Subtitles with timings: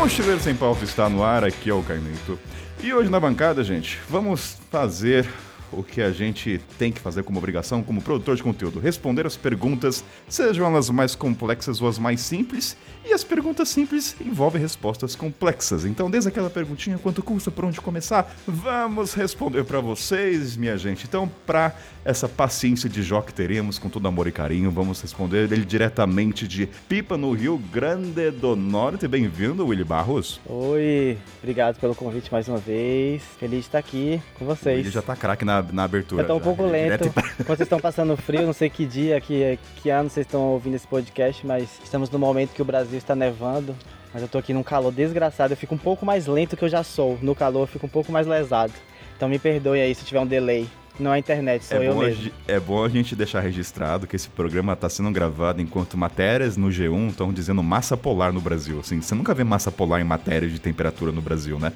[0.00, 2.38] Mochileiro Sem Pauta está no ar, aqui é o Caimento.
[2.82, 5.28] E hoje na bancada, gente, vamos fazer
[5.72, 9.36] o que a gente tem que fazer como obrigação, como produtor de conteúdo: responder as
[9.36, 12.76] perguntas, sejam elas mais complexas ou as mais simples.
[13.04, 15.84] E as perguntas simples envolvem respostas complexas.
[15.84, 21.06] Então, desde aquela perguntinha, quanto custa, por onde começar, vamos responder para vocês, minha gente.
[21.06, 25.50] Então, para essa paciência de Jó que teremos com todo amor e carinho, vamos responder
[25.50, 29.08] ele diretamente de Pipa, no Rio Grande do Norte.
[29.08, 30.40] Bem-vindo, Willy Barros.
[30.46, 33.22] Oi, obrigado pelo convite mais uma vez.
[33.38, 34.80] Feliz de estar aqui com vocês.
[34.80, 36.22] Ele já tá craque na, na abertura.
[36.22, 36.44] Eu tô um já.
[36.44, 37.02] pouco lento.
[37.10, 37.12] direto-
[37.44, 40.86] vocês estão passando frio, não sei que dia, que, que ano vocês estão ouvindo esse
[40.86, 43.74] podcast, mas estamos no momento que o Brasil está nevando.
[44.12, 45.52] Mas eu tô aqui num calor desgraçado.
[45.52, 47.16] Eu fico um pouco mais lento que eu já sou.
[47.22, 48.72] No calor eu fico um pouco mais lesado.
[49.16, 50.66] Então me perdoe aí se tiver um delay.
[50.98, 52.24] Não é a internet, sou É eu a mesmo.
[52.24, 56.56] gente- é bom a gente deixar registrado que esse programa está sendo gravado enquanto matérias
[56.58, 58.80] no G1 estão dizendo massa polar no Brasil.
[58.80, 61.72] Assim, você nunca vê massa polar em matéria de temperatura no Brasil, né?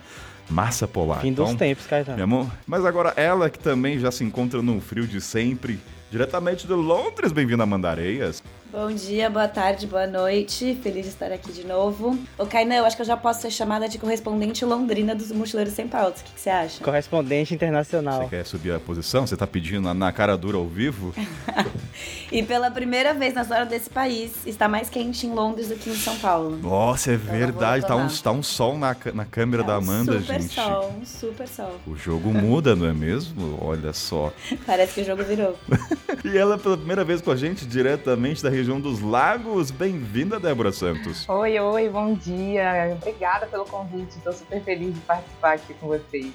[0.50, 1.20] Massa polar.
[1.20, 2.16] Fim dos Então, tempos, Caetano.
[2.16, 6.66] meu amor, mas agora ela que também já se encontra no frio de sempre, diretamente
[6.66, 8.42] de Londres, bem-vinda a Mandareias.
[8.74, 10.76] Bom dia, boa tarde, boa noite.
[10.82, 12.18] Feliz de estar aqui de novo.
[12.36, 15.74] Ô, Kainan, eu acho que eu já posso ser chamada de correspondente londrina dos Mochileiros
[15.74, 16.22] Sem Pautas.
[16.22, 16.82] O que, que você acha?
[16.82, 18.22] Correspondente internacional.
[18.24, 19.28] Você quer subir a posição?
[19.28, 21.14] Você tá pedindo na, cara dura ao vivo?
[22.32, 25.88] E pela primeira vez na história desse país, está mais quente em Londres do que
[25.88, 26.56] em São Paulo.
[26.60, 27.86] Nossa, é vou verdade.
[27.86, 30.54] Tá um, tá um sol na, na câmera É da um Amanda, super gente.
[30.54, 31.80] sol, um super sol.
[31.86, 33.56] O jogo muda, não é mesmo?
[33.62, 34.32] Olha só.
[34.66, 35.56] Parece que o jogo virou.
[36.24, 39.70] E ela pela primeira vez com a gente, diretamente da região dos lagos.
[39.70, 41.28] Bem-vinda, Débora Santos.
[41.28, 42.96] Oi, oi, bom dia.
[42.98, 44.16] Obrigada pelo convite.
[44.16, 46.32] Estou super feliz de participar aqui com vocês.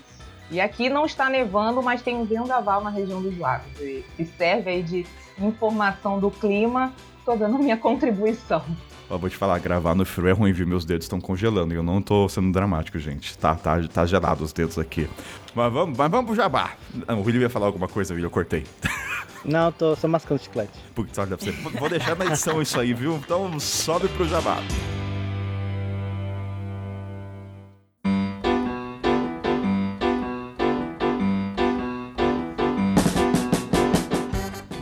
[0.52, 4.70] E aqui não está nevando, mas tem um vendaval na região dos lagos, que serve
[4.70, 5.06] aí de
[5.40, 6.94] informação do clima.
[7.18, 8.64] Estou dando a minha contribuição.
[9.10, 10.68] Ó, vou te falar, gravar no frio é ruim, viu?
[10.68, 13.36] Meus dedos estão congelando e eu não tô sendo dramático, gente.
[13.40, 15.10] Tá, tá, tá gelado os dedos aqui.
[15.56, 16.74] Mas vamos, mas vamos pro jabá.
[17.08, 18.66] Não, o William ia falar alguma coisa, William, eu cortei.
[19.46, 20.78] Não, tô só mascando chiclete.
[20.94, 21.52] Putz, olha você.
[21.52, 23.16] Vou deixar na edição isso aí, viu?
[23.16, 24.58] Então sobe pro jabá.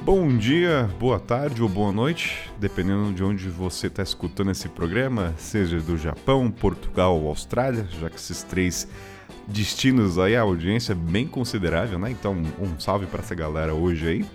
[0.03, 5.33] Bom dia, boa tarde ou boa noite, dependendo de onde você está escutando esse programa,
[5.37, 8.87] seja do Japão, Portugal ou Austrália, já que esses três
[9.47, 12.11] destinos aí a audiência é bem considerável, né?
[12.11, 14.25] Então, um salve para essa galera hoje aí.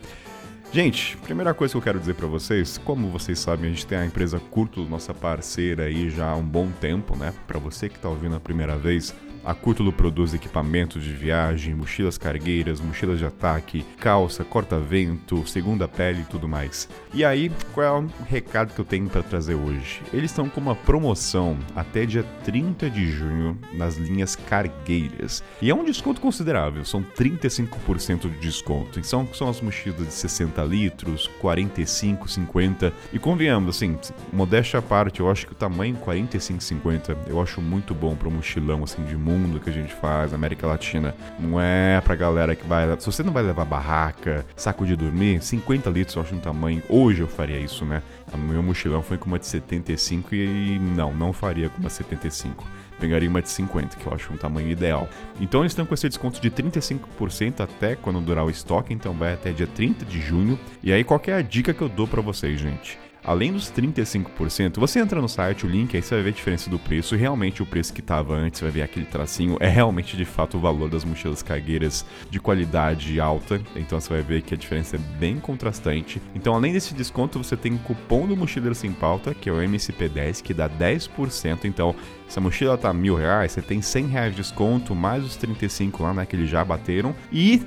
[0.73, 3.99] Gente, primeira coisa que eu quero dizer pra vocês, como vocês sabem, a gente tem
[3.99, 7.35] a empresa Curtulo, nossa parceira aí já há um bom tempo, né?
[7.47, 9.15] Pra você que tá ouvindo a primeira vez,
[9.45, 16.23] a Curtulo produz equipamentos de viagem, mochilas cargueiras, mochilas de ataque, calça, corta-vento, segunda pele
[16.23, 16.89] e tudo mais.
[17.13, 20.01] E aí, qual é o recado que eu tenho pra trazer hoje?
[20.13, 25.43] Eles estão com uma promoção até dia 30 de junho nas linhas cargueiras.
[25.61, 29.01] E é um desconto considerável, são 35% de desconto.
[29.01, 32.93] E são, as mochilas de 60 litros, 45, 50.
[33.13, 33.99] E convenhamos, assim,
[34.33, 38.29] modéstia à parte, eu acho que o tamanho 45, 50 eu acho muito bom para
[38.29, 39.17] um mochilão assim de
[39.63, 41.15] que a gente faz América Latina.
[41.39, 42.89] Não é pra galera que vai.
[42.99, 46.83] Se você não vai levar barraca, saco de dormir, 50 litros eu acho um tamanho.
[46.89, 48.03] Hoje eu faria isso, né?
[48.33, 52.65] O meu mochilão foi com uma de 75 e não, não faria com uma 75
[53.01, 55.09] pegaria uma de 50, que eu acho um tamanho ideal.
[55.41, 59.35] Então eles estão com esse desconto de 35% até quando durar o estoque, então vai
[59.35, 60.57] até dia 30 de junho.
[60.85, 62.97] E aí qual é a dica que eu dou pra vocês, gente?
[63.25, 66.69] Além dos 35%, você entra no site, o link, aí você vai ver a diferença
[66.69, 67.15] do preço.
[67.15, 70.61] Realmente o preço que tava antes, vai ver aquele tracinho, é realmente de fato o
[70.61, 73.61] valor das mochilas cargueiras de qualidade alta.
[73.77, 76.21] Então você vai ver que a diferença é bem contrastante.
[76.35, 79.59] Então, além desse desconto, você tem o cupom do Mochileiro Sem Pauta, que é o
[79.59, 81.65] MCP10, que dá 10%.
[81.65, 81.95] Então,
[82.27, 86.03] se a mochila tá mil reais, você tem 100 reais de desconto, mais os 35
[86.03, 87.15] lá, né, que eles já bateram.
[87.31, 87.63] E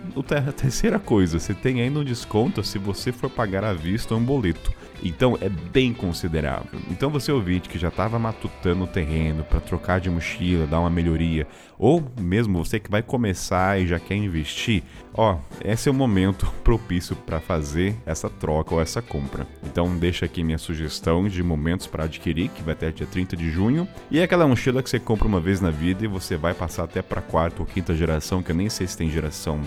[0.48, 4.24] a terceira coisa, você tem ainda um desconto se você for pagar à vista um
[4.24, 4.74] boleto.
[5.04, 6.80] Então é bem considerável.
[6.90, 10.90] Então você ouvinte que já estava matutando o terreno para trocar de mochila, dar uma
[10.90, 11.48] melhoria,
[11.78, 14.84] ou mesmo você que vai começar e já quer investir,
[15.14, 19.48] ó, esse é o momento propício para fazer essa troca ou essa compra.
[19.64, 23.50] Então deixa aqui minha sugestão de momentos para adquirir, que vai até dia 30 de
[23.50, 26.54] junho, e é aquela mochila que você compra uma vez na vida e você vai
[26.54, 29.62] passar até para quarta ou quinta geração, que eu nem sei se tem geração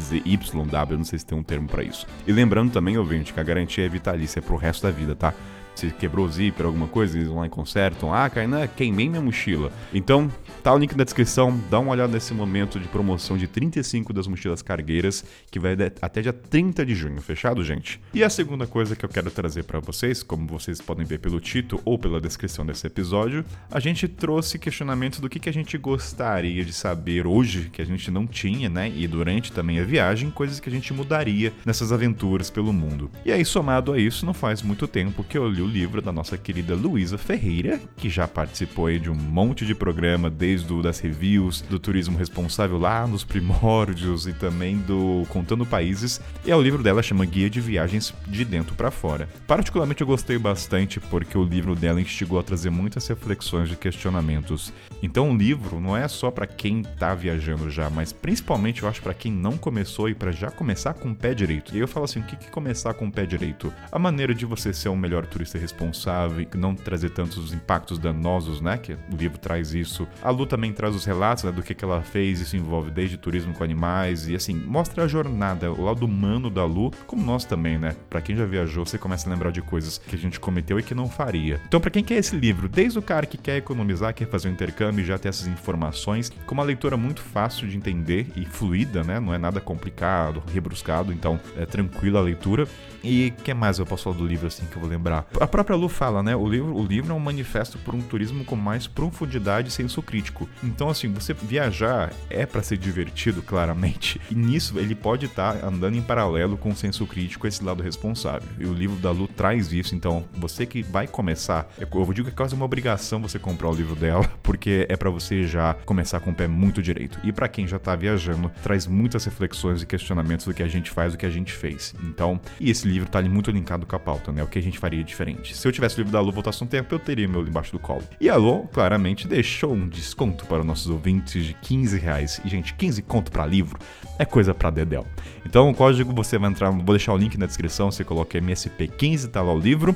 [0.00, 2.06] ZYW, não sei se tem um termo pra isso.
[2.26, 5.34] E lembrando também, ouvinte, que a garantia é vitalícia, pro resto da vida, tá?
[5.74, 8.12] Se quebrou o zíper, alguma coisa, eles vão lá e consertam.
[8.12, 9.72] Ah, Kainan, queimei minha mochila.
[9.92, 10.30] Então,
[10.62, 14.26] tá o link na descrição, dá uma olhada nesse momento de promoção de 35 das
[14.26, 18.00] mochilas cargueiras, que vai até dia 30 de junho, fechado, gente?
[18.12, 21.40] E a segunda coisa que eu quero trazer para vocês, como vocês podem ver pelo
[21.40, 25.76] título ou pela descrição desse episódio, a gente trouxe questionamentos do que, que a gente
[25.78, 28.92] gostaria de saber hoje, que a gente não tinha, né?
[28.94, 33.10] E durante também a viagem, coisas que a gente mudaria nessas aventuras pelo mundo.
[33.24, 36.12] E aí, somado a isso, não faz muito tempo que eu li o livro da
[36.12, 40.98] nossa querida Luísa Ferreira, que já participou de um monte de programa, desde o das
[40.98, 46.20] reviews, do turismo responsável lá nos primórdios e também do Contando Países.
[46.44, 49.28] E é o livro dela chama Guia de Viagens de Dentro para Fora.
[49.46, 54.72] Particularmente eu gostei bastante porque o livro dela instigou a trazer muitas reflexões e questionamentos.
[55.02, 59.02] Então o livro não é só para quem tá viajando já, mas principalmente eu acho
[59.02, 61.74] para quem não começou e para já começar com o pé direito.
[61.74, 63.72] E eu falo assim, o que, que começar com o pé direito?
[63.90, 68.78] A maneira de você ser um melhor turista responsável, não trazer tantos impactos danosos, né?
[68.78, 70.06] Que o livro traz isso.
[70.22, 73.16] A Lu também traz os relatos né, do que, que ela fez, isso envolve desde
[73.16, 77.44] turismo com animais e assim, mostra a jornada, o lado humano da Lu, como nós
[77.44, 77.96] também, né?
[78.08, 80.82] Para quem já viajou, você começa a lembrar de coisas que a gente cometeu e
[80.82, 81.60] que não faria.
[81.66, 84.52] Então, para quem quer esse livro, desde o cara que quer economizar, quer fazer um
[84.52, 89.02] intercâmbio e já ter essas informações, com uma leitura muito fácil de entender e fluida,
[89.02, 89.20] né?
[89.20, 92.66] Não é nada complicado, rebruscado, então é tranquila a leitura.
[93.02, 95.26] E o que mais eu posso falar do livro assim que eu vou lembrar?
[95.42, 96.36] A própria Lu fala, né?
[96.36, 100.00] O livro, o livro é um manifesto por um turismo com mais profundidade e senso
[100.00, 100.48] crítico.
[100.62, 104.20] Então, assim, você viajar é para ser divertido, claramente.
[104.30, 107.82] E nisso ele pode estar tá andando em paralelo com o senso crítico, esse lado
[107.82, 108.48] responsável.
[108.56, 109.96] E o livro da Lu traz isso.
[109.96, 113.74] Então, você que vai começar, eu digo que é quase uma obrigação você comprar o
[113.74, 117.18] livro dela, porque é para você já começar com o pé muito direito.
[117.24, 120.88] E para quem já tá viajando, traz muitas reflexões e questionamentos do que a gente
[120.88, 121.96] faz, do que a gente fez.
[122.04, 124.40] Então, e esse livro tá muito linkado com a pauta, né?
[124.40, 125.31] O que a gente faria diferente.
[125.44, 127.78] Se eu tivesse o livro da Lu voltasse um tempo, eu teria meu embaixo do
[127.78, 128.02] colo.
[128.20, 132.40] E a Lu, claramente, deixou um desconto para nossos ouvintes de 15 reais.
[132.44, 133.78] E, gente, 15 conto para livro
[134.18, 135.06] é coisa para dedéu.
[135.44, 139.28] Então, o código você vai entrar, vou deixar o link na descrição, você coloca MSP15,
[139.28, 139.94] tá lá o livro.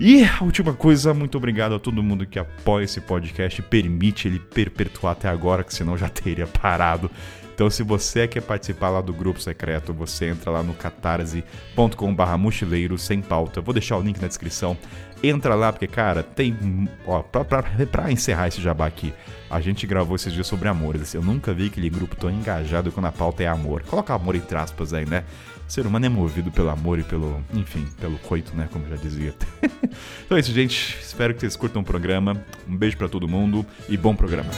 [0.00, 4.38] E a última coisa, muito obrigado a todo mundo que apoia esse podcast permite ele
[4.38, 7.10] perpetuar até agora, que senão já teria parado.
[7.54, 12.96] Então, se você quer participar lá do grupo secreto, você entra lá no catarse.com/barra mochileiro
[12.98, 13.60] sem pauta.
[13.60, 14.76] Vou deixar o link na descrição.
[15.22, 16.88] Entra lá, porque, cara, tem.
[17.06, 19.14] Ó, pra, pra, pra encerrar esse jabá aqui,
[19.48, 21.02] a gente gravou esses dias sobre amores.
[21.02, 23.82] Assim, eu nunca vi aquele grupo tão engajado quando a pauta é amor.
[23.82, 25.22] Coloca amor entre aspas aí, né?
[25.68, 28.68] O ser humano é movido pelo amor e pelo, enfim, pelo coito, né?
[28.72, 29.34] Como já dizia.
[30.26, 30.98] então é isso, gente.
[31.00, 32.44] Espero que vocês curtam o programa.
[32.68, 34.50] Um beijo para todo mundo e bom programa.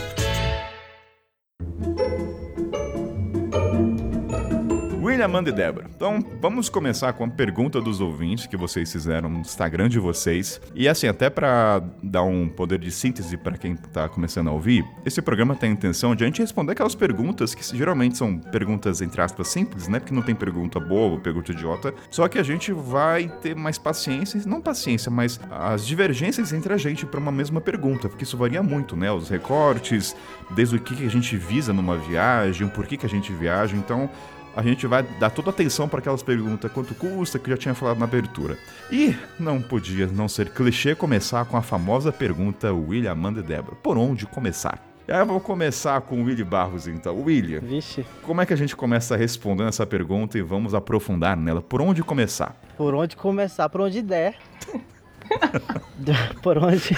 [5.25, 5.87] Amanda e Débora.
[5.95, 10.61] Então, vamos começar com a pergunta dos ouvintes que vocês fizeram no Instagram de vocês.
[10.75, 14.85] E assim, até para dar um poder de síntese para quem tá começando a ouvir,
[15.05, 19.01] esse programa tem a intenção de a gente responder aquelas perguntas que geralmente são perguntas,
[19.01, 19.99] entre aspas, simples, né?
[19.99, 21.95] Porque não tem pergunta boa ou pergunta idiota.
[22.11, 26.77] Só que a gente vai ter mais paciência, não paciência, mas as divergências entre a
[26.77, 29.11] gente para uma mesma pergunta, porque isso varia muito, né?
[29.11, 30.15] Os recortes,
[30.51, 33.77] desde o que a gente visa numa viagem, o porquê que a gente viaja.
[33.77, 34.11] Então,
[34.57, 37.75] a gente vai dar toda atenção para aquelas perguntas quanto custa, que eu já tinha
[37.75, 38.57] falado na abertura.
[38.91, 43.77] E não podia não ser clichê começar com a famosa pergunta William, Amanda e Débora.
[43.77, 44.81] Por onde começar?
[45.07, 47.21] Aí eu vou começar com o Willy Barros então.
[47.23, 48.07] William, Vixe.
[48.23, 51.61] como é que a gente começa respondendo essa pergunta e vamos aprofundar nela?
[51.61, 52.57] Por onde começar?
[52.77, 53.69] Por onde começar?
[53.69, 54.37] Por onde der.
[56.43, 56.95] por onde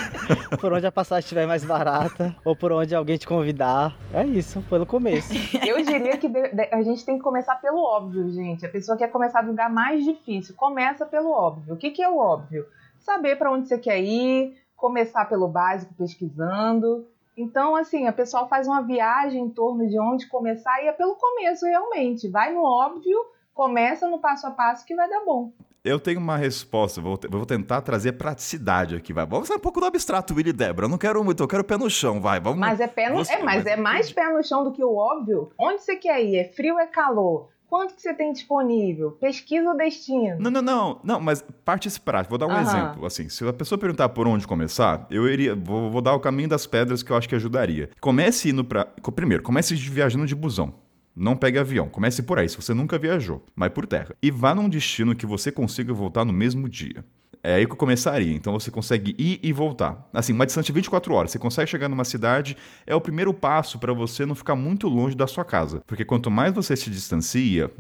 [0.60, 3.96] por onde a passagem estiver mais barata ou por onde alguém te convidar.
[4.12, 5.32] É isso, pelo começo.
[5.66, 6.26] Eu diria que
[6.72, 8.64] a gente tem que começar pelo óbvio, gente.
[8.64, 10.54] A pessoa quer começar do lugar mais difícil.
[10.56, 11.74] Começa pelo óbvio.
[11.74, 12.66] O que, que é o óbvio?
[12.98, 17.06] Saber para onde você quer ir, começar pelo básico pesquisando.
[17.36, 21.16] Então, assim, a pessoa faz uma viagem em torno de onde começar e é pelo
[21.16, 22.28] começo, realmente.
[22.28, 23.18] Vai no óbvio,
[23.52, 25.52] começa no passo a passo que vai dar bom.
[25.86, 29.24] Eu tenho uma resposta, vou, vou tentar trazer praticidade aqui, vai.
[29.24, 30.86] Vamos sair um pouco do abstrato, Willy Débora.
[30.86, 32.40] Eu não quero muito, eu quero pé no chão, vai.
[32.40, 34.96] Vamos, mas é pé no, é, mas é mais pé no chão do que o
[34.96, 35.52] óbvio.
[35.56, 36.38] Onde você quer ir?
[36.38, 37.50] É frio ou é calor?
[37.68, 39.12] Quanto que você tem disponível?
[39.12, 40.36] Pesquisa o destino.
[40.40, 41.00] Não, não, não.
[41.04, 42.30] Não, mas partes práticas.
[42.30, 43.06] Vou dar um exemplo.
[43.06, 45.54] Assim, se a pessoa perguntar por onde começar, eu iria.
[45.54, 47.90] Vou, vou dar o caminho das pedras que eu acho que ajudaria.
[48.00, 48.84] Comece indo pra.
[49.14, 50.74] Primeiro, comece viajando de busão.
[51.16, 51.88] Não pegue avião.
[51.88, 53.42] Comece por aí, se você nunca viajou.
[53.56, 54.14] Vai por terra.
[54.22, 57.02] E vá num destino que você consiga voltar no mesmo dia.
[57.42, 58.34] É aí que eu começaria.
[58.34, 60.08] Então você consegue ir e voltar.
[60.12, 61.30] Assim, uma distância de 24 horas.
[61.30, 65.16] Você consegue chegar numa cidade, é o primeiro passo para você não ficar muito longe
[65.16, 65.80] da sua casa.
[65.86, 67.70] Porque quanto mais você se distancia,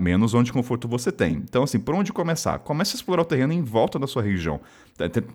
[0.00, 1.34] menos onde de conforto você tem.
[1.34, 2.58] Então, assim, por onde começar?
[2.60, 4.58] Comece a explorar o terreno em volta da sua região.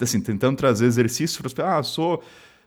[0.01, 2.23] Assim, tentando trazer exercícios para ah, sou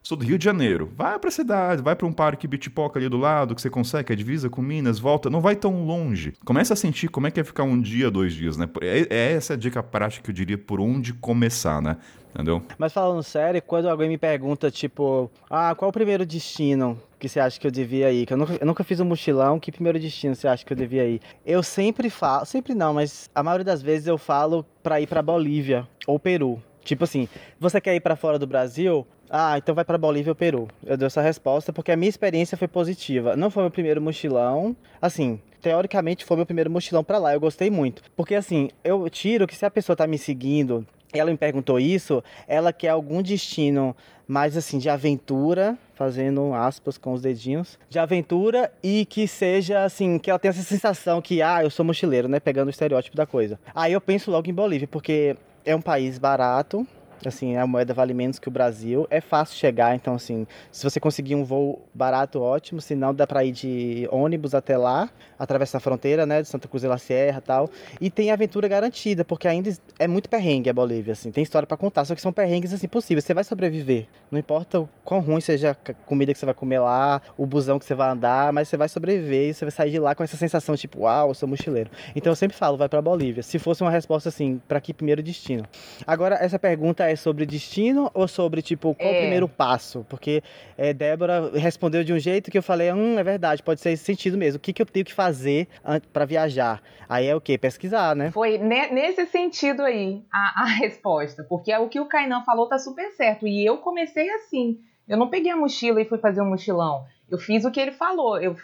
[0.08, 0.90] Sou do Rio de Janeiro.
[0.96, 4.10] Vai para a cidade, vai para um parque Bitpoca ali do lado, que você consegue,
[4.10, 5.28] a divisa com Minas, volta.
[5.28, 6.32] Não vai tão longe.
[6.46, 8.66] Começa a sentir como é que é ficar um dia, dois dias, né?
[8.80, 11.98] É, é essa a dica prática que eu diria por onde começar, né?
[12.30, 12.62] Entendeu?
[12.78, 17.38] Mas falando sério, quando alguém me pergunta, tipo, ah, qual o primeiro destino que você
[17.38, 18.24] acha que eu devia ir?
[18.24, 20.76] Que eu nunca, eu nunca fiz um mochilão, que primeiro destino você acha que eu
[20.76, 21.20] devia ir?
[21.44, 25.20] Eu sempre falo, sempre não, mas a maioria das vezes eu falo para ir para
[25.20, 26.62] Bolívia ou Peru.
[26.88, 27.28] Tipo assim,
[27.60, 29.06] você quer ir para fora do Brasil?
[29.30, 30.68] Ah, então vai para Bolívia ou Peru.
[30.84, 33.36] Eu dei essa resposta porque a minha experiência foi positiva.
[33.36, 34.76] Não foi meu primeiro mochilão.
[35.00, 37.34] Assim, teoricamente foi meu primeiro mochilão para lá.
[37.34, 38.02] Eu gostei muito.
[38.16, 42.22] Porque assim, eu tiro que se a pessoa tá me seguindo, ela me perguntou isso,
[42.46, 48.70] ela quer algum destino mais assim de aventura, fazendo aspas com os dedinhos, de aventura
[48.82, 52.38] e que seja assim, que ela tenha essa sensação que ah, eu sou mochileiro, né,
[52.38, 53.58] pegando o estereótipo da coisa.
[53.74, 56.86] Aí eu penso logo em Bolívia, porque é um país barato,
[57.26, 59.06] assim, a moeda vale menos que o Brasil.
[59.10, 62.80] É fácil chegar, então, assim, se você conseguir um voo barato, ótimo.
[62.80, 66.68] Se não, dá para ir de ônibus até lá, atravessar a fronteira, né, de Santa
[66.68, 67.70] Cruz de la Sierra tal.
[68.00, 71.30] E tem aventura garantida, porque ainda é muito perrengue a Bolívia, assim.
[71.30, 73.24] Tem história para contar, só que são perrengues, assim, possíveis.
[73.24, 74.06] Você vai sobreviver.
[74.30, 77.78] Não importa o quão ruim seja a comida que você vai comer lá, o busão
[77.78, 80.22] que você vai andar, mas você vai sobreviver e você vai sair de lá com
[80.22, 81.90] essa sensação, tipo, uau, eu sou mochileiro.
[82.14, 83.42] Então, eu sempre falo, vai para Bolívia.
[83.42, 85.64] Se fosse uma resposta, assim, para que primeiro destino?
[86.06, 89.16] Agora, essa pergunta é sobre destino ou sobre, tipo, qual é.
[89.16, 90.04] o primeiro passo?
[90.08, 90.42] Porque
[90.76, 94.04] é, Débora respondeu de um jeito que eu falei, hum, é verdade, pode ser esse
[94.04, 94.58] sentido mesmo.
[94.58, 95.68] O que, que eu tenho que fazer
[96.12, 96.82] para viajar?
[97.08, 97.56] Aí é o quê?
[97.58, 98.30] Pesquisar, né?
[98.30, 102.78] Foi nesse sentido aí a, a resposta, porque é o que o Kainan falou tá
[102.78, 103.46] super certo.
[103.46, 104.78] E eu comecei assim.
[105.08, 107.04] Eu não peguei a mochila e fui fazer um mochilão.
[107.30, 108.38] Eu fiz o que ele falou.
[108.38, 108.56] Eu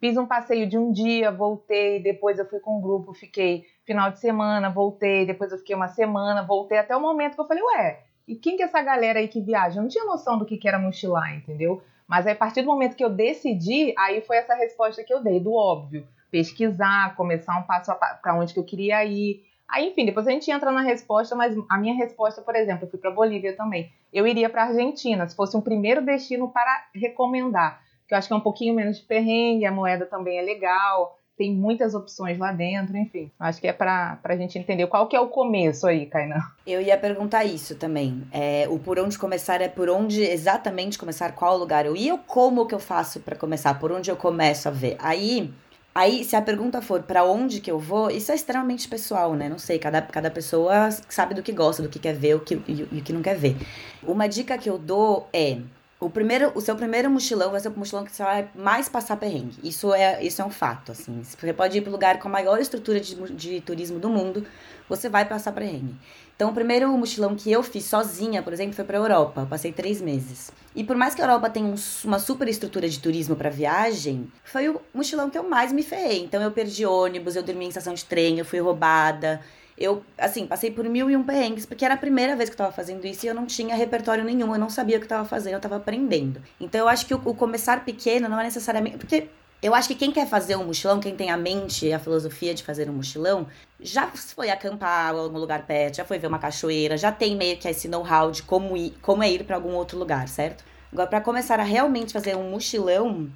[0.00, 4.10] Fiz um passeio de um dia, voltei, depois eu fui com um grupo, fiquei final
[4.10, 7.62] de semana, voltei, depois eu fiquei uma semana, voltei até o momento que eu falei,
[7.62, 9.78] ué, e quem que é essa galera aí que viaja?
[9.78, 11.82] Eu não tinha noção do que, que era mochilar, entendeu?
[12.06, 15.22] Mas aí, a partir do momento que eu decidi, aí foi essa resposta que eu
[15.22, 16.06] dei, do óbvio.
[16.30, 17.90] Pesquisar, começar um passo
[18.22, 19.42] para onde que eu queria ir.
[19.66, 22.90] Aí, enfim, depois a gente entra na resposta, mas a minha resposta, por exemplo, eu
[22.90, 23.90] fui para Bolívia também.
[24.12, 28.34] Eu iria para Argentina, se fosse um primeiro destino para recomendar, que eu acho que
[28.34, 32.52] é um pouquinho menos de perrengue, a moeda também é legal, tem muitas opções lá
[32.52, 33.30] dentro, enfim.
[33.38, 36.42] Acho que é para a gente entender qual que é o começo aí, Kainan.
[36.66, 38.24] Eu ia perguntar isso também.
[38.32, 42.66] É, o por onde começar é por onde exatamente começar, qual lugar eu ia como
[42.66, 44.96] que eu faço para começar, por onde eu começo a ver.
[44.98, 45.50] Aí
[45.94, 49.48] Aí, se a pergunta for para onde que eu vou, isso é extremamente pessoal, né?
[49.48, 52.54] Não sei, cada, cada pessoa sabe do que gosta, do que quer ver o que,
[52.68, 53.56] e o que não quer ver.
[54.00, 55.58] Uma dica que eu dou é
[56.00, 59.16] o, primeiro, o seu primeiro mochilão vai ser o mochilão que você vai mais passar
[59.16, 59.56] perrengue.
[59.64, 61.22] Isso é, isso é um fato, assim.
[61.24, 64.46] Você pode ir para o lugar com a maior estrutura de, de turismo do mundo,
[64.88, 65.94] você vai passar perrengue.
[66.36, 69.40] Então, o primeiro mochilão que eu fiz sozinha, por exemplo, foi para a Europa.
[69.40, 70.52] Eu passei três meses.
[70.72, 71.74] E por mais que a Europa tenha um,
[72.04, 76.22] uma super estrutura de turismo para viagem, foi o mochilão que eu mais me ferrei.
[76.22, 79.40] Então, eu perdi ônibus, eu dormi em estação de trem, eu fui roubada,
[79.78, 82.58] eu, assim, passei por mil e um perrengues, porque era a primeira vez que eu
[82.58, 85.10] tava fazendo isso e eu não tinha repertório nenhum, eu não sabia o que eu
[85.10, 86.42] tava fazendo, eu tava aprendendo.
[86.60, 88.98] Então eu acho que o, o começar pequeno não é necessariamente.
[88.98, 89.28] Porque
[89.62, 92.54] eu acho que quem quer fazer um mochilão, quem tem a mente e a filosofia
[92.54, 93.46] de fazer um mochilão,
[93.80, 97.56] já foi acampar em algum lugar perto, já foi ver uma cachoeira, já tem meio
[97.56, 100.64] que esse know-how de como, ir, como é ir para algum outro lugar, certo?
[100.92, 103.28] Agora, para começar a realmente fazer um mochilão,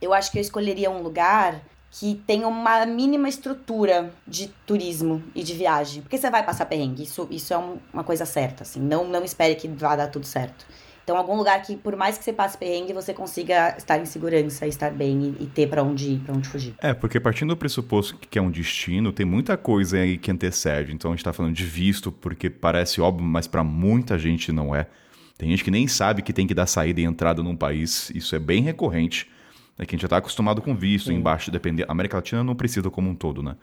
[0.00, 1.60] eu acho que eu escolheria um lugar
[1.98, 6.02] que tenha uma mínima estrutura de turismo e de viagem.
[6.02, 8.80] Porque você vai passar perrengue, isso, isso é um, uma coisa certa, assim.
[8.80, 10.66] Não, não espere que vá dar tudo certo.
[11.02, 14.66] Então, algum lugar que, por mais que você passe perrengue, você consiga estar em segurança,
[14.66, 16.74] estar bem e, e ter para onde ir, para onde fugir.
[16.82, 20.92] É, porque partindo do pressuposto que é um destino, tem muita coisa aí que antecede.
[20.92, 24.74] Então, a gente está falando de visto, porque parece óbvio, mas para muita gente não
[24.74, 24.86] é.
[25.38, 28.10] Tem gente que nem sabe que tem que dar saída e entrada num país.
[28.14, 29.34] Isso é bem recorrente
[29.78, 31.16] né, que a gente já está acostumado com visto, Sim.
[31.16, 31.84] embaixo, depender.
[31.88, 33.56] A América Latina não precisa como um todo, né?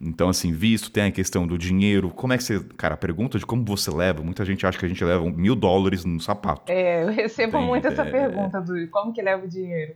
[0.00, 2.10] Então, assim, visto, tem a questão do dinheiro.
[2.10, 2.60] Como é que você.
[2.76, 5.54] Cara, a pergunta de como você leva, muita gente acha que a gente leva mil
[5.54, 6.70] dólares no sapato.
[6.70, 8.10] É, eu recebo tem, muito essa é...
[8.10, 9.94] pergunta do como que leva o dinheiro.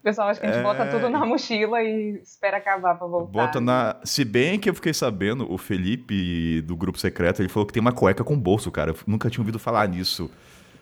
[0.00, 0.62] O pessoal acha que a gente é...
[0.62, 3.32] bota tudo na mochila e espera acabar pra voltar.
[3.32, 3.96] Bota na.
[4.04, 7.80] Se bem que eu fiquei sabendo, o Felipe do grupo secreto, ele falou que tem
[7.80, 8.90] uma cueca com bolso, cara.
[8.92, 10.30] Eu nunca tinha ouvido falar nisso.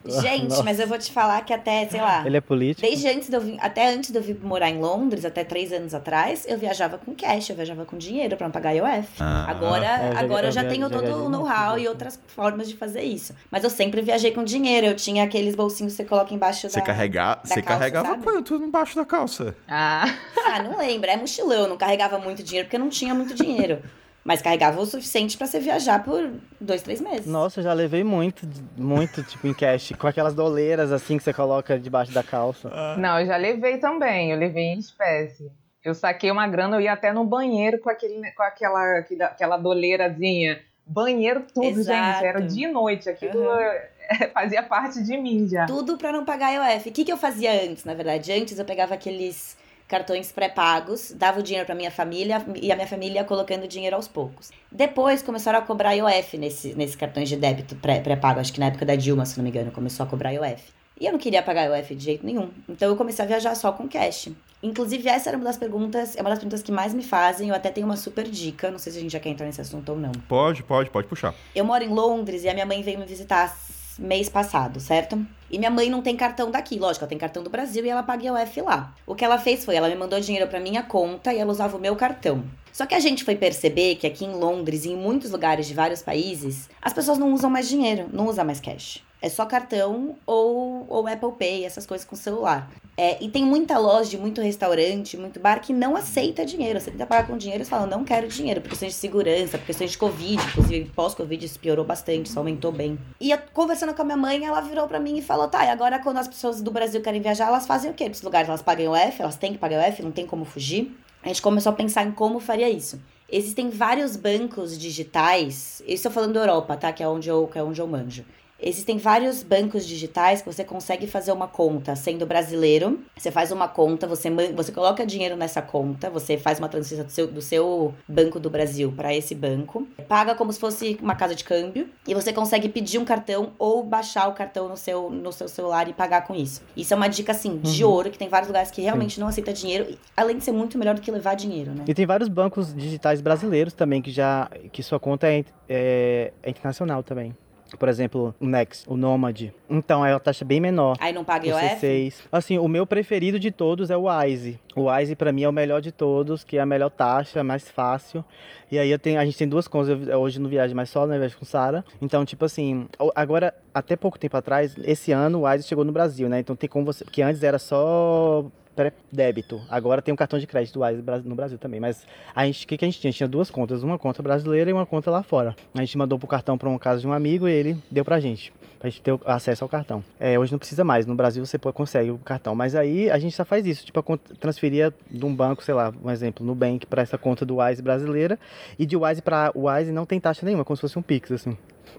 [0.23, 0.63] Gente, Nossa.
[0.63, 2.25] mas eu vou te falar que até, sei lá.
[2.27, 2.81] Ele é político?
[2.87, 5.73] Desde antes de eu vir, até antes de eu vir morar em Londres, até três
[5.73, 9.09] anos atrás, eu viajava com cash, eu viajava com dinheiro pra não pagar IOF.
[9.21, 9.47] Ah.
[9.51, 11.87] agora É, eu já- agora eu eu já já- tenho já todo o know-how e
[11.89, 13.35] outras formas de fazer isso.
[13.51, 16.79] Mas eu sempre viajei com dinheiro, eu tinha aqueles bolsinhos que você coloca embaixo Você,
[16.81, 16.85] da...
[16.87, 18.43] carregar, você calça, carregava sabe?
[18.43, 19.55] tudo embaixo da calça.
[19.69, 20.05] Ah,
[20.51, 23.35] Ah, não lembro, é mochilão, eu não carregava muito dinheiro porque eu não tinha muito
[23.35, 23.83] dinheiro.
[24.29, 26.31] Mas carregava o suficiente pra você viajar por
[26.61, 27.25] dois, três meses.
[27.25, 29.95] Nossa, eu já levei muito, muito, tipo, em cash.
[29.99, 32.69] Com aquelas doleiras, assim, que você coloca debaixo da calça.
[32.99, 35.51] não, eu já levei também, eu levei em espécie.
[35.83, 40.61] Eu saquei uma grana, eu ia até no banheiro com, aquele, com aquela, aquela, doleirazinha.
[40.85, 42.13] Banheiro tudo, Exato.
[42.13, 42.27] gente.
[42.27, 43.09] Era dia e noite.
[43.09, 44.29] Aquilo Uhum.
[44.35, 45.65] fazia parte de mim já.
[45.65, 46.91] Tudo pra não pagar IOF.
[46.91, 48.31] O que, que eu fazia antes, na verdade?
[48.31, 49.57] Antes eu pegava aqueles
[49.89, 53.97] cartões pré-pagos, dava o dinheiro pra minha família e a minha família ia colocando dinheiro
[53.97, 54.51] aos poucos.
[54.71, 58.39] Depois começaram a cobrar IOF nesse, nesses cartões de débito pré- pré-pago.
[58.39, 60.63] Acho que na época da Dilma, se não me engano, começou a cobrar IOF.
[61.01, 62.51] E eu não queria pagar IOF de jeito nenhum.
[62.69, 64.29] Então eu comecei a viajar só com cash.
[64.61, 67.49] Inclusive, essa era uma das perguntas, é uma das perguntas que mais me fazem.
[67.49, 68.71] Eu até tenho uma super dica.
[68.73, 70.11] Não sei se a gente já quer entrar nesse assunto ou não.
[70.29, 71.33] Pode, pode, pode puxar.
[71.55, 73.57] Eu moro em Londres e a minha mãe veio me visitar
[73.99, 75.27] mês passado, certo?
[75.51, 78.03] E minha mãe não tem cartão daqui, lógico, ela tem cartão do Brasil e ela
[78.03, 78.95] paga IOF lá.
[79.07, 81.77] O que ela fez foi, ela me mandou dinheiro pra minha conta e ela usava
[81.77, 82.45] o meu cartão.
[82.73, 85.75] Só que a gente foi perceber que aqui em Londres e em muitos lugares de
[85.75, 89.03] vários países, as pessoas não usam mais dinheiro, não usam mais cash.
[89.21, 92.71] É só cartão ou, ou Apple Pay, essas coisas com celular.
[93.01, 96.81] É, e tem muita loja, muito restaurante, muito bar que não aceita dinheiro.
[96.81, 99.67] Você tenta pagar com dinheiro eles falam, não quero dinheiro, por questões de segurança, por
[99.67, 100.43] questões de Covid.
[100.43, 102.99] Inclusive, pós-Covid isso piorou bastante, isso aumentou bem.
[103.21, 105.69] E eu, conversando com a minha mãe, ela virou pra mim e falou, tá, e
[105.69, 108.07] agora quando as pessoas do Brasil querem viajar, elas fazem o quê?
[108.07, 110.27] Para esses lugares elas pagam o F, elas têm que pagar o F, não tem
[110.27, 110.93] como fugir.
[111.23, 113.01] A gente começou a pensar em como faria isso.
[113.31, 116.93] Existem vários bancos digitais, isso eu falando da Europa, tá?
[116.93, 118.25] Que é onde eu, que é onde eu manjo.
[118.61, 122.99] Existem vários bancos digitais que você consegue fazer uma conta sendo brasileiro.
[123.17, 127.13] Você faz uma conta, você, você coloca dinheiro nessa conta, você faz uma transferência do
[127.13, 131.37] seu, do seu banco do Brasil para esse banco, paga como se fosse uma casa
[131.37, 135.33] de câmbio e você consegue pedir um cartão ou baixar o cartão no seu, no
[135.33, 136.61] seu celular e pagar com isso.
[136.77, 137.91] Isso é uma dica assim de Uhum.
[137.91, 140.95] ouro que tem vários lugares que realmente não aceita dinheiro, além de ser muito melhor
[140.97, 141.85] do que levar dinheiro, né?
[141.87, 146.51] E tem vários bancos digitais brasileiros também que já que sua conta é, é- é
[146.51, 147.35] internacional também.
[147.77, 149.51] Por exemplo, o Next, o Nomad.
[149.69, 150.97] Então é uma taxa bem menor.
[151.01, 151.77] Aí não paga O IOF?
[151.81, 152.15] C6.
[152.31, 154.59] Assim, o meu preferido de todos é o Wise.
[154.75, 157.69] O Wise pra mim é o melhor de todos, que é a melhor taxa, mais
[157.69, 158.25] fácil.
[158.71, 161.07] E aí eu tenho, a gente tem duas contas, eu hoje não viajo mais só,
[161.07, 161.85] né, viajo com Sara.
[162.01, 166.29] Então, tipo assim, agora até pouco tempo atrás, esse ano o Wise chegou no Brasil,
[166.29, 166.41] né?
[166.41, 168.45] Então tem como você, porque antes era só
[168.79, 169.61] pré-débito.
[169.69, 170.79] Agora tem um cartão de crédito
[171.25, 171.81] no Brasil também.
[171.81, 173.09] Mas a gente, o que, que a gente tinha?
[173.09, 175.57] A gente tinha duas contas, uma conta brasileira e uma conta lá fora.
[175.75, 178.21] A gente mandou pro cartão pra uma casa de um amigo e ele deu pra
[178.21, 178.53] gente.
[178.79, 180.05] Pra gente ter acesso ao cartão.
[180.21, 181.05] É, hoje não precisa mais.
[181.05, 182.55] No Brasil você consegue o cartão.
[182.55, 183.85] Mas aí a gente só faz isso.
[183.85, 187.57] Tipo, transferia de um banco, sei lá, um exemplo, no Bank pra essa conta do
[187.57, 188.39] Wise brasileira.
[188.79, 191.59] E de Wise pra Wise não tem taxa nenhuma, como se fosse um Pix, assim.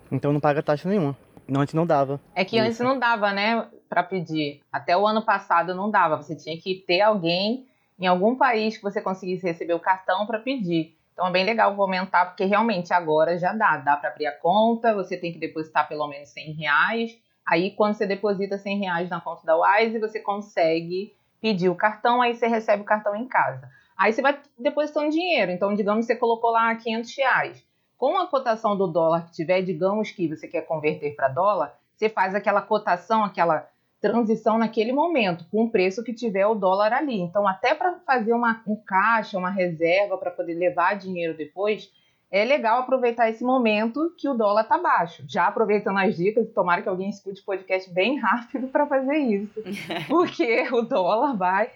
[0.10, 1.18] Então não paga taxa nenhuma.
[1.50, 2.20] Não, antes não dava.
[2.36, 4.62] É que antes não dava, né, Pra pedir.
[4.72, 6.18] Até o ano passado não dava.
[6.18, 7.66] Você tinha que ter alguém
[8.00, 10.96] em algum país que você conseguisse receber o cartão pra pedir.
[11.14, 13.78] Então é bem legal aumentar, porque realmente agora já dá.
[13.78, 17.12] Dá pra abrir a conta, você tem que depositar pelo menos 100 reais.
[17.46, 22.22] Aí quando você deposita 100 reais na conta da Wise, você consegue pedir o cartão,
[22.22, 23.70] aí você recebe o cartão em casa.
[23.98, 25.52] Aí você vai depositando dinheiro.
[25.52, 27.69] Então, digamos que você colocou lá 500 reais.
[28.00, 32.08] Com a cotação do dólar que tiver, digamos que você quer converter para dólar, você
[32.08, 33.68] faz aquela cotação, aquela
[34.00, 37.20] transição naquele momento, com o preço que tiver o dólar ali.
[37.20, 41.92] Então, até para fazer uma, um caixa, uma reserva para poder levar dinheiro depois,
[42.32, 45.26] é legal aproveitar esse momento que o dólar tá baixo.
[45.28, 49.62] Já aproveitando as dicas, tomara que alguém escute o podcast bem rápido para fazer isso.
[50.08, 51.70] Porque o dólar vai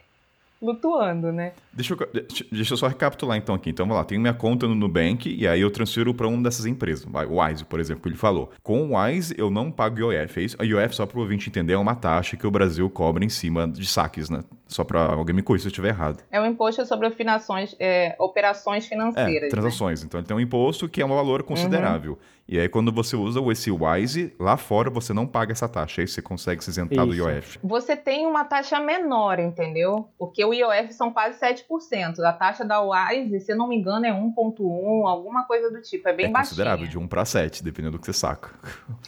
[0.57, 1.51] flutuando, né?
[1.75, 3.69] Deixa eu, deixa- eu só recapitular então aqui.
[3.71, 6.65] Então vamos lá, tenho minha conta no Nubank e aí eu transfiro para uma dessas
[6.65, 7.05] empresas.
[7.05, 8.51] Vai, O Wise, por exemplo, que ele falou.
[8.61, 10.39] Com o Wise eu não pago IOF.
[10.39, 10.55] É isso?
[10.59, 13.29] A IOF, só para o ouvinte entender, é uma taxa que o Brasil cobra em
[13.29, 14.41] cima de saques, né?
[14.67, 16.23] Só para alguém me corrigir se eu estiver errado.
[16.31, 19.35] É o imposto sobre finações, é, operações financeiras.
[19.35, 19.49] É, né?
[19.49, 20.03] transações.
[20.03, 22.17] Então ele tem um imposto que é um valor considerável.
[22.47, 26.01] E aí quando você usa esse Wise, lá fora você não paga essa taxa.
[26.01, 27.27] Aí você consegue se isentar do Isso.
[27.29, 27.59] IOF.
[27.63, 30.09] Você tem uma taxa menor, entendeu?
[30.17, 31.62] Porque o IOF são quase 7%.
[32.23, 36.07] A taxa da Wise, se eu não me engano, é 1,1, alguma coisa do tipo.
[36.07, 36.49] É bem é baixinha.
[36.49, 38.49] considerável, de 1 para 7, dependendo do que você saca.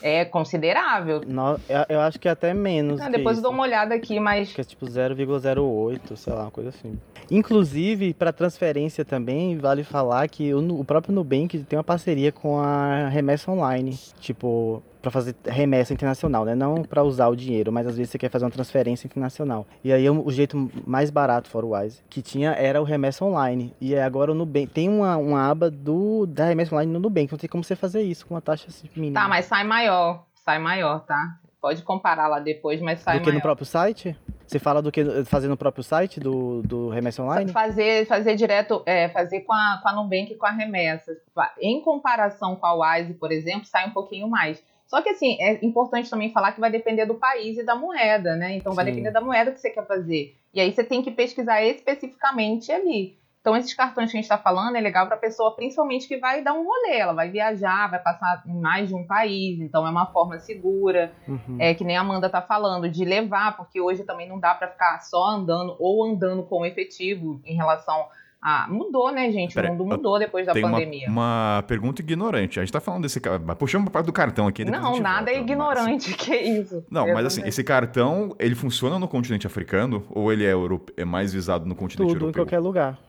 [0.01, 1.21] É considerável.
[1.25, 2.99] No- eu, eu acho que é até menos.
[3.01, 6.33] Ah, que depois eu dou uma olhada aqui, mas Acho que é tipo 0,08, sei
[6.33, 6.99] lá, uma coisa assim.
[7.29, 12.59] Inclusive, para transferência também, vale falar que o, o próprio Nubank tem uma parceria com
[12.59, 13.97] a Remessa Online.
[14.19, 16.55] Tipo, para fazer remessa internacional, né?
[16.55, 19.67] Não para usar o dinheiro, mas às vezes você quer fazer uma transferência internacional.
[19.83, 23.71] E aí o jeito mais barato fora o Wise que tinha era o remessa online.
[23.79, 27.37] E agora o Nubank tem uma, uma aba do da remessa online no Nubank, não
[27.37, 29.21] tem como você fazer isso com uma taxa assim, mínima.
[29.21, 31.37] Tá, mas sai maior, sai maior, tá?
[31.61, 33.35] Pode comparar lá depois, mas sai Do que maior.
[33.35, 34.17] no próprio site?
[34.47, 37.51] Você fala do que fazer no próprio site do, do remessa online?
[37.51, 41.11] Fazer, fazer direto, é, fazer com a, com a Nubank e com a remessa.
[41.59, 44.63] Em comparação com a Wise, por exemplo, sai um pouquinho mais.
[44.87, 48.35] Só que assim, é importante também falar que vai depender do país e da moeda,
[48.35, 48.55] né?
[48.55, 48.91] Então vai Sim.
[48.91, 50.35] depender da moeda que você quer fazer.
[50.53, 53.17] E aí você tem que pesquisar especificamente ali.
[53.45, 56.17] Então esses cartões que a gente está falando é legal para a pessoa, principalmente que
[56.17, 59.85] vai dar um rolê, ela vai viajar, vai passar em mais de um país, então
[59.85, 61.11] é uma forma segura.
[61.27, 61.57] Uhum.
[61.59, 64.69] É que nem a Amanda tá falando, de levar, porque hoje também não dá para
[64.69, 68.07] ficar só andando ou andando com efetivo em relação
[68.45, 68.67] a.
[68.69, 69.55] Mudou, né, gente?
[69.55, 71.07] Pera, o mundo mudou depois da Tem uma, pandemia.
[71.09, 72.59] uma pergunta ignorante.
[72.59, 73.41] A gente tá falando desse cara.
[73.43, 74.63] mas Puxamos pra parte do cartão aqui.
[74.63, 76.85] Não, nada volta, é mas- ignorante, que isso.
[76.89, 80.93] Não, Eu mas assim, esse cartão, ele funciona no continente africano ou ele é, europe...
[80.95, 82.43] é mais visado no continente Tudo, em europeu?
[82.45, 82.99] qualquer lugar.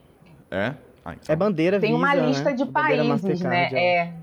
[0.49, 0.73] É?
[1.05, 1.33] Ah, então.
[1.33, 2.53] É bandeira Tem uma Visa, lista né?
[2.53, 3.69] de países, né?
[3.71, 3.77] Ó.
[3.77, 4.13] É,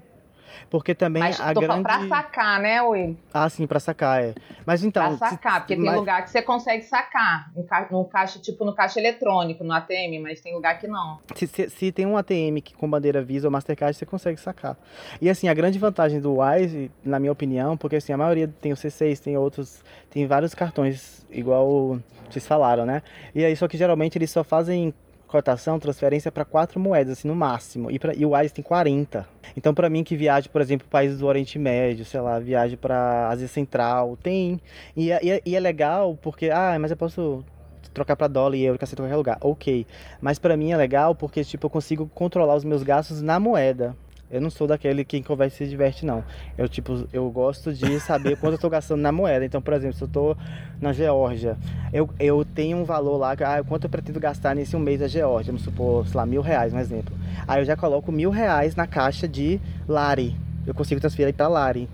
[0.70, 1.82] Porque também mas a grande...
[1.82, 3.16] pra sacar, né, Will?
[3.32, 4.34] Ah, sim, pra sacar, é.
[4.66, 5.16] Mas então...
[5.16, 7.50] Pra se- sacar, porque tem mas- lugar que você consegue sacar.
[7.54, 11.18] No ca- No caixa, tipo no caixa eletrônico, no ATM, mas tem lugar que não.
[11.34, 14.76] Se, se- se tem um ATM que com bandeira Visa ou Mastercard, você consegue sacar.
[15.20, 18.72] E assim, a grande vantagem do Wise, na minha opinião, porque assim, a maioria tem
[18.72, 21.98] o C6, tem outros, tem vários cartões, igual
[22.30, 23.02] vocês falaram, né?
[23.34, 24.92] E aí, só que geralmente eles só fazem
[25.34, 27.90] cotação, transferência para quatro moedas, assim, no máximo.
[27.90, 29.26] E, pra, e o Wise tem 40.
[29.56, 33.28] Então, para mim que viaje, por exemplo, países do Oriente Médio, sei lá, viaje para
[33.28, 34.60] Ásia Central, tem.
[34.96, 37.44] E, é- e, é- e é legal porque, ah, mas eu posso
[37.92, 39.38] trocar para dólar e euro, cacete, em qualquer lugar.
[39.40, 39.84] Ok.
[40.20, 43.96] Mas pra mim é legal porque, tipo, eu consigo controlar os meus gastos na moeda.
[44.34, 46.24] Eu não sou daquele que conversa e se diverte, não.
[46.58, 49.44] Eu, tipo, eu gosto de saber quanto eu tô gastando na moeda.
[49.44, 50.36] Então, por exemplo, se eu tô
[50.80, 51.56] na Geórgia,
[51.92, 55.06] eu, eu tenho um valor lá, ah, quanto eu pretendo gastar nesse um mês da
[55.06, 57.16] Geórgia, vamos supor, sei lá, mil reais, um exemplo.
[57.46, 60.36] Aí eu já coloco mil reais na caixa de Lari.
[60.66, 61.88] Eu consigo transferir para Lari.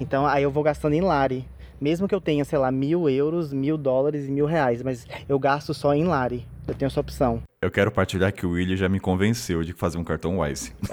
[0.00, 1.46] Então, aí eu vou gastando em Lari.
[1.80, 5.38] Mesmo que eu tenha, sei lá, mil euros, mil dólares e mil reais, mas eu
[5.38, 6.46] gasto só em Lari.
[6.66, 7.42] Eu tenho essa opção.
[7.60, 10.72] Eu quero partilhar que o William já me convenceu de fazer um cartão Wise.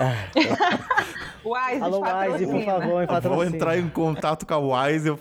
[1.43, 2.65] Wise, Alô, Wise, por patrocina.
[2.65, 3.55] favor, me Eu vou patrocina.
[3.55, 5.07] entrar em contato com a Wise.
[5.07, 5.19] Eu...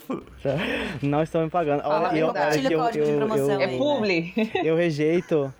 [1.02, 1.82] Não estão me pagando.
[1.82, 2.32] Fala Olha, eu, eu,
[2.78, 3.78] código de eu, promoção eu, É aí.
[3.78, 4.34] publi.
[4.64, 5.52] eu rejeito.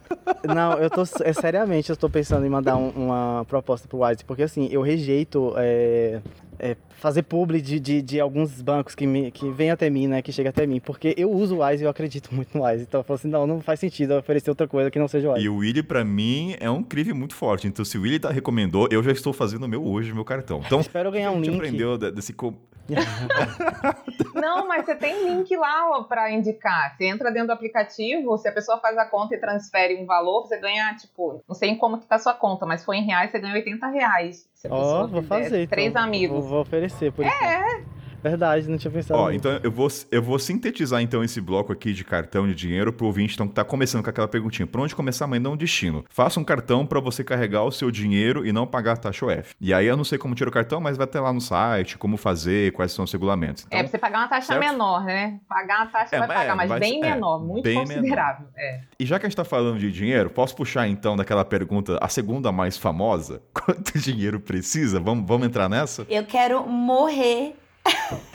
[0.46, 1.02] Não, eu tô.
[1.24, 4.82] É, seriamente, eu tô pensando em mandar um- uma proposta pro Wise, porque assim, eu
[4.82, 6.20] rejeito é,
[6.58, 10.22] é, fazer publi de, de, de alguns bancos que, me, que vem até mim, né?
[10.22, 10.78] Que chega até mim.
[10.80, 12.82] Porque eu uso o Wise e eu acredito muito no Wise.
[12.84, 15.28] Então eu falo assim, não, não faz sentido eu oferecer outra coisa que não seja
[15.30, 15.44] o Wise.
[15.44, 17.66] E o Willy, pra mim, é um crive muito forte.
[17.66, 20.60] Então, se o Willy tá recomendou, eu já estou fazendo o meu hoje, meu cartão.
[20.64, 21.56] Então, Espero ganhar a um gente link.
[21.56, 22.32] aprendeu de- desse...
[22.32, 22.54] co-
[24.34, 26.96] Não, mas você tem link lá ó, pra indicar.
[26.96, 30.42] Você entra dentro do aplicativo, se a pessoa faz a conta e transfere um valor,
[30.46, 33.04] você ganha, tipo, não sei em como que tá a sua conta, mas foi em
[33.04, 34.48] reais, você ganha 80 reais.
[34.68, 35.68] Ó, pessoa vou fazer.
[35.68, 36.02] Três então.
[36.02, 36.40] amigos.
[36.40, 37.81] Vou, vou oferecer por É.
[38.22, 39.18] Verdade, não tinha pensado.
[39.18, 39.38] Ó, nisso.
[39.38, 43.06] então eu vou, eu vou sintetizar então esse bloco aqui de cartão de dinheiro pro
[43.06, 44.66] ouvinte então, que tá começando com aquela perguntinha.
[44.66, 46.04] Por onde começar, mas não destino?
[46.11, 49.54] Faça um cartão pra você carregar o seu dinheiro e não pagar a taxa OF.
[49.61, 51.98] E aí eu não sei como tira o cartão, mas vai ter lá no site,
[51.98, 53.64] como fazer, quais são os regulamentos.
[53.66, 54.61] Então, é, pra você pagar uma taxa certo?
[54.61, 55.40] menor, né?
[55.48, 58.46] Pagar a taxa É, vai pagar, é, mas vai bem é, menor, muito bem considerável.
[58.56, 58.80] É.
[58.98, 62.09] E já que a gente tá falando de dinheiro, posso puxar então daquela pergunta, a
[62.09, 63.42] segunda mais famosa?
[63.52, 65.00] Quanto dinheiro precisa?
[65.00, 66.06] Vamos, vamos entrar nessa?
[66.09, 67.54] Eu quero morrer.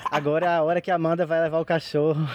[0.09, 2.25] Agora é a hora que a Amanda vai levar o cachorro.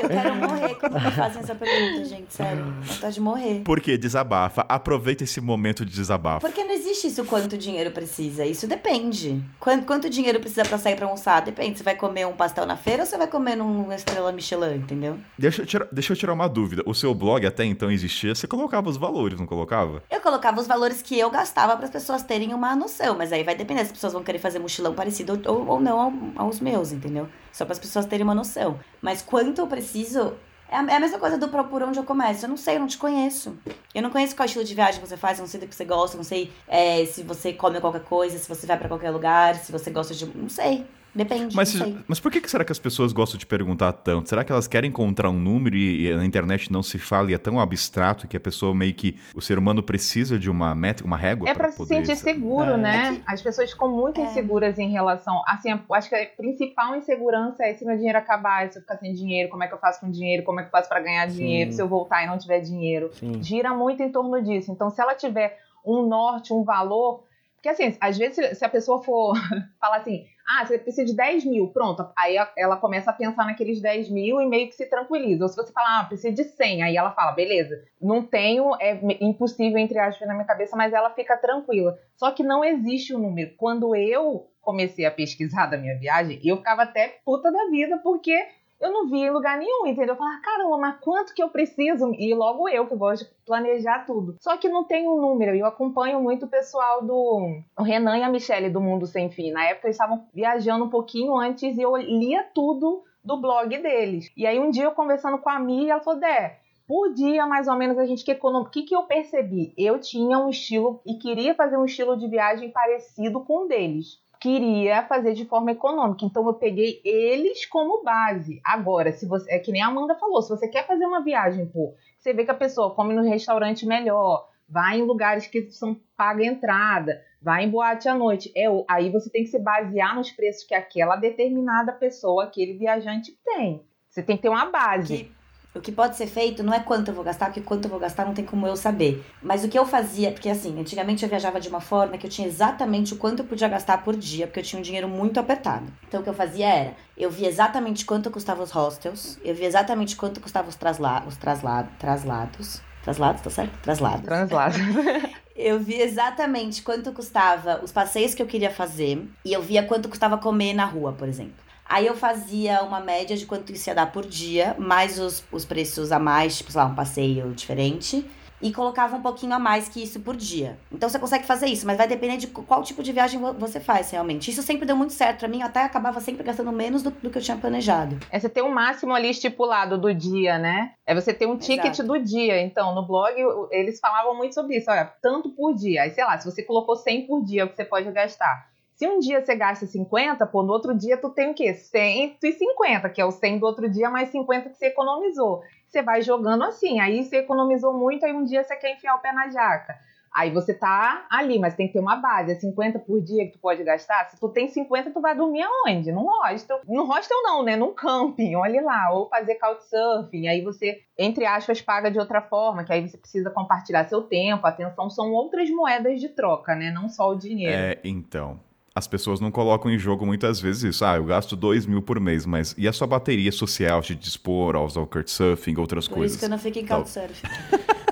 [0.00, 2.32] Eu quero morrer quando me fazem essa pergunta, gente.
[2.32, 2.64] Sério.
[2.82, 3.62] Vontade de morrer.
[3.64, 4.64] Porque desabafa.
[4.68, 6.46] Aproveita esse momento de desabafo.
[6.46, 8.44] Porque não existe isso quanto dinheiro precisa.
[8.44, 9.42] Isso depende.
[9.58, 11.40] Quanto, quanto dinheiro precisa pra sair pra almoçar?
[11.42, 11.78] Depende.
[11.78, 15.18] Você vai comer um pastel na feira ou você vai comer numa estrela Michelin, entendeu?
[15.36, 16.82] Deixa eu, tirar, deixa eu tirar uma dúvida.
[16.86, 20.02] O seu blog até então existia, você colocava os valores, não colocava?
[20.10, 23.42] Eu colocava os valores que eu gastava para as pessoas terem uma noção, mas aí
[23.42, 26.12] vai depender se as pessoas vão querer fazer mochilão parecido ou, ou não ao-
[26.46, 27.28] aos meus, entendeu?
[27.52, 28.78] Só para as pessoas terem uma noção.
[29.02, 30.34] Mas quanto eu preciso.
[30.70, 32.44] É a, é a mesma coisa do pro- por onde eu começo.
[32.44, 33.56] Eu não sei, eu não te conheço.
[33.94, 35.84] Eu não conheço qual estilo de viagem você faz, eu não sei do que você
[35.84, 39.10] gosta, eu não sei é, se você come qualquer coisa, se você vai para qualquer
[39.10, 40.26] lugar, se você gosta de.
[40.26, 40.84] Não sei.
[41.14, 41.56] Depende.
[41.56, 41.74] Mas,
[42.06, 44.28] mas por que, que será que as pessoas gostam de perguntar tanto?
[44.28, 47.34] Será que elas querem encontrar um número e, e na internet não se fala e
[47.34, 49.18] é tão abstrato que a pessoa meio que.
[49.34, 52.72] O ser humano precisa de uma métrica, uma régua É pra pra se sentir seguro,
[52.72, 52.76] É.
[52.76, 53.22] né?
[53.26, 54.24] As pessoas ficam muito É.
[54.24, 55.42] inseguras em relação.
[55.46, 58.96] Assim, eu acho que a principal insegurança é se meu dinheiro acabar, se eu ficar
[58.98, 61.00] sem dinheiro, como é que eu faço com dinheiro, como é que eu faço pra
[61.00, 61.36] ganhar Sim.
[61.38, 63.10] dinheiro, se eu voltar e não tiver dinheiro.
[63.14, 63.42] Sim.
[63.42, 64.70] Gira muito em torno disso.
[64.70, 67.24] Então, se ela tiver um norte, um valor.
[67.56, 69.34] Porque, assim, às vezes, se a pessoa for
[69.80, 72.08] falar assim, Ah, você precisa de 10 mil, pronto.
[72.16, 75.44] Aí ela começa a pensar naqueles 10 mil e meio que se tranquiliza.
[75.44, 78.98] Ou se você falar, ah, precisa de 100, aí ela fala, beleza, não tenho, é
[79.20, 81.98] impossível, entre aspas, na minha cabeça, mas ela fica tranquila.
[82.16, 83.54] Só que não existe o um número.
[83.58, 88.34] Quando eu comecei a pesquisar da minha viagem, eu ficava até puta da vida, porque
[88.80, 90.14] eu não vi em lugar nenhum, entendeu?
[90.14, 92.12] Eu falava, caramba, mas quanto que eu preciso?
[92.14, 94.36] E logo eu, que gosto de planejar tudo.
[94.40, 95.54] Só que não tem um número.
[95.54, 99.50] Eu acompanho muito o pessoal do o Renan e a Michelle do Mundo Sem Fim.
[99.50, 104.30] Na época eles estavam viajando um pouquinho antes e eu lia tudo do blog deles.
[104.36, 107.68] E aí um dia eu conversando com a Mia, ela falou, Dé, por dia, mais
[107.68, 108.68] ou menos, a gente que economiza.
[108.68, 109.74] O que, que eu percebi?
[109.76, 114.18] Eu tinha um estilo e queria fazer um estilo de viagem parecido com o deles
[114.40, 116.24] queria fazer de forma econômica.
[116.24, 118.60] Então eu peguei eles como base.
[118.64, 121.66] Agora, se você é que nem a Amanda falou, se você quer fazer uma viagem,
[121.66, 125.98] pô, você vê que a pessoa come no restaurante melhor, vai em lugares que são
[126.16, 130.30] paga entrada, vai em boate à noite, é aí você tem que se basear nos
[130.30, 133.82] preços que aquela determinada pessoa, aquele viajante tem.
[134.08, 135.24] Você tem que ter uma base.
[135.24, 135.37] Que
[135.78, 138.00] o que pode ser feito não é quanto eu vou gastar, porque quanto eu vou
[138.00, 139.24] gastar não tem como eu saber.
[139.42, 142.30] Mas o que eu fazia, porque assim, antigamente eu viajava de uma forma que eu
[142.30, 145.38] tinha exatamente o quanto eu podia gastar por dia, porque eu tinha um dinheiro muito
[145.38, 145.86] apertado.
[146.06, 149.66] Então o que eu fazia era, eu via exatamente quanto custavam os hostels, eu via
[149.66, 152.82] exatamente quanto custavam os, trasla os trasla traslados.
[153.02, 153.78] Traslados, tá certo?
[153.80, 154.24] Traslados.
[154.24, 154.76] Translados.
[155.56, 160.08] eu via exatamente quanto custava os passeios que eu queria fazer e eu via quanto
[160.08, 161.67] custava comer na rua, por exemplo.
[161.88, 165.64] Aí eu fazia uma média de quanto isso ia dar por dia, mais os, os
[165.64, 168.28] preços a mais, tipo, sei lá, um passeio diferente.
[168.60, 170.76] E colocava um pouquinho a mais que isso por dia.
[170.90, 174.10] Então você consegue fazer isso, mas vai depender de qual tipo de viagem você faz
[174.10, 174.50] realmente.
[174.50, 177.38] Isso sempre deu muito certo para mim, até acabava sempre gastando menos do, do, que
[177.38, 178.18] eu tinha planejado.
[178.32, 180.90] É você ter um máximo ali estipulado do dia, né?
[181.06, 182.08] É você ter um ticket Exato.
[182.08, 182.60] do dia.
[182.60, 183.32] Então, no blog,
[183.70, 184.90] eles falavam muito sobre isso.
[184.90, 186.02] Olha, tanto por dia.
[186.02, 188.66] Aí, sei lá, se você colocou 100 por dia, o que você pode gastar.
[188.98, 191.72] Se um dia você gasta 50, pô, no outro dia tu tem o quê?
[191.72, 195.62] 150, que é o 100 do outro dia, mais 50 que você economizou.
[195.86, 199.20] Você vai jogando assim, aí você economizou muito, aí um dia você quer enfiar o
[199.20, 199.96] pé na jaca.
[200.34, 202.50] Aí você tá ali, mas tem que ter uma base.
[202.50, 204.28] É 50 por dia que tu pode gastar.
[204.30, 206.10] Se tu tem 50, tu vai dormir aonde?
[206.10, 206.80] Num hostel.
[206.84, 207.76] No hostel não, né?
[207.76, 209.10] Num camping, olha lá.
[209.12, 210.48] Ou fazer couchsurfing.
[210.48, 214.66] Aí você, entre aspas, paga de outra forma, que aí você precisa compartilhar seu tempo,
[214.66, 215.08] atenção.
[215.08, 216.90] São outras moedas de troca, né?
[216.90, 217.74] Não só o dinheiro.
[217.74, 218.60] É, então
[218.98, 221.04] as pessoas não colocam em jogo muitas vezes isso.
[221.04, 224.74] Ah, eu gasto 2 mil por mês, mas e a sua bateria social de dispor
[224.74, 226.32] aos ao Couchsurfing, outras por coisas?
[226.32, 227.46] Por isso que eu não fico em então, Couchsurfing.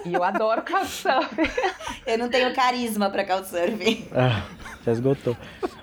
[0.07, 1.51] e eu adoro Couchsurfing.
[2.07, 4.07] eu não tenho carisma pra Couchsurfing.
[4.13, 4.45] Ah,
[4.85, 5.37] já esgotou.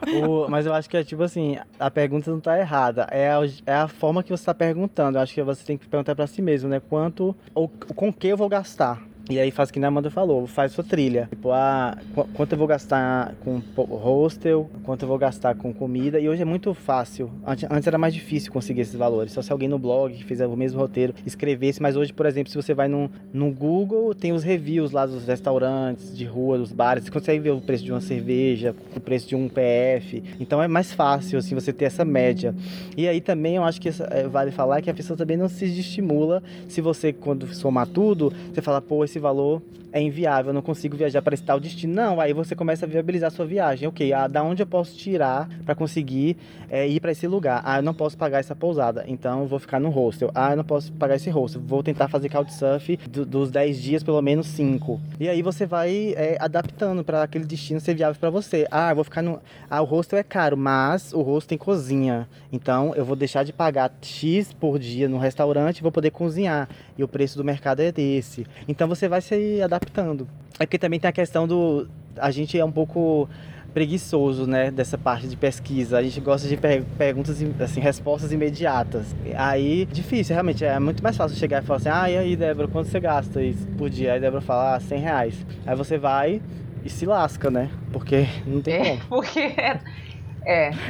[0.08, 3.08] O, mas eu acho que é tipo assim, a pergunta não tá errada.
[3.12, 5.18] É a, é a forma que você tá perguntando.
[5.18, 6.80] Eu acho que você tem que perguntar pra si mesmo, né?
[6.80, 9.02] Quanto ou com que eu vou gastar?
[9.30, 11.28] E aí faz que a Amanda falou, faz sua trilha.
[11.30, 11.98] Tipo, ah,
[12.34, 16.20] quanto eu vou gastar com hostel, quanto eu vou gastar com comida.
[16.20, 17.32] E hoje é muito fácil.
[17.48, 19.32] Antes, antes era mais difícil conseguir esses valores.
[19.32, 21.82] Só se alguém no blog que fez o mesmo roteiro escrevesse.
[21.82, 25.26] Mas hoje, por exemplo, se você vai no, no Google, tem os reviews lá dos
[25.26, 27.06] restaurantes, de rua, dos bares.
[27.06, 30.22] Você consegue ver o preço de uma cerveja, o preço de um PF.
[30.38, 32.54] Então é mais fácil, assim, você ter essa média.
[32.98, 35.64] E aí também eu acho que é, vale falar que a pessoa também não se
[35.64, 39.62] estimula se você, quando somar tudo, você fala, pô, esse valor
[39.94, 41.94] é inviável, eu não consigo viajar para esse tal destino.
[41.94, 43.88] Não, aí você começa a viabilizar a sua viagem.
[43.88, 46.36] Ok, ah, da onde eu posso tirar para conseguir
[46.68, 47.62] é, ir para esse lugar?
[47.64, 50.32] Ah, eu não posso pagar essa pousada, então vou ficar no hostel.
[50.34, 54.04] Ah, eu não posso pagar esse hostel, vou tentar fazer couchsurf do, dos 10 dias,
[54.04, 55.00] pelo menos 5.
[55.20, 58.68] E aí você vai é, adaptando para aquele destino ser viável para você.
[58.72, 59.40] Ah, vou ficar no.
[59.70, 62.28] Ah, o hostel é caro, mas o hostel tem cozinha.
[62.52, 66.68] Então eu vou deixar de pagar X por dia no restaurante e vou poder cozinhar.
[66.98, 68.48] E o preço do mercado é desse.
[68.68, 70.28] Então você vai se adaptando.
[70.60, 71.88] É porque também tem a questão do.
[72.18, 73.28] A gente é um pouco
[73.74, 75.98] preguiçoso, né, dessa parte de pesquisa.
[75.98, 79.16] A gente gosta de per perguntas, assim, respostas imediatas.
[79.36, 82.68] Aí, difícil, realmente, é muito mais fácil chegar e falar assim, ah, e aí, Débora,
[82.68, 84.14] quanto você gasta isso por dia?
[84.14, 85.46] Aí Débora fala, ah, 100 reais.
[85.66, 86.40] Aí você vai
[86.86, 89.00] e se lasca, né, porque não tem é, como.
[89.24, 89.80] Porque é.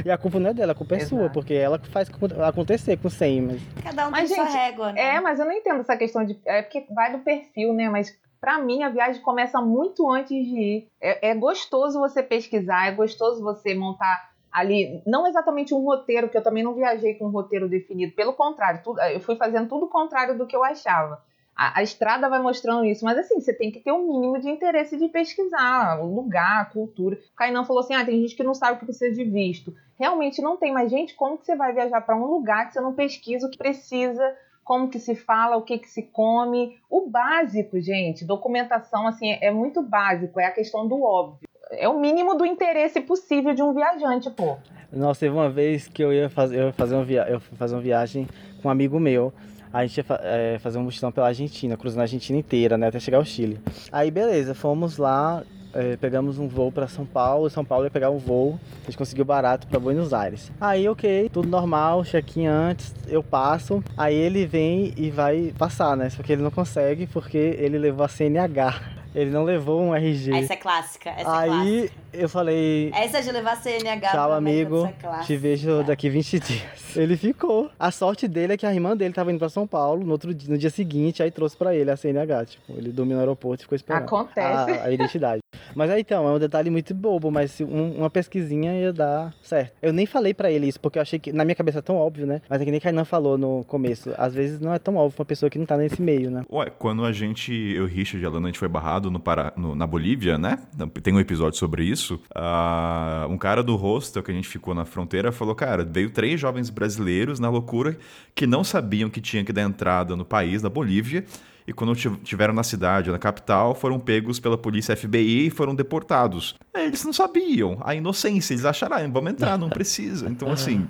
[0.05, 1.15] E a culpa não é dela, a culpa é Exato.
[1.15, 2.09] sua, porque ela que faz
[2.47, 3.61] acontecer com 100, mas...
[3.83, 5.01] Cada um mas, tem gente, sua régua, né?
[5.01, 6.39] É, mas eu não entendo essa questão de...
[6.45, 7.89] É porque vai do perfil, né?
[7.89, 10.87] Mas para mim a viagem começa muito antes de ir.
[11.01, 16.37] É, é gostoso você pesquisar, é gostoso você montar ali, não exatamente um roteiro, que
[16.37, 19.85] eu também não viajei com um roteiro definido, pelo contrário, tudo, eu fui fazendo tudo
[19.85, 21.19] o contrário do que eu achava.
[21.55, 24.49] A, a, estrada vai mostrando isso, mas assim, você tem que ter um mínimo de
[24.49, 27.15] interesse de pesquisar o lugar, a cultura.
[27.15, 29.73] O Kainan falou assim: ah, tem gente que não sabe o que precisa de visto.
[29.99, 32.81] Realmente não tem, mas gente, como que você vai viajar para um lugar que você
[32.81, 36.77] não pesquisa o que precisa, como que se fala, o que que se come?
[36.89, 41.47] O básico, gente, documentação assim é muito básico, é a questão do óbvio.
[41.71, 44.57] É o mínimo do interesse possível de um viajante, pô.
[44.91, 47.75] Nossa, teve uma vez que eu ia fazer, eu ia fazer, uma, via eu fazer
[47.75, 48.27] uma viagem
[48.61, 49.33] com um amigo meu.
[49.73, 52.87] A gente ia é, fazer um mochilão pela Argentina, cruzando a Argentina inteira, né?
[52.87, 53.59] Até chegar ao Chile.
[53.91, 57.49] Aí, beleza, fomos lá, é, pegamos um voo para São Paulo.
[57.49, 60.51] São Paulo ia pegar um voo, a gente conseguiu barato para Buenos Aires.
[60.61, 63.83] Aí, ok, tudo normal, check-in antes, eu passo.
[63.97, 66.09] Aí ele vem e vai passar, né?
[66.09, 68.93] Só que ele não consegue porque ele levou a CNH.
[69.15, 70.33] Ele não levou um RG.
[70.33, 71.11] Essa é clássica.
[71.11, 72.02] Essa Aí é clássica.
[72.13, 72.91] Eu falei.
[72.93, 74.85] Essa de levar CNH Tchau, amigo.
[74.85, 75.23] É clássica.
[75.25, 76.63] Te vejo daqui 20 dias.
[76.95, 77.71] Ele ficou.
[77.79, 80.31] A sorte dele é que a irmã dele tava indo pra São Paulo no, outro
[80.33, 82.45] dia, no dia seguinte, aí trouxe pra ele a CNH.
[82.45, 84.03] Tipo, ele dormiu no aeroporto e ficou esperando.
[84.03, 84.71] Acontece.
[84.79, 85.41] A, a identidade.
[85.75, 89.73] Mas aí então, é um detalhe muito bobo, mas um- uma pesquisinha ia dar certo.
[89.81, 91.31] Eu nem falei pra ele isso, porque eu achei que.
[91.33, 92.41] Na minha cabeça é tão óbvio, né?
[92.47, 94.11] Mas é que nem Kainan falou no começo.
[94.15, 96.43] Às vezes não é tão óbvio pra uma pessoa que não tá nesse meio, né?
[96.51, 99.19] Ué, quando a gente, eu e Richard e a Lana, a gente foi barrado no
[99.19, 100.59] Pará, no- na Bolívia, né?
[101.01, 102.02] Tem um episódio sobre isso.
[102.33, 106.39] Ah, um cara do hostel que a gente ficou na fronteira falou, cara, veio três
[106.39, 107.97] jovens brasileiros na loucura
[108.35, 111.25] que não sabiam que tinha que dar entrada no país, na Bolívia,
[111.65, 115.73] e quando tiv- tiveram na cidade, na capital, foram pegos pela polícia FBI e foram
[115.73, 116.55] deportados.
[116.73, 120.27] Aí Eles não sabiam, a inocência, eles acharam, ah, vamos entrar, não precisa.
[120.29, 120.85] Então, assim,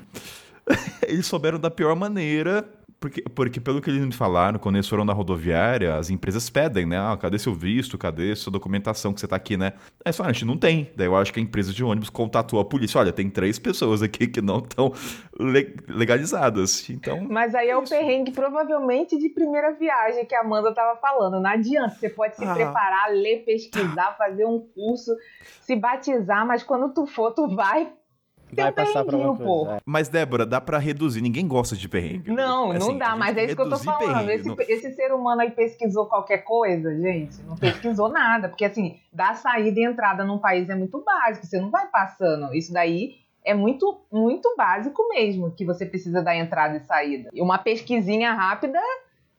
[1.07, 2.65] eles souberam da pior maneira,
[3.03, 6.85] porque, porque pelo que eles me falaram, quando eles foram na rodoviária, as empresas pedem,
[6.85, 6.97] né?
[6.97, 7.97] Ah, cadê seu visto?
[7.97, 9.73] Cadê sua documentação que você tá aqui, né?
[9.75, 10.89] Aí eles falam, a gente não tem.
[10.95, 12.97] Daí eu acho que a empresa de ônibus contatou a polícia.
[12.97, 14.93] Olha, tem três pessoas aqui que não estão
[15.89, 16.89] legalizadas.
[16.89, 21.41] Então, Mas aí é o perrengue provavelmente de primeira viagem que a Amanda tava falando.
[21.41, 22.53] Não adianta, você pode se Ah.
[22.53, 25.13] preparar, ler, pesquisar, fazer um curso,
[25.61, 27.91] se batizar, mas quando tu for, tu vai.
[28.61, 29.71] Vai passar pra uma coisa.
[29.77, 29.81] é.
[29.85, 31.21] Mas, Débora, dá pra reduzir.
[31.21, 32.31] Ninguém gosta de perrengue.
[32.31, 34.29] Não, Assim, não dá, mas é isso que eu tô falando.
[34.29, 37.41] Esse, não- esse ser humano aí pesquisou qualquer coisa, gente.
[37.43, 38.49] Não pesquisou nada.
[38.49, 41.45] Porque, assim, dar saída e entrada num país é muito básico.
[41.45, 42.53] Você não vai passando.
[42.53, 47.29] Isso daí é muito, muito básico mesmo, que você precisa dar entrada e saída.
[47.33, 48.79] E uma pesquisinha rápida.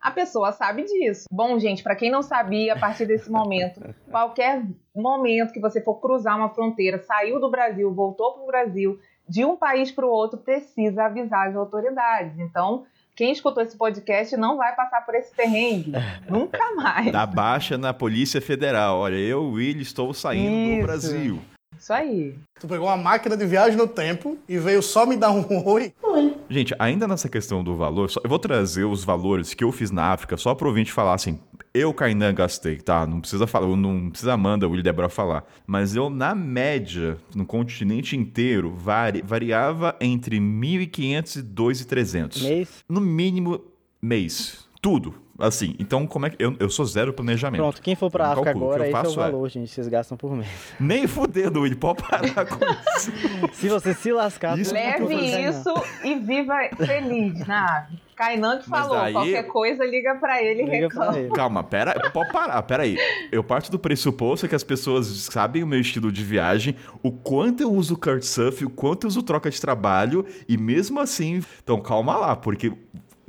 [0.04, 1.24] A pessoa sabe disso.
[1.32, 4.62] Bom, gente, pra quem não sabia, a partir desse momento, qualquer
[4.94, 9.56] momento que você for cruzar uma fronteira, saiu do Brasil, voltou pro Brasil, de um
[9.56, 12.38] país para o outro, precisa avisar as autoridades.
[12.38, 12.84] Então,
[13.16, 15.92] quem escutou esse podcast não vai passar por esse perrengue.
[16.28, 17.10] Nunca mais.
[17.10, 18.98] Dá baixa na Polícia Federal.
[18.98, 20.80] Olha, eu, Will, estou saindo Isso.
[20.80, 21.40] do Brasil.
[21.78, 22.34] Isso aí.
[22.60, 25.92] Tu pegou uma máquina de viagem no tempo e veio só me dar um oi.
[26.48, 29.90] Gente, ainda nessa questão do valor, só- eu vou trazer os valores que eu fiz
[29.90, 31.38] na África só pro ouvinte falar assim.
[31.72, 33.04] Eu, Kainan, gastei, tá?
[33.04, 35.44] Não precisa falar, não precisa Amanda, o Will Débora falar.
[35.66, 42.42] Mas eu, na média, no continente inteiro, vari- variava entre 1.500 e 2.300.
[42.42, 42.68] Mês.
[42.88, 43.60] No mínimo,
[44.00, 44.68] mês.
[44.80, 45.14] Tudo.
[45.38, 46.36] Assim, então como é que.
[46.42, 47.60] Eu, eu sou zero planejamento.
[47.60, 49.68] Pronto, quem for pra Eu África o agora, eu esse é o é- valor, gente.
[49.70, 50.48] Vocês gastam por mês.
[50.78, 52.64] Nem fudendo, Will, pode parar com
[52.96, 53.12] isso.
[53.54, 55.50] Se você se lascar, Isso Leve ganhar.
[55.50, 55.72] isso
[56.04, 57.42] e viva feliz.
[57.48, 61.18] Ah, Kainan que falou, daí- qualquer coisa liga pra ele e reclama.
[61.18, 61.30] ele.
[61.30, 62.96] Calma, pera, pode parar, pera aí.
[63.32, 67.60] Eu parto do pressuposto que as pessoas sabem o meu estilo de viagem, o quanto
[67.64, 72.16] eu uso Couchsurf, o quanto eu uso troca de trabalho, e mesmo assim, então calma
[72.16, 72.72] lá, porque,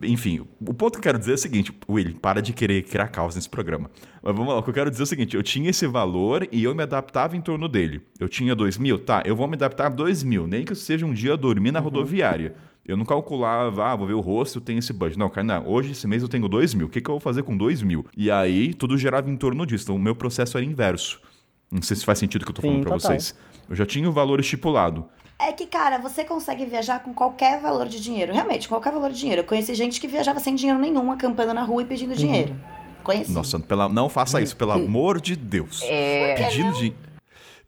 [0.03, 3.07] enfim, o ponto que eu quero dizer é o seguinte, Willy, para de querer criar
[3.07, 3.89] caos nesse programa.
[4.21, 6.47] Mas vamos lá, o que eu quero dizer é o seguinte, eu tinha esse valor
[6.51, 8.01] e eu me adaptava em torno dele.
[8.19, 11.05] Eu tinha dois mil, tá, eu vou me adaptar a dois mil, nem que seja
[11.05, 12.55] um dia dormir na rodoviária.
[12.85, 15.17] Eu não calculava, ah, vou ver o rosto, eu tenho esse budget.
[15.17, 16.85] Não, cara, não, hoje, esse mês, eu tenho 2 mil.
[16.85, 18.05] O que, que eu vou fazer com 2 mil?
[18.15, 19.85] E aí, tudo gerava em torno disso.
[19.85, 21.19] Então, o meu processo era inverso.
[21.71, 23.09] Não sei se faz sentido o que eu tô Sim, falando pra total.
[23.11, 23.35] vocês.
[23.67, 25.05] Eu já tinha o valor estipulado.
[25.37, 28.33] É que, cara, você consegue viajar com qualquer valor de dinheiro.
[28.33, 29.41] Realmente, qualquer valor de dinheiro.
[29.41, 32.55] Eu conheci gente que viajava sem dinheiro nenhum, acampando na rua e pedindo dinheiro.
[33.03, 33.31] Conheci.
[33.31, 35.81] Nossa, pela, não faça isso, pelo amor de Deus.
[35.83, 36.95] É, Pedindo, di-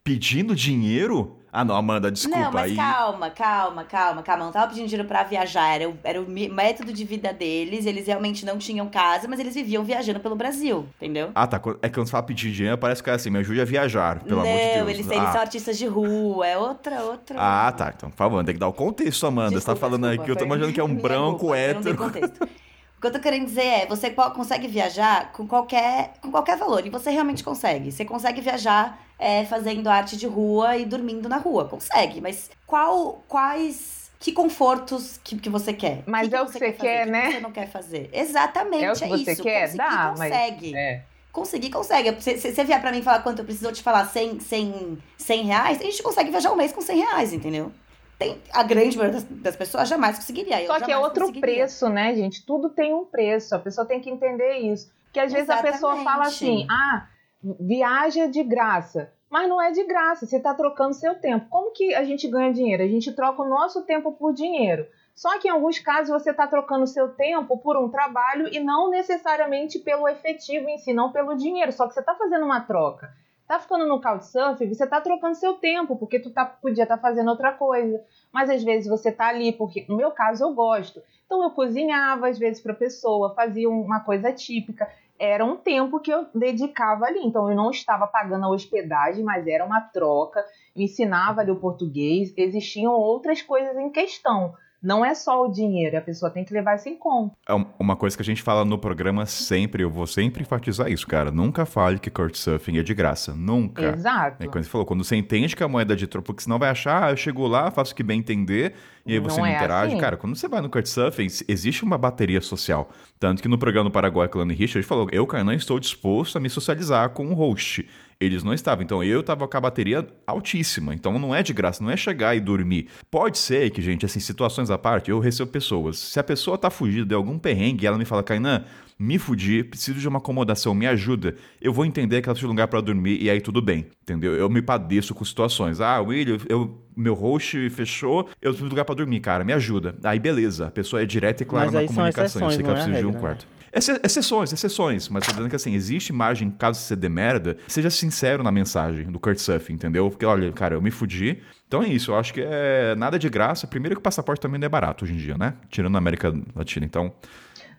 [0.04, 1.37] pedindo dinheiro?
[1.58, 2.40] Ah, não, Amanda, desculpa.
[2.40, 2.76] não, mas aí...
[2.76, 4.46] calma, calma, calma, calma.
[4.46, 5.74] Não tava pedindo dinheiro pra viajar.
[5.74, 7.88] Era o, era o método de vida deles.
[7.88, 11.32] Eles realmente não tinham casa, mas eles viviam viajando pelo Brasil, entendeu?
[11.34, 11.60] Ah, tá.
[11.82, 14.20] É que quando você fala pedir dinheiro, parece que é assim, me ajude a viajar,
[14.20, 14.90] pelo não, amor de Deus.
[14.90, 15.32] eles, eles ah.
[15.32, 16.46] são artistas de rua.
[16.46, 17.36] É outra, outra.
[17.40, 17.92] Ah, tá.
[17.96, 19.60] Então, por favor, tem que dar o contexto, Amanda.
[19.60, 21.74] você tá Desculpa, falando desculpa, aqui, eu tô imaginando que é um branco culpa, eu
[21.74, 21.98] não hétero.
[21.98, 22.44] contexto.
[22.44, 26.86] O que eu tô querendo dizer é, você consegue viajar com qualquer, com qualquer valor.
[26.86, 27.92] E você realmente consegue.
[27.92, 31.66] Você consegue viajar é, fazendo arte de rua e dormindo na rua.
[31.66, 32.22] Consegue.
[32.22, 34.08] Mas qual, quais...
[34.20, 36.02] Que confortos que, que você quer?
[36.08, 37.12] Mas é o que você quer, fazer?
[37.12, 37.24] né?
[37.24, 38.10] O que você não quer fazer?
[38.12, 39.44] Exatamente, É o que você isso.
[39.44, 39.62] quer?
[39.62, 40.76] Conseguir, Dá, mas- consegue.
[40.76, 41.04] é.
[41.32, 42.22] Conseguir, consegue.
[42.24, 44.98] Se você vier pra mim e falar quanto eu preciso, eu te falar 100, 100,
[45.20, 47.72] 100 reais, a gente consegue viajar um mês com 100 reais, entendeu?
[48.18, 50.66] Tem, a grande maioria das, das pessoas jamais conseguiria.
[50.66, 52.44] Só que é outro preço, né, gente?
[52.44, 53.54] Tudo tem um preço.
[53.54, 54.90] A pessoa tem que entender isso.
[55.04, 56.04] Porque às vezes a pessoa Exatamente.
[56.04, 57.06] fala assim: ah,
[57.42, 59.12] viaja de graça.
[59.30, 61.48] mas não é de graça, você está trocando seu tempo.
[61.50, 62.82] Como que a gente ganha dinheiro?
[62.82, 64.88] A gente troca o nosso tempo por dinheiro.
[65.14, 68.90] Só que em alguns casos você está trocando seu tempo por um trabalho e não
[68.90, 71.72] necessariamente pelo efetivo em si, não pelo dinheiro.
[71.74, 73.12] Só que você está fazendo uma troca.
[73.48, 77.02] Tá ficando no Couchsurf, você está trocando seu tempo, porque tu tá, podia estar tá
[77.02, 78.04] fazendo outra coisa.
[78.32, 81.02] Mas às vezes você tá ali, porque no meu caso eu gosto.
[81.26, 84.88] Então eu cozinhava às vezes para pessoa, fazia uma coisa típica
[85.20, 87.20] era um tempo que eu dedicava ali.
[87.20, 90.44] Então eu não estava pagando a hospedagem, mas era uma troca.
[90.76, 92.34] Eu ensinava ali o português.
[92.38, 94.54] Existiam outras coisas em questão.
[94.82, 97.36] Não é só o dinheiro, a pessoa tem que levar isso em conta.
[97.48, 101.08] É uma coisa que a gente fala no programa sempre, eu vou sempre enfatizar isso,
[101.08, 101.32] cara.
[101.32, 103.34] Nunca fale que Couchsurfing é de graça.
[103.34, 103.94] Nunca.
[103.94, 104.44] Exato.
[104.44, 106.60] É quando você falou, quando você entende que a moeda é de troca, porque senão
[106.60, 108.74] vai achar, ah, eu chego lá, faço o que bem entender,
[109.06, 109.94] e aí você não, não é interage.
[109.94, 110.02] Assim.
[110.02, 112.90] Cara, quando você vai no Couchsurfing, existe uma bateria social.
[113.20, 116.38] Tanto que no programa do Paraguai, Clã e Richard falou, eu, cara, não estou disposto
[116.38, 117.88] a me socializar com o host.
[118.20, 118.84] Eles não estavam.
[118.84, 120.94] Então eu estava com a bateria altíssima.
[120.94, 122.88] Então não é de graça, não é chegar e dormir.
[123.12, 125.98] Pode ser que, gente, assim, situações à parte, eu recebo pessoas.
[125.98, 128.66] Se a pessoa tá fugindo de algum perrengue e ela me fala, Kainan,
[129.00, 131.36] me fudi, preciso de uma acomodação, me ajuda.
[131.62, 133.86] Eu vou entender que ela precisa de um lugar para dormir e aí tudo bem,
[134.02, 134.34] entendeu?
[134.34, 135.80] Eu me padeço com situações.
[135.80, 139.96] Ah, William, eu, meu host fechou, eu preciso de lugar para dormir, cara, me ajuda.
[140.04, 143.00] Aí beleza, a pessoa é direta e clara na comunicação, eu sei que ela precisa
[143.00, 143.38] de um né?
[143.74, 148.44] Exceções, exceções, mas tô dizendo que assim, existe margem, caso você dê merda, seja sincero
[148.44, 150.10] na mensagem do Kurt Suff, entendeu?
[150.10, 151.42] Porque, olha, cara, eu me fudi.
[151.68, 153.68] Então é isso, eu acho que é nada de graça.
[153.68, 155.54] Primeiro que o passaporte também não é barato hoje em dia, né?
[155.70, 156.86] Tirando na América Latina.
[156.86, 157.14] Então,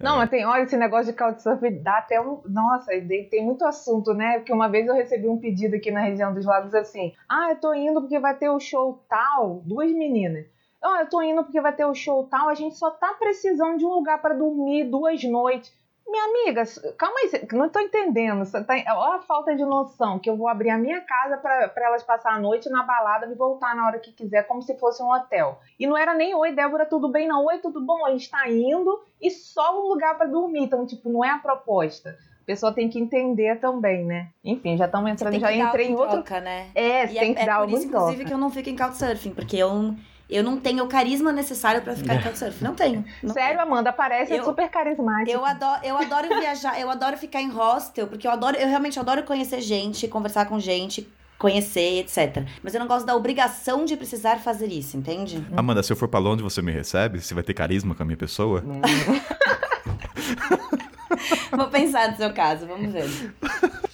[0.01, 0.18] não, é.
[0.18, 2.41] mas tem, olha, esse negócio de Couchsurf dá até um.
[2.47, 2.93] Nossa,
[3.30, 4.39] tem muito assunto, né?
[4.39, 7.57] Porque uma vez eu recebi um pedido aqui na região dos lagos assim: ah, eu
[7.57, 10.47] tô indo porque vai ter o show tal, duas meninas.
[10.83, 13.79] Ah, eu tô indo porque vai ter o show tal, a gente só tá precisando
[13.79, 15.76] de um lugar para dormir duas noites.
[16.07, 16.62] Minha amiga,
[16.97, 18.51] calma aí, não tô entendendo.
[18.51, 22.03] Tá, olha a falta de noção que eu vou abrir a minha casa para elas
[22.03, 25.12] passar a noite na balada e voltar na hora que quiser, como se fosse um
[25.12, 25.61] hotel.
[25.79, 27.29] E não era nem oi, Débora, tudo bem?
[27.29, 28.07] Não, oi, tudo bom?
[28.07, 30.62] A gente tá indo e só um lugar para dormir.
[30.62, 32.16] Então, tipo, não é a proposta.
[32.43, 34.31] A pessoa tem que entender também, né?
[34.43, 36.22] Enfim, já estamos entrando, já entrei em outro.
[36.22, 36.70] Troca, né?
[36.74, 38.76] É, e tem é, que é dar por isso, inclusive, que eu não fico em
[38.76, 39.95] Couchsurfing, porque eu
[40.29, 42.62] eu não tenho o carisma necessário para ficar em Couchsurfing.
[42.62, 43.05] Não tenho.
[43.22, 43.61] Não Sério, tenho.
[43.61, 45.31] Amanda, parece eu, super carismática.
[45.31, 49.01] Eu adoro, eu adoro viajar, eu adoro ficar em hostel, porque eu adoro, eu realmente
[49.01, 51.09] adoro conhecer gente, conversar com gente,
[51.39, 52.45] conhecer, etc.
[52.62, 55.43] Mas eu não gosto da obrigação de precisar fazer isso, entende?
[55.57, 57.20] Amanda, se eu for pra Londres, você me recebe?
[57.20, 58.62] Você vai ter carisma com a minha pessoa?
[61.53, 63.09] Vou pensar no seu caso, vamos ver.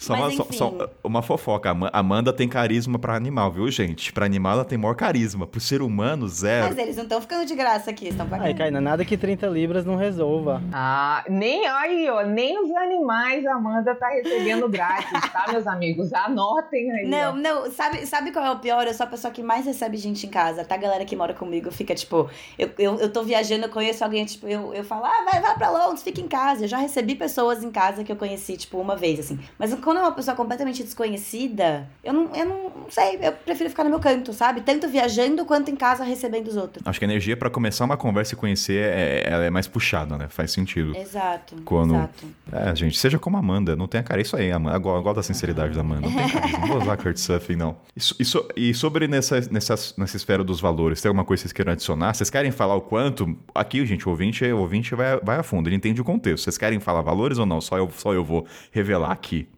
[0.05, 1.71] Só, uma, só, só uma, fofoca.
[1.93, 4.13] Amanda tem carisma pra animal, viu, gente?
[4.13, 5.47] Pra animal ela tem maior carisma.
[5.47, 6.69] Pro ser humano, zero.
[6.69, 8.47] Mas eles não estão ficando de graça aqui, estão pagando.
[8.47, 10.63] Aí, Kaina, nada que 30 libras não resolva.
[10.73, 16.13] Ah, nem aí, ó, nem os animais a Amanda tá recebendo grátis, tá, meus amigos?
[16.13, 17.07] Anotem aí.
[17.07, 17.37] Não, ó.
[17.37, 18.87] não, sabe, sabe qual é o pior?
[18.87, 20.75] Eu sou a pessoa que mais recebe gente em casa, tá?
[20.75, 24.25] A galera que mora comigo fica, tipo, eu, eu, eu tô viajando, eu conheço alguém,
[24.25, 26.65] tipo, eu, eu falo, ah, vai, vai pra Londres, fica em casa.
[26.65, 29.39] Eu já recebi pessoas em casa que eu conheci, tipo, uma vez, assim.
[29.59, 33.83] Mas quando é uma pessoa completamente desconhecida, eu não, eu não, sei, eu prefiro ficar
[33.83, 34.61] no meu canto, sabe?
[34.61, 36.87] Tanto viajando quanto em casa recebendo os outros.
[36.87, 40.17] Acho que a energia para começar uma conversa e conhecer é, ela é mais puxada,
[40.17, 40.29] né?
[40.29, 40.97] Faz sentido.
[40.97, 41.57] Exato.
[41.65, 41.95] Quando...
[41.95, 42.27] Exato.
[42.53, 44.21] É, gente, seja como a Amanda, não tenha cara.
[44.21, 44.77] Isso aí, Amanda.
[44.77, 46.09] Igual, igual da sinceridade da Amanda.
[46.09, 47.77] Não tem não vou usar Kurt Surfing, não.
[47.97, 51.53] E, e, e sobre nessa, nessa, nessa esfera dos valores, tem alguma coisa que vocês
[51.53, 52.15] queiram adicionar?
[52.15, 53.37] Vocês querem falar o quanto?
[53.55, 56.45] Aqui, gente, o ouvinte, o ouvinte vai, vai a fundo, ele entende o contexto.
[56.45, 57.61] Vocês querem falar valores ou não?
[57.61, 59.49] Só eu, só eu vou revelar aqui.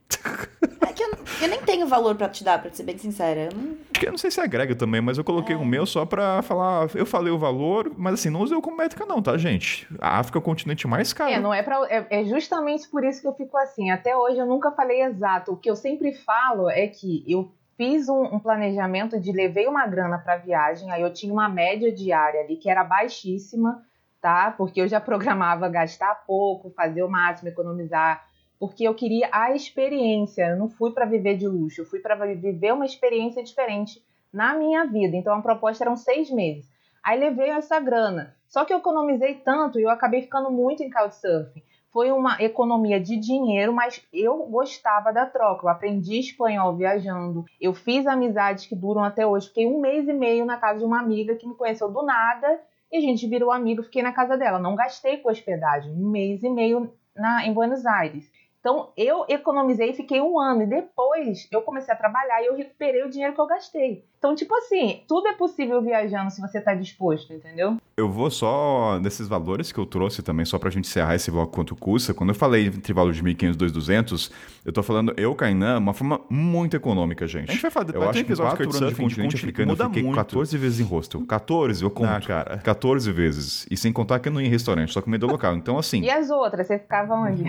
[0.83, 1.11] É que eu,
[1.43, 3.49] eu nem tenho valor para te dar, pra ser bem sincera.
[3.51, 3.77] Eu não...
[4.03, 5.59] Eu não sei se agrega também, mas eu coloquei é.
[5.59, 6.89] o meu só pra falar.
[6.95, 9.87] Eu falei o valor, mas assim, não usei como métrica, não, tá, gente?
[10.01, 11.33] A África é o continente mais caro.
[11.33, 11.87] É, não é pra.
[11.89, 13.91] É, é justamente por isso que eu fico assim.
[13.91, 15.53] Até hoje eu nunca falei exato.
[15.53, 19.87] O que eu sempre falo é que eu fiz um, um, planejamento de levei uma
[19.87, 23.83] grana para viagem, aí eu tinha uma média diária ali que era baixíssima,
[24.27, 24.51] tá?
[24.51, 28.27] Porque eu já programava gastar pouco, fazer o máximo, economizar
[28.59, 30.49] porque eu queria a experiência.
[30.49, 34.03] Eu não fui para viver de luxo, eu fui para viver uma experiência diferente
[34.33, 35.17] na minha vida.
[35.17, 36.69] Então a proposta eram seis meses.
[37.05, 38.35] Aí levei essa grana.
[38.49, 41.63] Só que eu economizei tanto e eu acabei ficando muito em Couchsurfing.
[41.93, 45.67] Foi uma economia de dinheiro, mas eu gostava da troca.
[45.67, 47.45] Eu aprendi espanhol viajando.
[47.61, 49.47] Eu fiz amizades que duram até hoje.
[49.47, 52.59] Fiquei um mês e meio na casa de uma amiga que me conheceu do nada
[52.91, 53.83] e a gente virou amigo.
[53.83, 54.59] Fiquei na casa dela.
[54.59, 55.93] Não gastei com hospedagem.
[55.93, 58.31] Um mês e meio na, em Buenos Aires.
[58.67, 60.65] Então eu economizei e fiquei um ano.
[60.65, 64.05] E depois eu comecei a trabalhar e eu recuperei o dinheiro que eu gastei.
[64.19, 67.77] Então, tipo assim, tudo é possível viajando se você tá disposto, entendeu?
[67.97, 71.53] Eu vou só nesses valores que eu trouxe também, só pra gente encerrar esse bloco
[71.53, 72.13] quanto custa.
[72.13, 74.33] Quando eu falei entre valor de 1.500 e 2.200,
[74.65, 77.49] eu tô falando eu, Kainan, uma forma muito econômica, gente.
[77.49, 80.17] A gente vai falar Eu acho que 4 anos de continente africano eu fiquei muito.
[80.17, 81.25] 14 vezes em hostel.
[81.25, 82.09] 14, eu conto.
[82.09, 82.59] Ah, cara.
[82.59, 83.65] 14 vezes.
[83.71, 85.55] E sem contar que eu não ia em restaurante, só comida local.
[85.55, 87.45] Então, assim, E as outras, você ficava onde?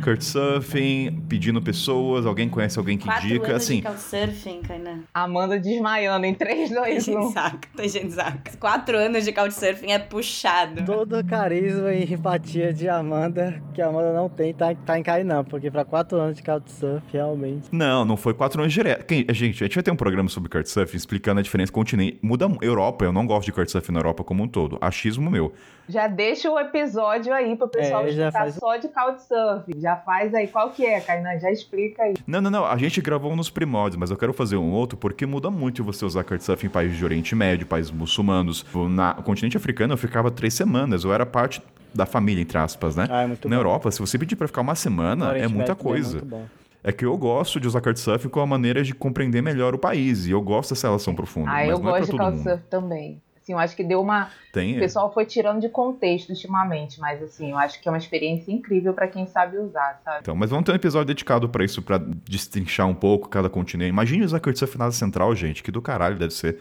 [0.00, 3.76] Couchsurfing, pedindo pessoas, alguém conhece alguém que Quatro indica, anos assim...
[3.76, 5.00] de couchsurfing, Kainan.
[5.12, 7.30] Amanda desmaiando em 3, 2, Gente 1.
[7.32, 8.52] saca, tá gente saca.
[8.58, 10.84] Quatro anos de couchsurfing é puxado.
[10.84, 15.44] Todo carisma e empatia de Amanda, que a Amanda não tem, tá, tá em Kainan,
[15.44, 17.68] porque pra quatro anos de Couchsurf, realmente.
[17.72, 19.04] Não, não foi quatro anos direto.
[19.06, 22.18] Quem- gente, a gente vai ter um programa sobre Couchsurfing explicando a diferença continente.
[22.22, 24.78] Muda mu- Europa, eu não gosto de Couchsurfing na Europa como um todo.
[24.80, 25.52] Achismo meu.
[25.88, 29.80] Já deixa o episódio aí pro pessoal É, já faz- só de Couchsurfing.
[29.80, 30.46] Já faz aí.
[30.48, 31.38] Qual que é, Kainan?
[31.38, 32.14] Já explica aí.
[32.26, 32.64] Não, não, não.
[32.64, 36.04] A gente gravou nos primórdios, mas eu quero fazer um outro porque muda muito você
[36.04, 38.64] usar Couchsurfing em países de Oriente Médio, países muçulmanos.
[38.90, 41.04] Na no continente africano eu ficava três semanas.
[41.04, 41.62] Eu era parte
[41.94, 43.06] da família, entre aspas, né?
[43.10, 43.60] Ah, é muito Na bom.
[43.60, 46.18] Europa, se você pedir pra ficar uma semana, é muita também coisa.
[46.18, 46.46] muito bom.
[46.82, 50.26] É que eu gosto de usar Couchsurfing com a maneira de compreender melhor o país.
[50.26, 51.50] E eu gosto dessa relação profunda.
[51.50, 52.32] Ah, mas eu não é pra gosto de todo mundo.
[52.42, 53.22] Couchsurfing também.
[53.42, 54.30] Assim, eu acho que deu uma.
[54.52, 57.98] Tem, O pessoal foi tirando de contexto ultimamente, mas assim, eu acho que é uma
[57.98, 60.18] experiência incrível pra quem sabe usar, sabe?
[60.20, 63.88] Então, mas vamos ter um episódio dedicado pra isso, pra destrinchar um pouco cada continente.
[63.88, 66.58] Imagine usar Couchsurfing na Central, gente, que do caralho deve ser.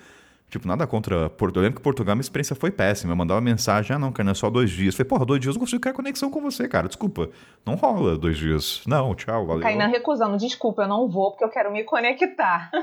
[0.49, 1.61] Tipo, nada contra Portugal.
[1.61, 3.13] Eu lembro que Portugal, minha experiência foi péssima.
[3.13, 4.95] Eu mandava mensagem, ah, não, cara, não é só dois dias.
[4.95, 6.87] Eu falei, porra, dois dias eu consigo criar conexão com você, cara.
[6.87, 7.29] Desculpa.
[7.63, 8.81] Não rola dois dias.
[8.87, 9.61] Não, tchau, valeu.
[9.61, 12.71] Kainan recusando, desculpa, eu não vou porque eu quero me conectar.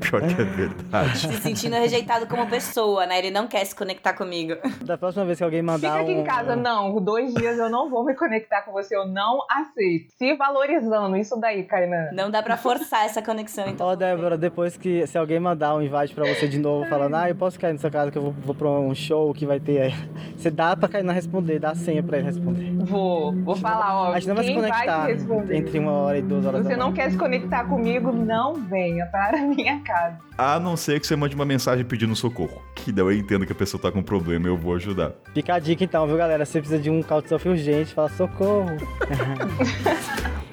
[0.00, 1.18] Pior que é verdade.
[1.18, 3.18] Se sentindo rejeitado como pessoa, né?
[3.18, 4.54] Ele não quer se conectar comigo.
[4.82, 6.20] Da próxima vez que alguém mandar Fica aqui um...
[6.20, 10.12] em casa, não, dois dias eu não vou me conectar com você, eu não aceito.
[10.16, 12.10] Se valorizando, isso daí, Kainan.
[12.12, 13.86] Não dá pra forçar essa conexão, então.
[13.86, 17.28] Ó, Débora, depois que se alguém mandar um invite pra você de novo, falando, ah,
[17.28, 19.58] eu posso cair na sua casa que eu vou, vou pra um show que vai
[19.58, 19.94] ter aí.
[20.36, 22.72] Você dá pra Kainan responder, dá a senha pra ele responder.
[22.84, 24.12] Vou, vou falar, ó.
[24.12, 25.56] A gente não vai se conectar vai responder?
[25.56, 29.06] entre uma hora e duas horas Se você não quer se conectar comigo, não venha
[29.06, 30.18] para a minha casa.
[30.36, 32.62] A não ser que você mande uma mensagem pedindo socorro.
[32.74, 35.12] Que daí eu entendo que a pessoa tá com problema e eu vou ajudar.
[35.34, 36.44] Fica a dica então, viu, galera?
[36.46, 38.70] Se você precisa de um couchsurfing urgente, fala socorro.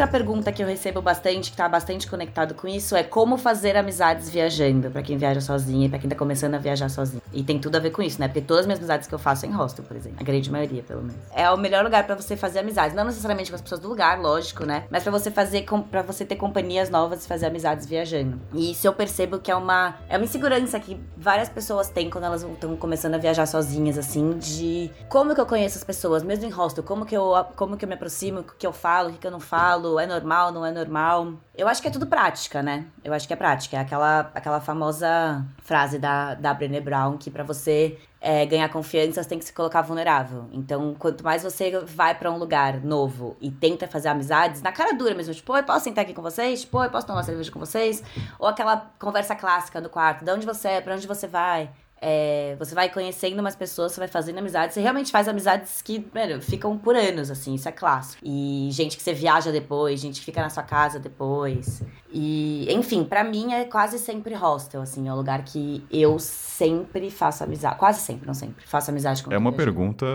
[0.00, 3.76] Outra pergunta que eu recebo bastante, que tá bastante conectado com isso, é como fazer
[3.76, 7.20] amizades viajando, pra quem viaja sozinha e pra quem tá começando a viajar sozinho.
[7.34, 8.26] E tem tudo a ver com isso, né?
[8.26, 10.16] Porque todas as minhas amizades que eu faço é em hostel, por exemplo.
[10.18, 11.20] A grande maioria, pelo menos.
[11.34, 14.18] É o melhor lugar pra você fazer amizades, não necessariamente com as pessoas do lugar,
[14.18, 14.84] lógico, né?
[14.90, 18.40] Mas pra você fazer para você ter companhias novas e fazer amizades viajando.
[18.54, 22.24] E isso eu percebo que é uma é uma insegurança que várias pessoas têm quando
[22.24, 26.46] elas estão começando a viajar sozinhas assim, de como que eu conheço as pessoas, mesmo
[26.46, 29.12] em hostel, como que eu como que eu me aproximo, o que eu falo, o
[29.12, 31.34] que eu não falo, é normal, não é normal.
[31.56, 32.86] Eu acho que é tudo prática, né?
[33.02, 33.76] Eu acho que é prática.
[33.76, 39.22] É aquela, aquela famosa frase da, da Brené Brown que pra você é, ganhar confiança,
[39.22, 40.44] você tem que se colocar vulnerável.
[40.52, 44.92] Então, quanto mais você vai pra um lugar novo e tenta fazer amizades, na cara
[44.92, 46.60] dura mesmo, tipo, oi, posso sentar aqui com vocês?
[46.60, 48.02] Tipo, oi, posso tomar uma cerveja com vocês?
[48.38, 51.70] Ou aquela conversa clássica no quarto, de onde você é, pra onde você vai?
[52.02, 56.02] É, você vai conhecendo umas pessoas, você vai fazendo amizades, você realmente faz amizades que,
[56.14, 58.22] mano, ficam por anos, assim, isso é clássico.
[58.24, 61.82] E gente que você viaja depois, gente que fica na sua casa depois.
[62.10, 67.10] E, enfim, pra mim é quase sempre hostel, assim, é o lugar que eu sempre
[67.10, 67.78] faço amizade.
[67.78, 68.66] Quase sempre, não sempre.
[68.66, 70.06] Faço amizade com É uma pergunta.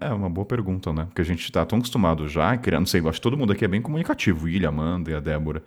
[0.00, 1.06] É uma boa pergunta, né?
[1.06, 3.52] Porque a gente tá tão acostumado já, querendo, não sei, eu acho que todo mundo
[3.52, 5.64] aqui é bem comunicativo, William, Amanda e a Débora.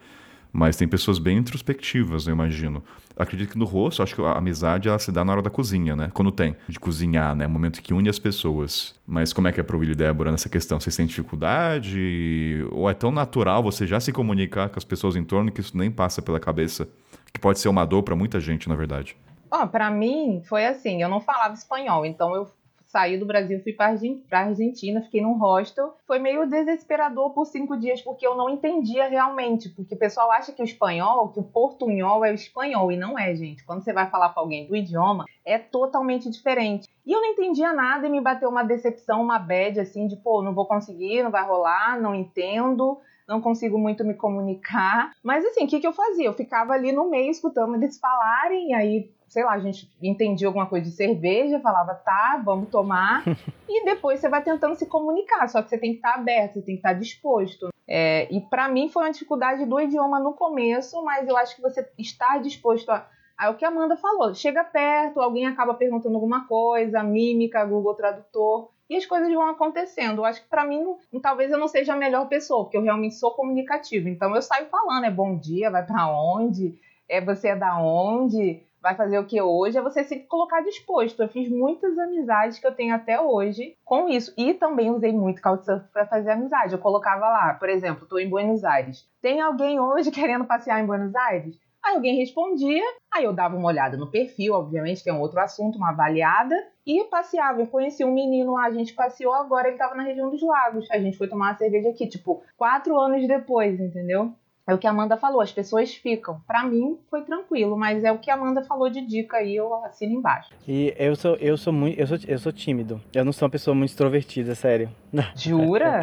[0.51, 2.81] Mas tem pessoas bem introspectivas, eu imagino.
[3.17, 5.95] Acredito que no rosto, acho que a amizade ela se dá na hora da cozinha,
[5.95, 6.11] né?
[6.13, 7.47] Quando tem, de cozinhar, né?
[7.47, 8.95] O momento que une as pessoas.
[9.05, 10.79] Mas como é que é pro William e Débora nessa questão?
[10.79, 12.63] Vocês têm dificuldade?
[12.71, 15.77] Ou é tão natural você já se comunicar com as pessoas em torno que isso
[15.77, 16.87] nem passa pela cabeça?
[17.33, 19.17] Que pode ser uma dor pra muita gente, na verdade.
[19.49, 22.51] Ó, pra mim foi assim, eu não falava espanhol, então eu
[22.87, 25.95] saí do Brasil, fui Argen- pra Argentina, fiquei num hostel.
[26.05, 29.69] Foi meio desesperador por cinco dias, porque eu não entendia realmente.
[29.69, 33.17] Porque o pessoal acha que o espanhol, que o portunhol é o espanhol, e não
[33.17, 33.63] é, gente.
[33.65, 36.87] Quando você vai falar com alguém do idioma, é totalmente diferente.
[37.05, 40.41] E eu não entendia nada e me bateu uma decepção, uma bad, assim, de, pô,
[40.41, 45.11] não vou conseguir, não vai rolar, não entendo não consigo muito me comunicar.
[45.21, 46.25] Mas assim, o que, que eu fazia?
[46.27, 50.47] Eu ficava ali no meio escutando eles falarem, e aí, sei lá, a gente entendia
[50.47, 53.23] alguma coisa de cerveja, falava, tá, vamos tomar.
[53.67, 56.61] e depois você vai tentando se comunicar, só que você tem que estar aberto, você
[56.61, 57.69] tem que estar disposto.
[57.87, 61.61] É, e para mim foi uma dificuldade do idioma no começo, mas eu acho que
[61.61, 63.07] você está disposto a.
[63.37, 67.93] Aí o que a Amanda falou, chega perto, alguém acaba perguntando alguma coisa, mímica, Google
[67.93, 70.21] Tradutor, e as coisas vão acontecendo.
[70.21, 70.83] Eu acho que para mim,
[71.21, 74.09] talvez eu não seja a melhor pessoa, porque eu realmente sou comunicativa.
[74.09, 78.63] Então eu saio falando, é bom dia, vai para onde, é você é da onde,
[78.87, 81.21] vai fazer o que hoje, é você se colocar disposto.
[81.21, 84.33] Eu fiz muitas amizades que eu tenho até hoje com isso.
[84.37, 86.73] E também usei muito Couchsurf para fazer amizade.
[86.73, 89.05] Eu colocava lá, por exemplo, estou em Buenos Aires.
[89.21, 91.59] Tem alguém hoje querendo passear em Buenos Aires?
[91.83, 92.83] Aí alguém respondia,
[93.13, 96.55] aí eu dava uma olhada no perfil, obviamente, que é um outro assunto, uma avaliada,
[96.85, 97.61] e passeava.
[97.61, 100.89] Eu conheci um menino lá, a gente passeou, agora ele estava na região dos lagos.
[100.91, 104.33] A gente foi tomar uma cerveja aqui, tipo, quatro anos depois, entendeu?
[104.67, 106.41] É o que a Amanda falou, as pessoas ficam.
[106.45, 109.73] Para mim foi tranquilo, mas é o que a Amanda falou de dica aí, eu
[109.85, 110.49] assino embaixo.
[110.67, 113.01] E eu sou eu sou muito eu sou, eu sou tímido.
[113.13, 114.89] Eu não sou uma pessoa muito extrovertida, sério.
[115.35, 116.01] Jura?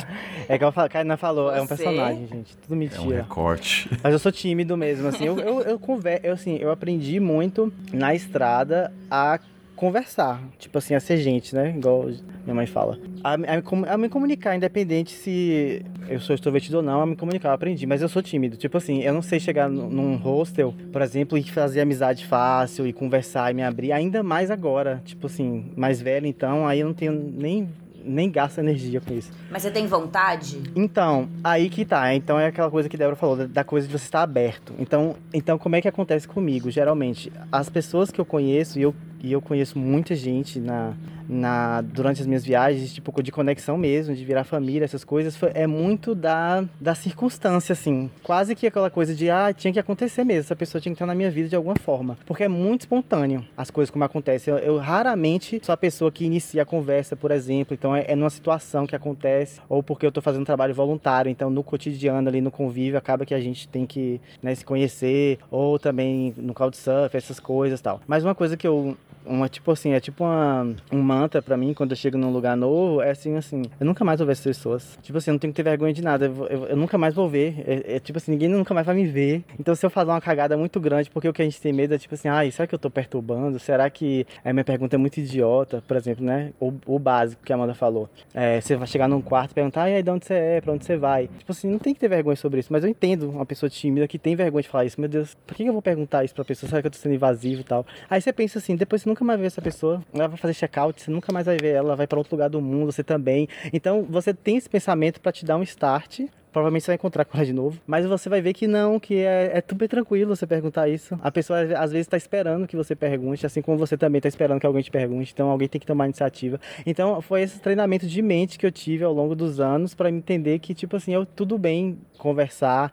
[0.49, 1.59] é que a Karina falou, Você?
[1.59, 2.57] é um personagem, gente.
[2.57, 3.03] Tudo mentira.
[3.03, 3.91] É um recorte.
[4.03, 5.27] Mas eu sou tímido mesmo, assim.
[5.27, 9.39] Eu, eu, eu, conver, eu, assim, eu aprendi muito na estrada a
[9.77, 11.75] conversar, tipo assim, a ser gente, né?
[11.77, 12.09] Igual
[12.45, 12.99] minha mãe fala.
[13.23, 17.51] A, a, a, me comunicar, independente se eu sou extrovertido ou não, a me comunicar,
[17.51, 18.57] eu aprendi, mas eu sou tímido.
[18.57, 22.93] Tipo assim, eu não sei chegar num hostel, por exemplo, e fazer amizade fácil e
[22.93, 25.03] conversar e me abrir, ainda mais agora.
[25.05, 27.69] Tipo assim, mais velho, então, aí eu não tenho nem
[28.07, 29.33] nem gasta energia com isso.
[29.51, 30.61] Mas você tem vontade?
[30.77, 32.15] Então, aí que tá.
[32.15, 34.75] Então é aquela coisa que Débora falou, da coisa de você estar aberto.
[34.79, 36.71] Então, então como é que acontece comigo?
[36.71, 38.95] Geralmente, as pessoas que eu conheço, e eu
[39.25, 40.93] e eu conheço muita gente na,
[41.27, 45.67] na durante as minhas viagens, tipo, de conexão mesmo, de virar família, essas coisas, é
[45.67, 48.11] muito da, da circunstância, assim.
[48.23, 51.07] Quase que aquela coisa de, ah, tinha que acontecer mesmo, essa pessoa tinha que estar
[51.07, 52.19] na minha vida de alguma forma.
[52.27, 54.53] Porque é muito espontâneo as coisas como acontecem.
[54.53, 57.73] Eu, eu raramente sou a pessoa que inicia a conversa, por exemplo.
[57.73, 61.31] Então é, é numa situação que acontece, ou porque eu estou fazendo trabalho voluntário.
[61.31, 65.39] Então no cotidiano, ali no convívio, acaba que a gente tem que né, se conhecer,
[65.51, 68.03] ou também no Couchsurf, essas coisas tal.
[68.07, 68.97] Mas uma coisa que eu
[69.27, 72.57] uma tipo assim, é tipo uma, um mantra para mim quando eu chego num lugar
[72.57, 74.99] novo, é assim, assim, eu nunca mais vou ver essas pessoas.
[75.03, 77.15] Tipo assim, eu não tenho que ter vergonha de nada, eu, eu, eu nunca mais
[77.15, 77.63] vou ver.
[77.67, 79.45] É, é, tipo assim, ninguém nunca mais vai me ver.
[79.59, 81.95] Então se eu fazer uma cagada muito grande, porque o que a gente tem medo
[81.95, 83.59] é tipo assim, ai, será que eu tô perturbando?
[83.59, 86.53] Será que a minha pergunta é muito idiota, por exemplo, né?
[86.61, 88.09] O, o básico que a Amanda falou.
[88.33, 90.73] É, você vai chegar num quarto e perguntar, e aí, de onde você é, pra
[90.73, 91.29] onde você vai?
[91.39, 94.07] Tipo assim, não tem que ter vergonha sobre isso, mas eu entendo uma pessoa tímida
[94.07, 95.01] que tem vergonha de falar isso.
[95.01, 96.69] Meu Deus, por que eu vou perguntar isso pra pessoa?
[96.69, 97.87] Será que eu tô sendo invasivo e tal?
[98.09, 101.01] Aí você pensa assim, depois você nunca mais vê essa pessoa ela vai fazer check-out,
[101.01, 103.49] você nunca mais vai ver ela, vai para outro lugar do mundo, você também.
[103.73, 106.23] Então você tem esse pensamento para te dar um start
[106.55, 107.81] provavelmente você vai encontrar com ela de novo.
[107.85, 111.19] Mas você vai ver que não, que é, é super tranquilo você perguntar isso.
[111.21, 114.61] A pessoa às vezes está esperando que você pergunte, assim como você também está esperando
[114.61, 115.33] que alguém te pergunte.
[115.35, 116.61] Então alguém tem que tomar iniciativa.
[116.87, 120.61] Então foi esse treinamento de mente que eu tive ao longo dos anos para entender
[120.61, 122.93] que, tipo assim, eu tudo bem conversar,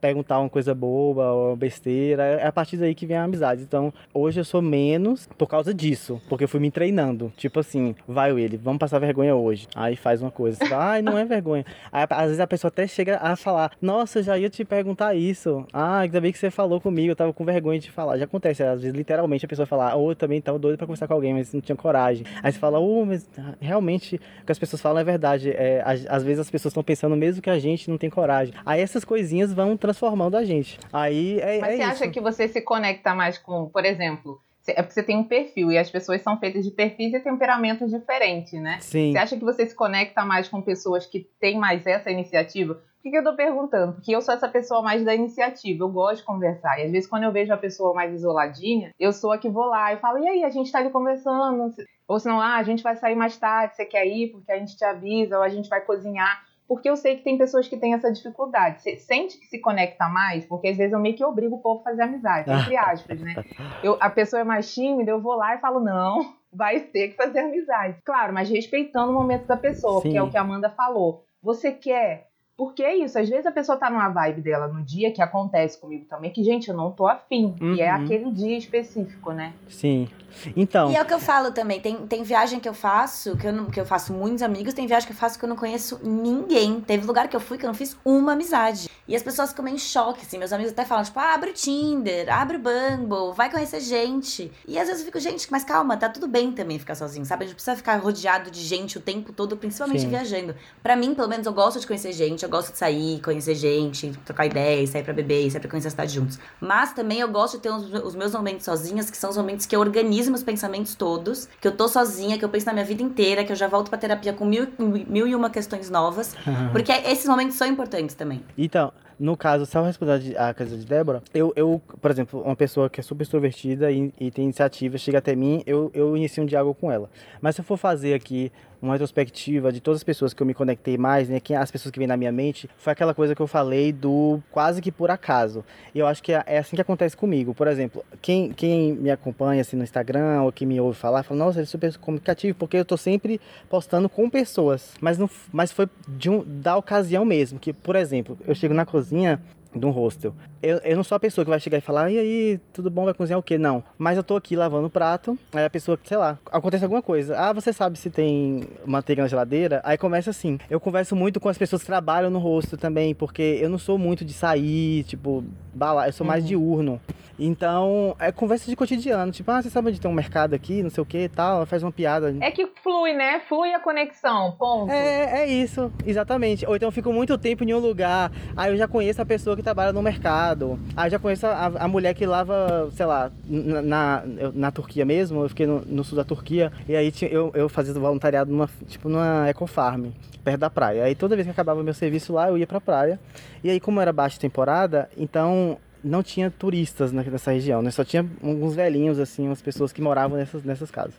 [0.00, 2.22] perguntar uma coisa boba ou besteira.
[2.22, 3.62] É a partir daí que vem a amizade.
[3.62, 7.32] Então hoje eu sou menos por causa disso, porque eu fui me treinando.
[7.36, 9.66] Tipo assim, vai ele, vamos passar vergonha hoje.
[9.74, 10.58] Aí faz uma coisa.
[10.72, 11.64] Ai, não é vergonha.
[11.90, 15.14] Aí, às vezes a pessoa até chega a falar: Nossa, eu já ia te perguntar
[15.14, 15.66] isso.
[15.72, 18.18] Ah, ainda bem que você falou comigo, eu tava com vergonha de falar.
[18.18, 20.86] Já acontece, às vezes, literalmente, a pessoa fala: Ou oh, eu também tava doido pra
[20.86, 22.26] conversar com alguém, mas não tinha coragem.
[22.42, 25.50] Aí você fala: Oh, mas realmente o que as pessoas falam é verdade.
[25.50, 28.52] É, às vezes as pessoas estão pensando mesmo que a gente não tem coragem.
[28.64, 30.78] Aí essas coisinhas vão transformando a gente.
[30.92, 31.58] Aí é.
[31.58, 31.92] Mas é você isso.
[31.92, 35.70] acha que você se conecta mais com, por exemplo, é porque você tem um perfil
[35.70, 38.78] e as pessoas são feitas de perfis e temperamentos diferentes, né?
[38.80, 39.12] Sim.
[39.12, 42.74] Você acha que você se conecta mais com pessoas que têm mais essa iniciativa?
[42.74, 43.92] Por que, que eu tô perguntando?
[43.92, 46.80] Porque eu sou essa pessoa mais da iniciativa, eu gosto de conversar.
[46.80, 49.66] E às vezes, quando eu vejo a pessoa mais isoladinha, eu sou a que vou
[49.66, 51.72] lá e falo: e aí, a gente tá ali conversando?
[52.08, 54.76] Ou senão, ah, a gente vai sair mais tarde, você quer ir porque a gente
[54.76, 57.94] te avisa, ou a gente vai cozinhar porque eu sei que tem pessoas que têm
[57.94, 58.82] essa dificuldade.
[58.82, 61.80] Você sente que se conecta mais, porque às vezes eu meio que obrigo o povo
[61.80, 63.44] a fazer amizade, entre aspas, né?
[63.82, 67.16] Eu, a pessoa é mais tímida, eu vou lá e falo, não, vai ter que
[67.16, 67.98] fazer amizade.
[68.04, 70.10] Claro, mas respeitando o momento da pessoa, Sim.
[70.10, 71.24] que é o que a Amanda falou.
[71.42, 75.12] Você quer porque é isso, às vezes a pessoa tá numa vibe dela no dia,
[75.12, 77.54] que acontece comigo também, que, gente, eu não tô afim.
[77.60, 77.74] Uhum.
[77.74, 79.52] E é aquele dia específico, né?
[79.68, 80.08] Sim.
[80.56, 80.90] Então.
[80.90, 81.80] E é o que eu falo também.
[81.80, 84.86] Tem, tem viagem que eu faço, que eu, não, que eu faço muitos amigos, tem
[84.86, 86.80] viagem que eu faço que eu não conheço ninguém.
[86.80, 88.88] Teve lugar que eu fui que eu não fiz uma amizade.
[89.08, 90.36] E as pessoas ficam meio em choque, assim.
[90.38, 94.50] Meus amigos até falam, tipo, ah, abre o Tinder, abre o Bumble, vai conhecer gente.
[94.66, 97.44] E às vezes eu fico, gente, mas calma, tá tudo bem também ficar sozinho, sabe?
[97.44, 100.08] A gente precisa ficar rodeado de gente o tempo todo, principalmente Sim.
[100.08, 100.56] viajando.
[100.82, 104.12] Para mim, pelo menos, eu gosto de conhecer gente, eu gosto de sair, conhecer gente,
[104.24, 106.38] trocar ideias, sair pra beber, sair pra conhecer a cidade juntos.
[106.60, 109.66] Mas também eu gosto de ter os, os meus momentos sozinhas, que são os momentos
[109.66, 112.84] que eu organizo meus pensamentos todos, que eu tô sozinha, que eu penso na minha
[112.84, 116.34] vida inteira, que eu já volto pra terapia com mil, mil e uma questões novas.
[116.72, 118.42] porque esses momentos são importantes também.
[118.56, 122.90] Então, no caso, só responder a coisa de Débora, eu, eu, por exemplo, uma pessoa
[122.90, 126.46] que é super extrovertida e, e tem iniciativa, chega até mim, eu, eu inicio um
[126.46, 127.08] diálogo com ela.
[127.40, 130.54] Mas se eu for fazer aqui uma retrospectiva de todas as pessoas que eu me
[130.54, 133.40] conectei mais, né, que as pessoas que vêm na minha mente, foi aquela coisa que
[133.40, 135.64] eu falei do quase que por acaso.
[135.94, 137.54] E eu acho que é, é assim que acontece comigo.
[137.54, 141.44] Por exemplo, quem, quem me acompanha assim no Instagram ou que me ouve falar, fala,
[141.44, 144.94] nossa, ele é super comunicativo, porque eu tô sempre postando com pessoas.
[145.00, 148.84] Mas, não, mas foi de um, da ocasião mesmo, que, por exemplo, eu chego na
[148.84, 149.40] cozinha
[149.74, 150.34] de um hostel.
[150.62, 153.04] Eu, eu não sou a pessoa que vai chegar e falar, e aí, tudo bom,
[153.04, 153.58] vai cozinhar o quê?
[153.58, 153.82] Não.
[153.98, 157.38] Mas eu tô aqui lavando o prato, aí a pessoa, sei lá, acontece alguma coisa.
[157.38, 159.80] Ah, você sabe se tem manteiga na geladeira?
[159.84, 160.58] Aí começa assim.
[160.70, 163.98] Eu converso muito com as pessoas que trabalham no hostel também, porque eu não sou
[163.98, 165.44] muito de sair, tipo,
[165.74, 166.48] balar, eu sou mais uhum.
[166.48, 167.00] diurno.
[167.38, 170.88] Então, é conversa de cotidiano, tipo, ah, você sabe onde tem um mercado aqui, não
[170.88, 172.34] sei o que e tal, faz uma piada.
[172.40, 173.40] É que flui, né?
[173.46, 174.90] Flui a conexão, ponto.
[174.90, 176.66] É, é isso, exatamente.
[176.66, 179.55] Ou então eu fico muito tempo em um lugar, aí eu já conheço a pessoa
[179.56, 183.82] que trabalha no mercado, eu já conheço a, a mulher que lava, sei lá, na,
[183.82, 184.22] na,
[184.54, 187.94] na Turquia mesmo, eu fiquei no, no, sul da Turquia, e aí eu, eu fazia
[187.94, 190.10] voluntariado numa, tipo, numa ecofarm,
[190.44, 191.04] perto da praia.
[191.04, 193.18] Aí toda vez que acabava meu serviço lá, eu ia pra praia.
[193.64, 197.90] E aí, como era baixa temporada, então não tinha turistas nessa região, né?
[197.90, 201.14] Só tinha alguns velhinhos, assim, umas pessoas que moravam nessas, nessas casas,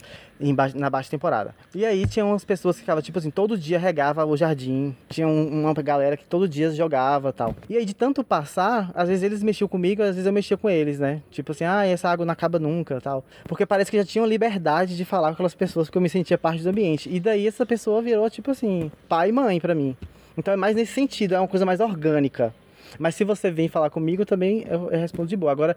[0.55, 1.53] ba na baixa temporada.
[1.75, 5.27] E aí tinha umas pessoas que ficavam, tipo assim, todo dia regava o jardim, tinha
[5.27, 7.55] um, uma galera que todo dia jogava tal.
[7.69, 10.69] E aí de tanto passar, às vezes eles mexiam comigo, às vezes eu mexia com
[10.69, 11.21] eles, né?
[11.29, 13.23] Tipo assim, ah, essa água não acaba nunca tal.
[13.45, 16.38] Porque parece que já tinham liberdade de falar com aquelas pessoas porque eu me sentia
[16.38, 17.09] parte do ambiente.
[17.11, 19.95] E daí essa pessoa virou, tipo assim, pai e mãe para mim.
[20.38, 22.53] Então é mais nesse sentido, é uma coisa mais orgânica.
[22.99, 25.51] Mas se você vem falar comigo, também eu, eu respondo de boa.
[25.51, 25.75] Agora,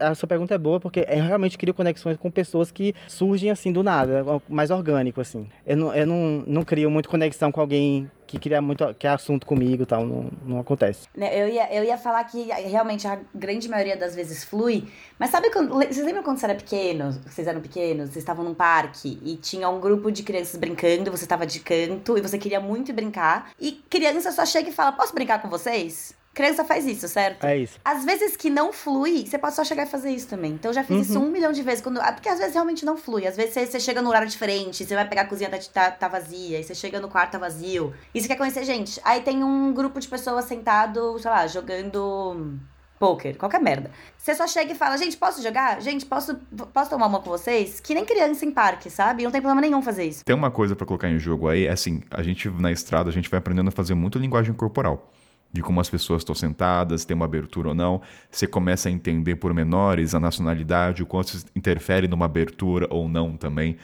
[0.00, 3.72] a sua pergunta é boa porque eu realmente crio conexões com pessoas que surgem assim
[3.72, 5.48] do nada, é mais orgânico, assim.
[5.66, 9.10] Eu não, eu não, não crio muito conexão com alguém que queria muito que é
[9.10, 11.06] assunto comigo e tal, não, não acontece.
[11.16, 14.88] Né, eu ia, eu ia falar que realmente a grande maioria das vezes flui,
[15.18, 15.74] mas sabe quando.
[15.74, 17.12] Vocês lembram quando você era pequeno?
[17.26, 21.24] Vocês eram pequenos, vocês estavam num parque e tinha um grupo de crianças brincando, você
[21.24, 25.14] estava de canto e você queria muito brincar, e criança só chega e fala: Posso
[25.14, 26.14] brincar com vocês?
[26.34, 27.44] Criança faz isso, certo?
[27.44, 27.78] É isso.
[27.84, 30.52] Às vezes que não flui, você pode só chegar e fazer isso também.
[30.52, 31.02] Então eu já fiz uhum.
[31.02, 31.80] isso um milhão de vezes.
[31.80, 32.00] Quando...
[32.00, 33.26] Ah, porque às vezes realmente não flui.
[33.26, 35.90] Às vezes você, você chega no horário diferente, você vai pegar a cozinha, tá, tá,
[35.92, 37.94] tá vazia, e você chega no quarto, tá vazio.
[38.12, 39.00] E você quer conhecer gente.
[39.04, 42.58] Aí tem um grupo de pessoas sentado, sei lá, jogando
[42.98, 43.90] poker, qualquer merda.
[44.18, 45.80] Você só chega e fala, gente, posso jogar?
[45.80, 46.34] Gente, posso,
[46.72, 47.78] posso tomar uma com vocês?
[47.78, 49.22] Que nem criança em parque, sabe?
[49.22, 50.24] Não tem problema nenhum fazer isso.
[50.24, 53.12] Tem uma coisa para colocar em jogo aí, é assim, a gente na estrada, a
[53.12, 55.12] gente vai aprendendo a fazer muito linguagem corporal
[55.54, 58.02] de como as pessoas estão sentadas, tem uma abertura ou não.
[58.28, 63.08] Você começa a entender por menores a nacionalidade, o quanto isso interfere numa abertura ou
[63.08, 63.76] não também.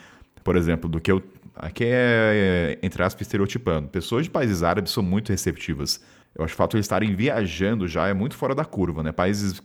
[0.42, 1.22] Por exemplo, do que eu.
[1.54, 3.86] Aqui é, entre aspas, estereotipando.
[3.86, 6.00] Pessoas de países árabes são muito receptivas
[6.34, 9.02] eu acho que o fato de eles estarem viajando já é muito fora da curva,
[9.02, 9.10] né?
[9.10, 9.60] Países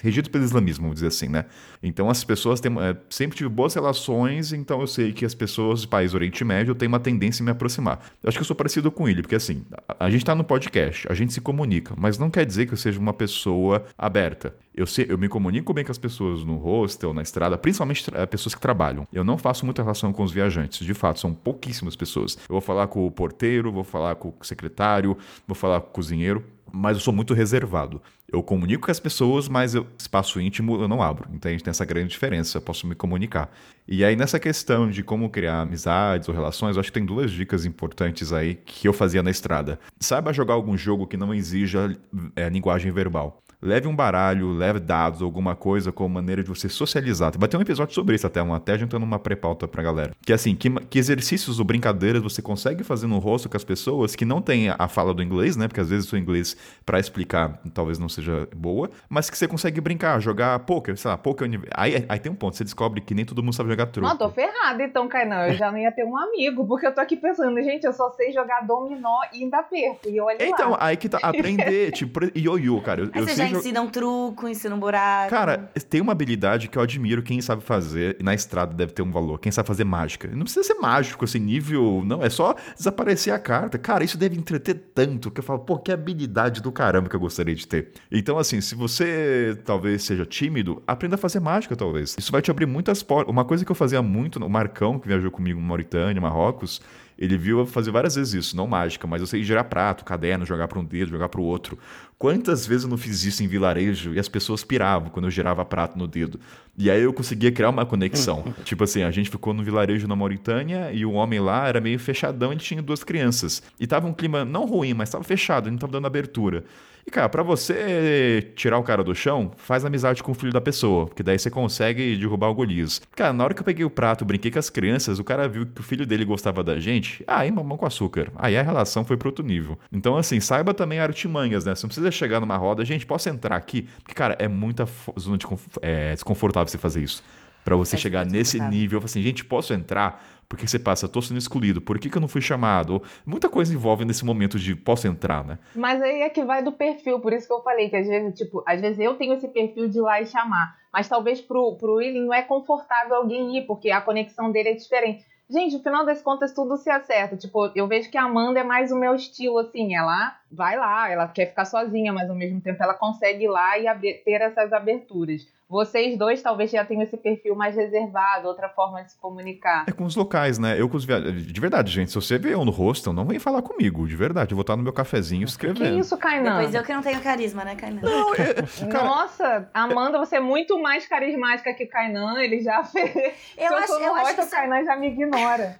[0.00, 1.46] regidos pelo islamismo, vamos dizer assim, né?
[1.82, 2.72] Então as pessoas têm.
[2.80, 6.76] É, sempre tive boas relações, então eu sei que as pessoas do país Oriente Médio
[6.76, 7.98] têm uma tendência a me aproximar.
[8.22, 10.44] Eu acho que eu sou parecido com ele, porque assim, a, a gente está no
[10.44, 14.54] podcast, a gente se comunica, mas não quer dizer que eu seja uma pessoa aberta.
[14.80, 18.54] Eu, sei, eu me comunico bem com as pessoas no hostel, na estrada, principalmente pessoas
[18.54, 19.06] que trabalham.
[19.12, 22.36] Eu não faço muita relação com os viajantes, de fato, são pouquíssimas pessoas.
[22.48, 25.90] Eu vou falar com o porteiro, vou falar com o secretário, vou falar com o
[25.90, 28.00] cozinheiro, mas eu sou muito reservado.
[28.32, 31.28] Eu comunico com as pessoas, mas eu, espaço íntimo eu não abro.
[31.34, 33.52] Então a gente tem essa grande diferença, eu posso me comunicar.
[33.86, 37.30] E aí nessa questão de como criar amizades ou relações, eu acho que tem duas
[37.30, 39.78] dicas importantes aí que eu fazia na estrada.
[39.98, 41.94] Saiba jogar algum jogo que não exija
[42.34, 47.32] é, linguagem verbal leve um baralho, leve dados, alguma coisa como maneira de você socializar.
[47.38, 50.12] Vai ter um episódio sobre isso até, um, até juntando uma pré-pauta pra galera.
[50.24, 54.16] Que assim, que, que exercícios ou brincadeiras você consegue fazer no rosto com as pessoas
[54.16, 55.68] que não tem a fala do inglês, né?
[55.68, 59.80] Porque às vezes o inglês para explicar talvez não seja boa, mas que você consegue
[59.80, 61.48] brincar, jogar poker, sei lá, poker.
[61.74, 64.08] Aí, aí tem um ponto, você descobre que nem todo mundo sabe jogar truco.
[64.08, 65.48] Não, tô ferrada então, Kainan.
[65.48, 68.10] Eu já não ia ter um amigo, porque eu tô aqui pensando, gente, eu só
[68.10, 70.08] sei jogar dominó e ainda perco.
[70.08, 70.78] E olha Então, lá.
[70.80, 73.02] aí que tá aprender, tipo, ioiô, cara.
[73.02, 75.30] Eu, eu sei jo- ensina um truco, ensina um buraco.
[75.30, 79.02] Cara, tem uma habilidade que eu admiro quem sabe fazer, e na estrada deve ter
[79.02, 79.38] um valor.
[79.38, 80.28] Quem sabe fazer mágica.
[80.28, 82.02] Não precisa ser mágico, assim, nível.
[82.04, 83.78] Não, é só desaparecer a carta.
[83.78, 87.20] Cara, isso deve entreter tanto que eu falo, pô, que habilidade do caramba que eu
[87.20, 87.90] gostaria de ter.
[88.10, 92.16] Então, assim, se você talvez seja tímido, aprenda a fazer mágica, talvez.
[92.18, 93.30] Isso vai te abrir muitas portas.
[93.30, 96.80] Uma coisa que eu fazia muito, o Marcão, que viajou comigo em Mauritânia, Marrocos,
[97.18, 100.46] ele viu eu fazer várias vezes isso, não mágica, mas eu sei girar prato, caderno,
[100.46, 101.78] jogar para um dedo, jogar para o outro.
[102.20, 105.64] Quantas vezes eu não fiz isso em vilarejo e as pessoas piravam quando eu girava
[105.64, 106.38] prato no dedo?
[106.76, 108.44] E aí eu conseguia criar uma conexão.
[108.62, 111.98] tipo assim, a gente ficou no vilarejo na Mauritânia e o homem lá era meio
[111.98, 113.62] fechadão, ele tinha duas crianças.
[113.80, 116.62] E tava um clima não ruim, mas tava fechado, ele não tava dando abertura.
[117.06, 120.60] E, cara, pra você tirar o cara do chão, faz amizade com o filho da
[120.60, 123.00] pessoa, porque daí você consegue derrubar o Golias.
[123.16, 125.66] Cara, na hora que eu peguei o prato, brinquei com as crianças, o cara viu
[125.66, 128.30] que o filho dele gostava da gente, aí mamão com açúcar.
[128.36, 129.78] Aí a relação foi pro outro nível.
[129.90, 131.74] Então, assim, saiba também artimanhas, né?
[131.74, 133.82] Você não precisa chegar numa roda, gente, posso entrar aqui?
[134.02, 134.86] Porque, cara, é muita
[135.18, 135.46] zona de
[135.82, 137.22] é, desconfortável você fazer isso.
[137.64, 140.24] Pra você É chegar nesse nível, assim, gente, posso entrar?
[140.48, 142.94] Porque você passa, tô sendo excluído, por que, que eu não fui chamado?
[142.94, 145.58] Ou- Muita coisa envolve nesse momento de posso entrar, né?
[145.76, 148.36] Mas aí é que vai do perfil, por isso que eu falei que às vezes,
[148.36, 151.76] tipo, às vezes eu tenho esse perfil de ir lá e chamar, mas talvez pro,
[151.76, 155.24] pro William não é confortável alguém ir, porque a conexão dele é diferente.
[155.50, 157.36] Gente, no final das contas, tudo se acerta.
[157.36, 159.96] Tipo, eu vejo que a Amanda é mais o meu estilo, assim.
[159.96, 163.76] Ela vai lá, ela quer ficar sozinha, mas ao mesmo tempo ela consegue ir lá
[163.76, 165.44] e ter essas aberturas.
[165.70, 169.84] Vocês dois talvez já tenham esse perfil mais reservado, outra forma de se comunicar.
[169.86, 170.74] É com os locais, né?
[170.80, 171.46] Eu com os viajantes.
[171.46, 174.50] De verdade, gente, se você vê eu no hostel, não vem falar comigo, de verdade.
[174.50, 176.00] Eu vou estar no meu cafezinho Que escrevendo.
[176.00, 176.56] isso, Kainan?
[176.56, 178.00] Depois eu que não tenho carisma, né, Kainan?
[178.02, 178.54] Não, é-
[178.90, 182.40] cara, Nossa, Amanda, você é muito mais carismática que Kainan.
[182.42, 183.14] Ele já fez.
[183.56, 185.76] Eu acho, eu, acho que o são, Kainan já me ignora.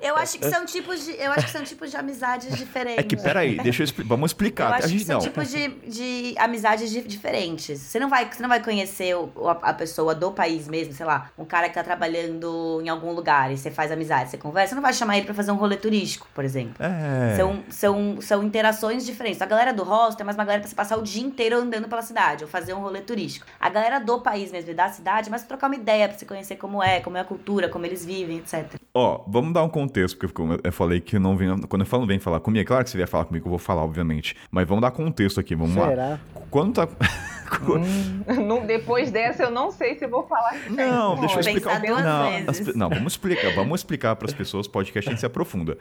[0.00, 1.12] Eu acho que são tipos de.
[1.12, 2.98] Eu acho que são tipos de amizades diferentes.
[2.98, 4.68] é que, peraí, deixa eu Vamos Eu explicar.
[4.74, 5.20] acho A que gente são não.
[5.22, 7.80] tipos de, de amizades di- diferentes.
[7.80, 11.04] Você não vai, você não vai conhecer o- a, a pessoa do país mesmo, sei
[11.06, 14.70] lá, um cara que tá trabalhando em algum lugar e você faz amizade, você conversa,
[14.70, 16.74] você não vai chamar ele pra fazer um rolê turístico, por exemplo.
[16.78, 17.36] É.
[17.36, 19.40] São, são, são interações diferentes.
[19.42, 21.88] A galera do hostel é mais uma galera pra você passar o dia inteiro andando
[21.88, 23.46] pela cidade ou fazer um rolê turístico.
[23.60, 26.16] A galera do país mesmo e da cidade é mais pra trocar uma ideia, pra
[26.18, 28.66] você conhecer como é, como é a cultura, como eles vivem, etc.
[28.94, 31.58] Ó, vamos dar um contexto, porque eu falei que não vem.
[31.62, 33.58] Quando eu falo vem falar comigo, é claro que você vier falar comigo, eu vou
[33.58, 34.36] falar, obviamente.
[34.50, 35.88] Mas vamos dar contexto aqui, vamos lá.
[35.88, 36.20] Será?
[36.50, 36.88] Quando tá.
[38.46, 40.52] Não- depois dessa, eu não sei se eu vou falar.
[40.54, 41.80] que Não, deixa eu explicar.
[41.82, 42.68] Pensar não, vezes.
[42.68, 43.54] as não, vamos explicar.
[43.54, 44.66] Vamos explicar para as pessoas.
[44.66, 45.76] Podcast a gente se aprofunda.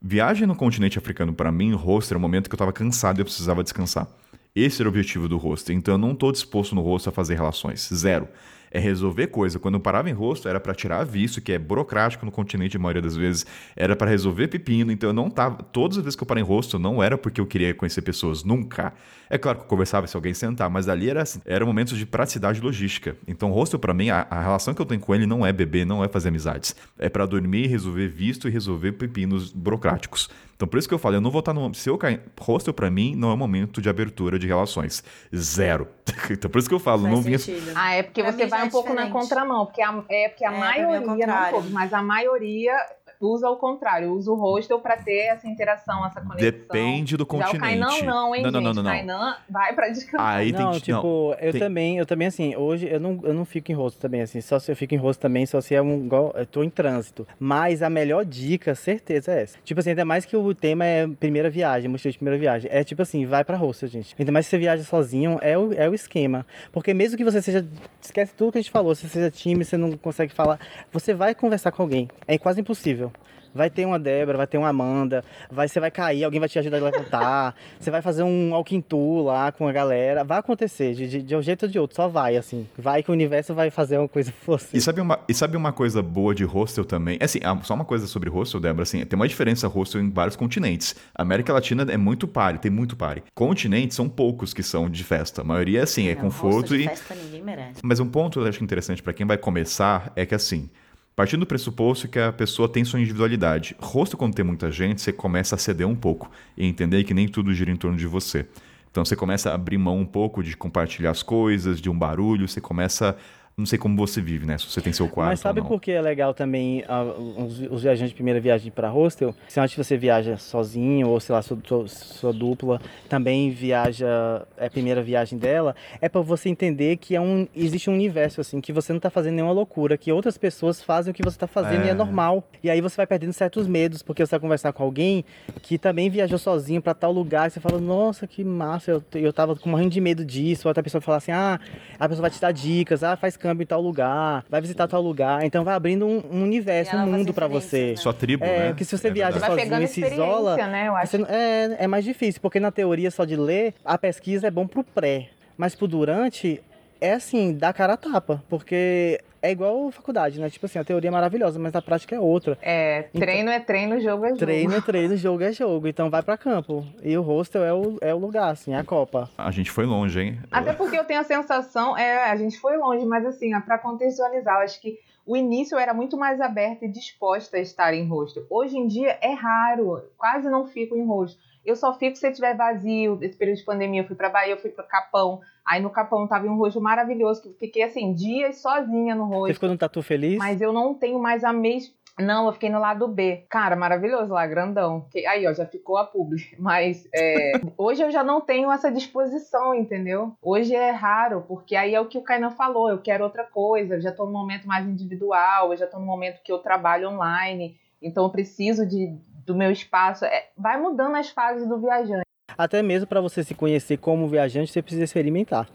[0.00, 3.20] Viagem no continente africano para mim, hostel era o momento que eu tava cansado e
[3.22, 4.06] eu precisava descansar.
[4.54, 5.74] Esse era o objetivo do hostel.
[5.74, 7.88] Então eu não tô disposto no hostel a fazer relações.
[7.92, 8.28] Zero.
[8.70, 9.58] É resolver coisa.
[9.58, 12.80] Quando eu parava em hostel, era para tirar visto, que é burocrático no continente a
[12.80, 13.46] maioria das vezes.
[13.74, 14.92] Era para resolver pepino.
[14.92, 15.62] Então eu não tava.
[15.62, 18.44] Todas as vezes que eu parei em hostel, não era porque eu queria conhecer pessoas.
[18.44, 18.92] Nunca.
[19.28, 22.06] É claro que eu conversava se alguém sentar, mas ali era assim, era momentos de
[22.06, 23.16] praticidade logística.
[23.26, 25.84] Então, hostel pra mim, a, a relação que eu tenho com ele não é beber,
[25.84, 26.76] não é fazer amizades.
[26.98, 30.30] É pra dormir, resolver visto e resolver pepinos burocráticos.
[30.56, 32.72] Então, por isso que eu falo, eu não vou estar no se eu cair, hostel
[32.72, 35.04] pra mim não é momento de abertura de relações.
[35.34, 35.86] Zero.
[36.30, 37.72] então, por isso que eu falo, não Faz vinha sentido.
[37.74, 40.28] Ah, é porque Pra você vai já um é pouco na contramão, porque a, é
[40.30, 41.56] porque a É, é maioria, não contrário.
[41.56, 42.74] todos, mas a maioria
[43.20, 46.36] usa o contrário, usa o hostel pra ter essa interação, essa conexão.
[46.50, 47.60] Depende do Já o continente.
[47.60, 48.66] Kainan não, hein, não, não, gente?
[48.66, 48.90] não, não, não.
[48.90, 50.26] Kainan vai pra descansar.
[50.36, 53.44] Aí não, tem tipo, eu tem- também, eu também, assim, hoje eu não, eu não
[53.44, 55.82] fico em rosto também, assim, só se eu fico em rosto também, só se é
[55.82, 57.26] um, igual, eu tô em trânsito.
[57.38, 59.58] Mas a melhor dica, certeza, é essa.
[59.64, 62.70] Tipo assim, ainda mais que o tema é primeira viagem, mochila de primeira viagem.
[62.72, 64.14] É tipo assim, vai pra rosto, gente.
[64.18, 66.46] Ainda mais se você viaja sozinho, é o, é o esquema.
[66.72, 67.66] Porque mesmo que você seja,
[68.00, 70.58] esquece tudo que a gente falou, se você seja tímido, você não consegue falar,
[70.92, 72.08] você vai conversar com alguém.
[72.26, 73.12] É quase impossível.
[73.56, 76.58] Vai ter uma Débora, vai ter uma Amanda, vai, você vai cair, alguém vai te
[76.58, 80.24] ajudar a levantar, você vai fazer um walking tour lá com a galera.
[80.24, 82.66] Vai acontecer, de, de, de um jeito ou de outro, só vai, assim.
[82.76, 84.76] Vai que o universo vai fazer uma coisa por você.
[84.76, 87.18] E sabe, uma, e sabe uma coisa boa de hostel também?
[87.20, 90.10] É Assim, ah, só uma coisa sobre hostel, Débora, assim, tem uma diferença hostel em
[90.10, 90.94] vários continentes.
[91.14, 93.22] A América Latina é muito pare, tem muito pare.
[93.34, 95.42] Continentes são poucos que são de festa.
[95.42, 96.84] A maioria, assim, é Não, conforto e...
[96.84, 97.80] festa ninguém merece.
[97.82, 100.70] Mas um ponto eu acho interessante para quem vai começar é que assim,
[101.16, 105.14] partindo do pressuposto que a pessoa tem sua individualidade, rosto quando tem muita gente, você
[105.14, 108.46] começa a ceder um pouco e entender que nem tudo gira em torno de você.
[108.90, 112.46] Então você começa a abrir mão um pouco de compartilhar as coisas, de um barulho,
[112.46, 113.16] você começa
[113.58, 114.58] Não sei como você vive, né?
[114.58, 117.58] Se você tem seu quarto Mas sabe ou por que é legal também uh, os,
[117.58, 119.34] os viajantes de primeira viagem para hostel?
[119.48, 122.78] Se antes você viaja sozinho ou sei lá, sua, sua, sua dupla
[123.08, 127.88] também viaja, é a primeira viagem dela, é para você entender que é um, existe
[127.88, 131.14] um universo assim, que você não tá fazendo nenhuma loucura, que outras pessoas fazem o
[131.14, 131.86] que você tá fazendo É.
[131.86, 132.46] e é normal.
[132.62, 135.24] E aí você vai perdendo certos medos, porque você vai conversar com alguém
[135.62, 139.32] que também viajou sozinho para tal lugar, e você fala, nossa, que massa, eu, eu
[139.32, 141.58] tava morrendo de medo disso, outra pessoa fala assim, ah,
[141.98, 145.00] a pessoa vai te dar dicas, ah, faz câmbio em tal lugar, vai visitar tal
[145.02, 147.90] lugar, então vai abrindo um, um universo, um mundo para você.
[147.90, 147.96] né?
[147.96, 148.68] Sua tribo, É, né?
[148.68, 149.60] porque se você É viaja verdade.
[149.62, 150.88] Sozinho e se isola, né?
[150.88, 154.46] Eu acho você é, é mais difícil, porque na teoria só de ler, a pesquisa
[154.48, 156.60] é bom pro pré, mas pro durante
[157.00, 160.50] é assim, dá cara a tapa, porque é igual faculdade, né?
[160.50, 162.58] Tipo assim, a teoria é maravilhosa, mas a prática é outra.
[162.60, 164.38] É, treino é treino, jogo é jogo.
[164.38, 166.84] Treino é treino, jogo é jogo, então vai pra campo.
[167.02, 169.30] E o hostel é o, é o lugar, assim, é a Copa.
[169.38, 170.38] A gente foi longe, hein?
[170.50, 174.56] Até porque eu tenho a sensação, é, a gente foi longe, mas assim, para contextualizar,
[174.56, 178.06] eu acho que o início eu era muito mais aberta e disposta a estar em
[178.06, 178.44] hostel.
[178.48, 181.40] Hoje em dia é raro, quase não fico em hostel.
[181.66, 183.18] Eu só fico se estiver vazio.
[183.20, 185.40] Esse período de pandemia eu fui pra Bahia, eu fui pro Capão.
[185.66, 189.34] Aí no Capão tava um hostel maravilhoso, que eu fiquei assim, dias sozinha no Você
[189.36, 189.54] hostel.
[189.54, 190.38] ficou no Tatu Feliz?
[190.38, 191.92] Mas eu não tenho mais a mesma.
[192.18, 193.44] Não, eu fiquei no lado B.
[193.50, 195.06] Cara, maravilhoso lá, grandão.
[195.28, 196.38] Aí, ó, já ficou a publi.
[196.58, 200.32] Mas é, hoje eu já não tenho essa disposição, entendeu?
[200.40, 202.88] Hoje é raro, porque aí é o que o Kainan falou.
[202.88, 203.96] Eu quero outra coisa.
[203.96, 205.72] Eu já tô num momento mais individual.
[205.72, 207.76] Eu já tô num momento que eu trabalho online.
[208.00, 209.14] Então eu preciso de,
[209.46, 210.24] do meu espaço.
[210.24, 212.26] É, vai mudando as fases do viajante.
[212.58, 215.68] Até mesmo para você se conhecer como viajante, você precisa experimentar.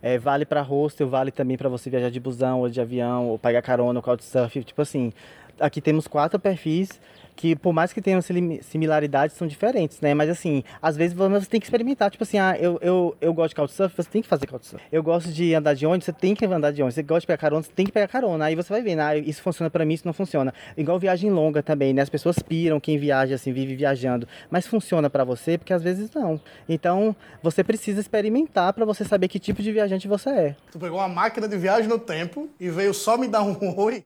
[0.00, 3.38] É, vale para hostel, vale também para você viajar de busão ou de avião, ou
[3.38, 4.62] pegar carona, ou couchsurf.
[4.62, 5.12] Tipo assim,
[5.60, 7.00] aqui temos quatro perfis
[7.36, 10.12] que, por mais que tenham simi- similaridades, são diferentes, né?
[10.12, 12.10] Mas assim, às vezes você tem que experimentar.
[12.10, 14.84] Tipo assim, ah, eu, eu, eu gosto de couchsurf, você tem que fazer couchsurf.
[14.90, 16.96] Eu gosto de andar de ônibus, você tem que andar de ônibus.
[16.96, 18.46] Você gosta de pegar carona, você tem que pegar carona.
[18.46, 20.52] Aí você vai vendo, ah, isso funciona para mim, isso não funciona.
[20.76, 22.02] Igual viagem longa também, né?
[22.02, 24.26] As pessoas piram quem viaja, assim, vive viajando.
[24.50, 26.40] Mas funciona para você, porque às vezes não.
[26.68, 30.56] Então, você precisa experimentar para você saber que tipo de viajante você é.
[30.72, 34.04] Tu pegou uma máquina de viagem no tempo e veio só me dar um oi.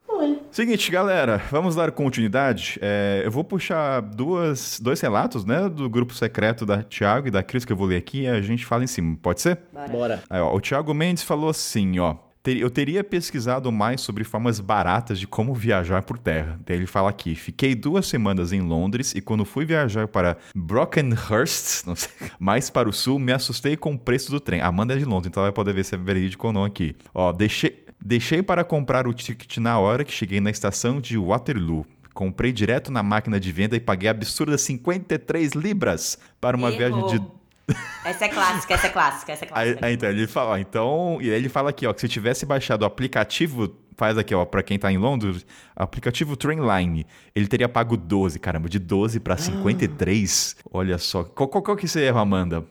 [0.50, 2.78] Seguinte, galera, vamos dar continuidade.
[2.80, 7.42] É, eu vou puxar duas, dois relatos, né, do grupo secreto da Thiago e da
[7.42, 9.58] Cris que eu vou ler aqui e a gente fala em cima, pode ser?
[9.90, 10.22] Bora.
[10.28, 12.14] Aí, ó, o Thiago Mendes falou assim, ó.
[12.42, 16.58] "Ter- Eu teria pesquisado mais sobre formas baratas de como viajar por terra.
[16.66, 21.84] Daí ele fala aqui: fiquei duas semanas em Londres e quando fui viajar para Brockenhurst,
[21.86, 24.60] não sei, mais para o sul, me assustei com o preço do trem.
[24.60, 26.96] Amanda é de Londres, então ela vai poder ver se é verídico ou não aqui.
[27.14, 31.86] Ó, deixei, deixei para comprar o ticket na hora que cheguei na estação de Waterloo.
[32.14, 37.14] Comprei direto na máquina de venda e paguei absurdas 53 libras para uma viagem de
[37.16, 37.42] Errou.
[38.04, 39.86] Essa é clássica, essa é clássica, essa é clássica.
[39.86, 42.82] aí, então, ele fala, então, e aí ele fala aqui, ó, que se tivesse baixado
[42.82, 47.96] o aplicativo, faz aqui, ó, pra quem tá em Londres, aplicativo Trainline, ele teria pago
[47.96, 51.24] 12, caramba, de 12 pra 53, olha só.
[51.24, 52.64] Qual, qual, qual que você erro, Amanda?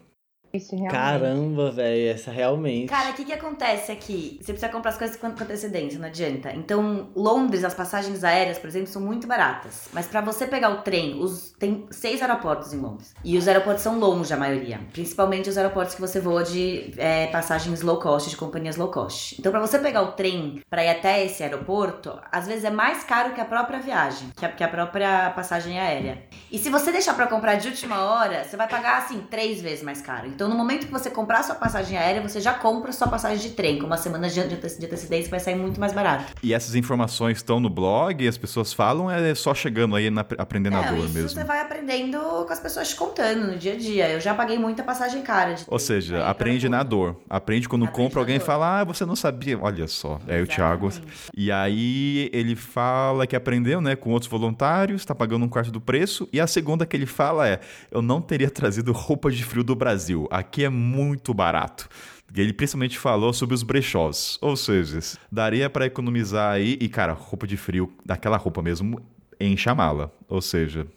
[0.53, 0.91] Isso realmente.
[0.91, 2.87] Caramba, velho, essa realmente.
[2.87, 4.37] Cara, o que, que acontece aqui?
[4.41, 6.51] Você precisa comprar as coisas com antecedência, não adianta.
[6.53, 9.87] Então, Londres, as passagens aéreas, por exemplo, são muito baratas.
[9.93, 13.13] Mas pra você pegar o trem, os, tem seis aeroportos em Londres.
[13.23, 14.79] E os aeroportos são longe, a maioria.
[14.91, 19.35] Principalmente os aeroportos que você voa de é, passagens low cost, de companhias low cost.
[19.39, 23.03] Então, pra você pegar o trem pra ir até esse aeroporto, às vezes é mais
[23.03, 26.23] caro que a própria viagem, que a, que a própria passagem aérea.
[26.51, 29.83] E se você deixar pra comprar de última hora, você vai pagar, assim, três vezes
[29.83, 30.27] mais caro.
[30.27, 33.55] Então, no momento que você comprar sua passagem aérea, você já compra sua passagem de
[33.55, 33.79] trem.
[33.79, 36.25] Com uma semana de ante- de antecedência, vai sair muito mais barato.
[36.43, 40.77] E essas informações estão no blog, as pessoas falam, é só chegando aí na, aprendendo
[40.77, 41.29] a É, dor isso mesmo.
[41.29, 44.09] você vai aprendendo com as pessoas te contando no dia a dia.
[44.09, 47.15] Eu já paguei muita passagem cara Ou seja, Aí, aprende na dor.
[47.29, 48.45] Aprende quando Aprende compra, alguém dor.
[48.45, 49.57] fala, ah, você não sabia.
[49.61, 50.89] Olha só, é o Thiago.
[51.35, 55.79] E aí ele fala que aprendeu, né, com outros voluntários, tá pagando um quarto do
[55.81, 56.27] preço.
[56.31, 57.59] E a segunda que ele fala é,
[57.91, 60.27] eu não teria trazido roupa de frio do Brasil.
[60.31, 61.89] Aqui é muito barato.
[62.33, 64.39] Ele principalmente falou sobre os brechós.
[64.41, 66.77] Ou seja, daria pra economizar aí.
[66.79, 69.01] E, cara, roupa de frio, daquela roupa mesmo,
[69.37, 70.09] enche a mala.
[70.29, 70.87] Ou seja,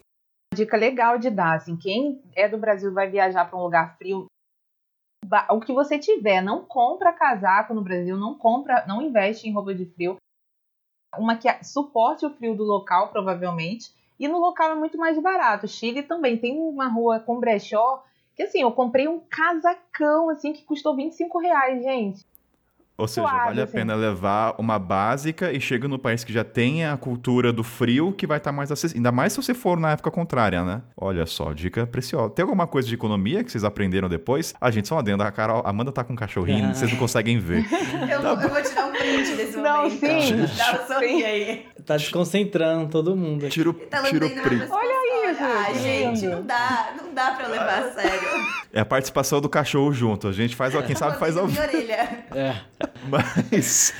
[0.55, 4.25] dica legal de dar, assim, quem é do Brasil vai viajar para um lugar frio,
[5.49, 9.73] o que você tiver, não compra casaco no Brasil, não compra, não investe em roupa
[9.73, 10.15] de frio.
[11.17, 13.91] Uma que suporte o frio do local, provavelmente.
[14.17, 15.67] E no local é muito mais barato.
[15.67, 18.03] Chile também tem uma rua com brechó
[18.35, 22.25] que assim, eu comprei um casacão assim que custou 25 reais, gente.
[22.97, 23.73] Ou seja, Suave, vale a assim.
[23.73, 28.13] pena levar uma básica e chega no país que já tem a cultura do frio,
[28.13, 28.99] que vai estar mais acessível.
[28.99, 30.81] Ainda mais se você for na época contrária, né?
[30.95, 32.29] Olha só, dica preciosa.
[32.29, 34.53] Tem alguma coisa de economia que vocês aprenderam depois?
[34.61, 35.23] A gente só adendo.
[35.23, 36.73] A Carol, Amanda tá com um cachorrinho, Ah.
[36.73, 37.65] vocês não conseguem ver.
[38.09, 39.99] Eu, vou- eu vou tirar um print desse Não, momento.
[39.99, 40.57] sim.
[40.57, 41.65] Dá um sorriso aí.
[41.85, 43.49] Tá desconcentrando todo mundo.
[43.49, 44.67] Tira o, Tá tira o print.
[44.71, 46.93] Olha isso, Ah, gente, não dá.
[47.01, 48.29] Não dá pra eu levar a sério.
[48.71, 50.27] É a participação do cachorro junto.
[50.27, 51.61] A gente faz, quem sabe faz ao vivo.
[51.61, 52.55] É.
[53.09, 53.93] Mas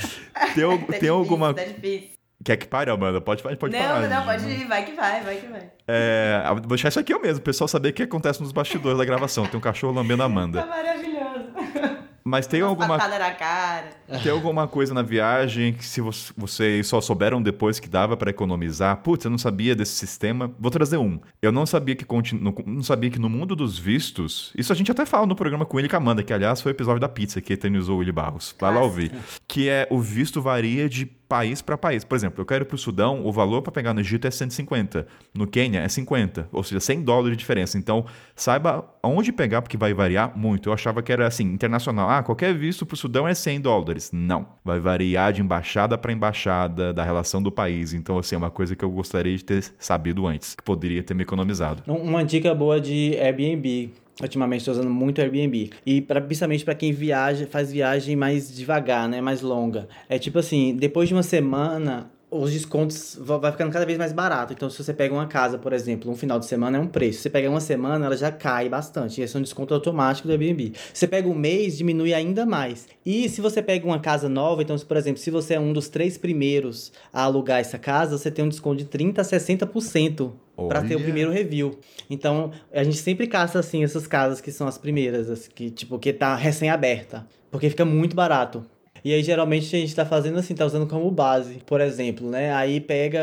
[0.54, 1.54] tem, Tá tem difícil, alguma.
[1.54, 2.10] Tá difícil.
[2.44, 3.20] Quer que pare, Amanda?
[3.22, 4.08] Pode, pode não, parar.
[4.08, 4.68] não, pode ir.
[4.68, 5.72] Vai que vai, vai que vai.
[5.88, 8.98] É, vou deixar isso aqui eu mesmo, o pessoal saber o que acontece nos bastidores
[8.98, 9.48] da gravação.
[9.48, 10.66] Tem um cachorro lambendo a Tá Amanda.
[10.66, 11.46] maravilhoso.
[12.28, 13.90] Mas tem Uma alguma, na cara.
[14.24, 18.32] tem alguma coisa na viagem que se vo- vocês só souberam depois que dava pra
[18.32, 18.98] economizar?
[18.98, 20.52] Putz, eu não sabia desse sistema.
[20.60, 21.20] Vou trazer um.
[21.40, 24.90] Eu não sabia que continu- não sabia que no mundo dos vistos, isso a gente
[24.92, 27.08] até fala no programa com ele e a Amanda, que aliás foi o episódio da
[27.08, 28.56] pizza que eternizou o Willy Barros.
[28.60, 29.12] Vai lá ouvir.
[29.48, 32.04] Que é o visto varia de país pra país.
[32.04, 35.08] Por exemplo, eu quero ir pro Sudão, o valor pra pegar no Egito é 150.
[35.34, 37.78] No Quênia é 50, ou seja, 100 dólares de diferença.
[37.78, 38.06] Então,
[38.36, 40.70] saiba aonde pegar porque vai variar muito.
[40.70, 42.10] Eu achava que era assim, internacional.
[42.10, 44.12] Ah, qualquer visto pro Sudão é 100 dólares.
[44.14, 47.94] Não, vai variar de embaixada pra embaixada, da relação do país.
[47.94, 51.14] Então, assim, é uma coisa que eu gostaria de ter sabido antes, que poderia ter
[51.14, 51.84] me economizado.
[51.88, 53.92] Um- Uma dica boa de Airbnb.
[54.22, 55.72] Ultimamente estou usando muito Airbnb.
[55.86, 59.20] E pra, principalmente para quem viaja, faz viagem mais devagar, né?
[59.20, 59.88] Mais longa.
[60.08, 62.10] É tipo assim, depois de uma semana,
[62.42, 64.54] os descontos va- vai ficando cada vez mais barato.
[64.54, 67.18] Então, se você pega uma casa, por exemplo, um final de semana é um preço.
[67.18, 69.22] Se você pega uma semana, ela já cai bastante.
[69.22, 70.74] Esse é um desconto automático do Airbnb.
[70.94, 72.88] Se você pega um mês, diminui ainda mais.
[73.06, 75.74] E se você pega uma casa nova, então, se, por exemplo, se você é um
[75.74, 80.32] dos três primeiros a alugar essa casa, você tem um desconto de 30% a 60%
[80.68, 81.78] para ter o primeiro review.
[82.10, 86.00] Então, a gente sempre caça assim essas casas que são as primeiras, as que tipo
[86.00, 88.64] que tá recém-aberta, porque fica muito barato.
[89.06, 92.52] E aí geralmente a gente tá fazendo assim, tá usando como base, por exemplo, né?
[92.52, 93.22] Aí pega,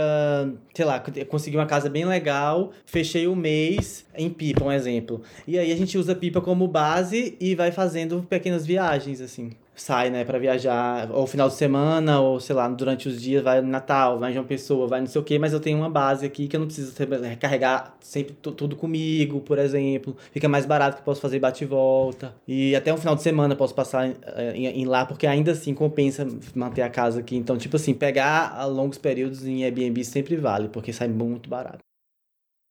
[0.73, 5.23] sei lá, consegui uma casa bem legal, fechei o mês em Pipa, um exemplo.
[5.45, 9.51] E aí a gente usa Pipa como base e vai fazendo pequenas viagens assim.
[9.83, 13.61] Sai, né, pra viajar, ou final de semana, ou sei lá, durante os dias, vai
[13.61, 15.91] no Natal, vai em João Pessoa, vai não sei o quê, mas eu tenho uma
[15.91, 20.17] base aqui que eu não preciso recarregar sempre tu- tudo comigo, por exemplo.
[20.31, 22.33] Fica mais barato que eu posso fazer bate e volta.
[22.47, 25.51] E até um final de semana eu posso passar eh, em, em lá, porque ainda
[25.51, 26.25] assim compensa
[26.55, 27.35] manter a casa aqui.
[27.35, 31.79] Então, tipo assim, pegar a longos períodos em Airbnb sempre vale, porque sai muito barato.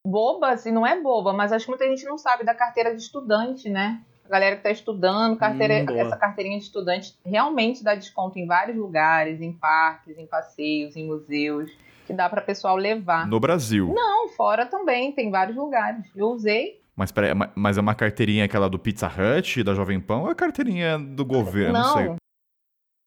[0.07, 3.01] Boba, assim, não é boba, mas acho que muita gente não sabe da carteira de
[3.01, 4.01] estudante, né?
[4.31, 8.77] Galera que tá estudando, carteira, Hum, essa carteirinha de estudante realmente dá desconto em vários
[8.77, 11.69] lugares, em parques, em passeios, em museus,
[12.07, 13.27] que dá para pessoal levar.
[13.27, 13.91] No Brasil.
[13.93, 16.05] Não, fora também, tem vários lugares.
[16.15, 16.79] Eu usei.
[16.95, 20.29] Mas, peraí, ma- mas é uma carteirinha aquela do Pizza Hut, da Jovem Pan, ou
[20.29, 21.73] é a carteirinha do governo?
[21.73, 22.15] Não, sei.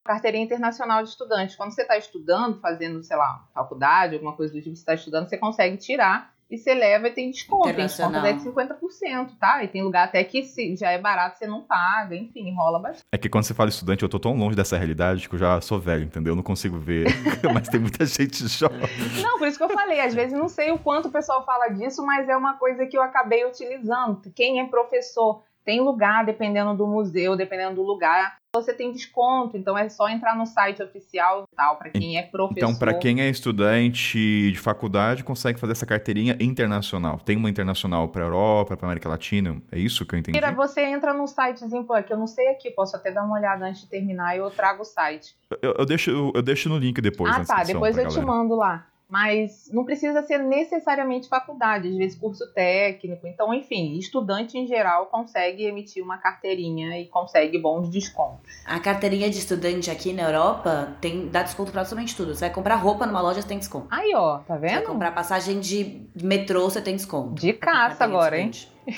[0.06, 1.56] Carteirinha internacional de estudante.
[1.56, 5.26] Quando você está estudando, fazendo, sei lá, faculdade, alguma coisa do tipo, você está estudando,
[5.28, 7.64] você consegue tirar e você leva e tem desconto.
[7.64, 9.64] Tem desconto até de 50%, tá?
[9.64, 13.06] E tem lugar até que se já é barato, você não paga, enfim, rola bastante.
[13.12, 15.60] É que quando você fala estudante, eu tô tão longe dessa realidade que eu já
[15.60, 16.32] sou velho, entendeu?
[16.32, 17.06] Eu não consigo ver.
[17.52, 18.80] mas tem muita gente jovem.
[19.22, 21.68] Não, por isso que eu falei, às vezes não sei o quanto o pessoal fala
[21.68, 24.20] disso, mas é uma coisa que eu acabei utilizando.
[24.34, 29.76] Quem é professor tem lugar, dependendo do museu, dependendo do lugar, você tem desconto, então
[29.76, 32.56] é só entrar no site oficial e tal, para quem é professor.
[32.56, 37.18] Então, pra quem é estudante de faculdade, consegue fazer essa carteirinha internacional.
[37.18, 39.60] Tem uma internacional pra Europa, pra América Latina.
[39.72, 40.38] É isso que eu entendi?
[40.38, 43.36] Mira, você entra no sitezinho, pô, que eu não sei aqui, posso até dar uma
[43.36, 45.34] olhada antes de terminar e eu trago o site.
[45.60, 47.34] Eu, eu deixo, eu deixo no link depois.
[47.34, 48.26] ah, tá, depois eu te galera.
[48.26, 48.86] mando lá.
[49.14, 53.28] Mas não precisa ser necessariamente faculdade, às vezes curso técnico.
[53.28, 58.50] Então, enfim, estudante em geral consegue emitir uma carteirinha e consegue bons descontos.
[58.66, 62.34] A carteirinha de estudante aqui na Europa tem, dá desconto pra absolutamente tudo.
[62.34, 63.86] Você vai comprar roupa numa loja, você tem desconto.
[63.88, 64.86] Aí, ó, tá Você vai vendo?
[64.86, 67.40] comprar passagem de metrô, você tem desconto.
[67.40, 68.50] De caça agora, hein?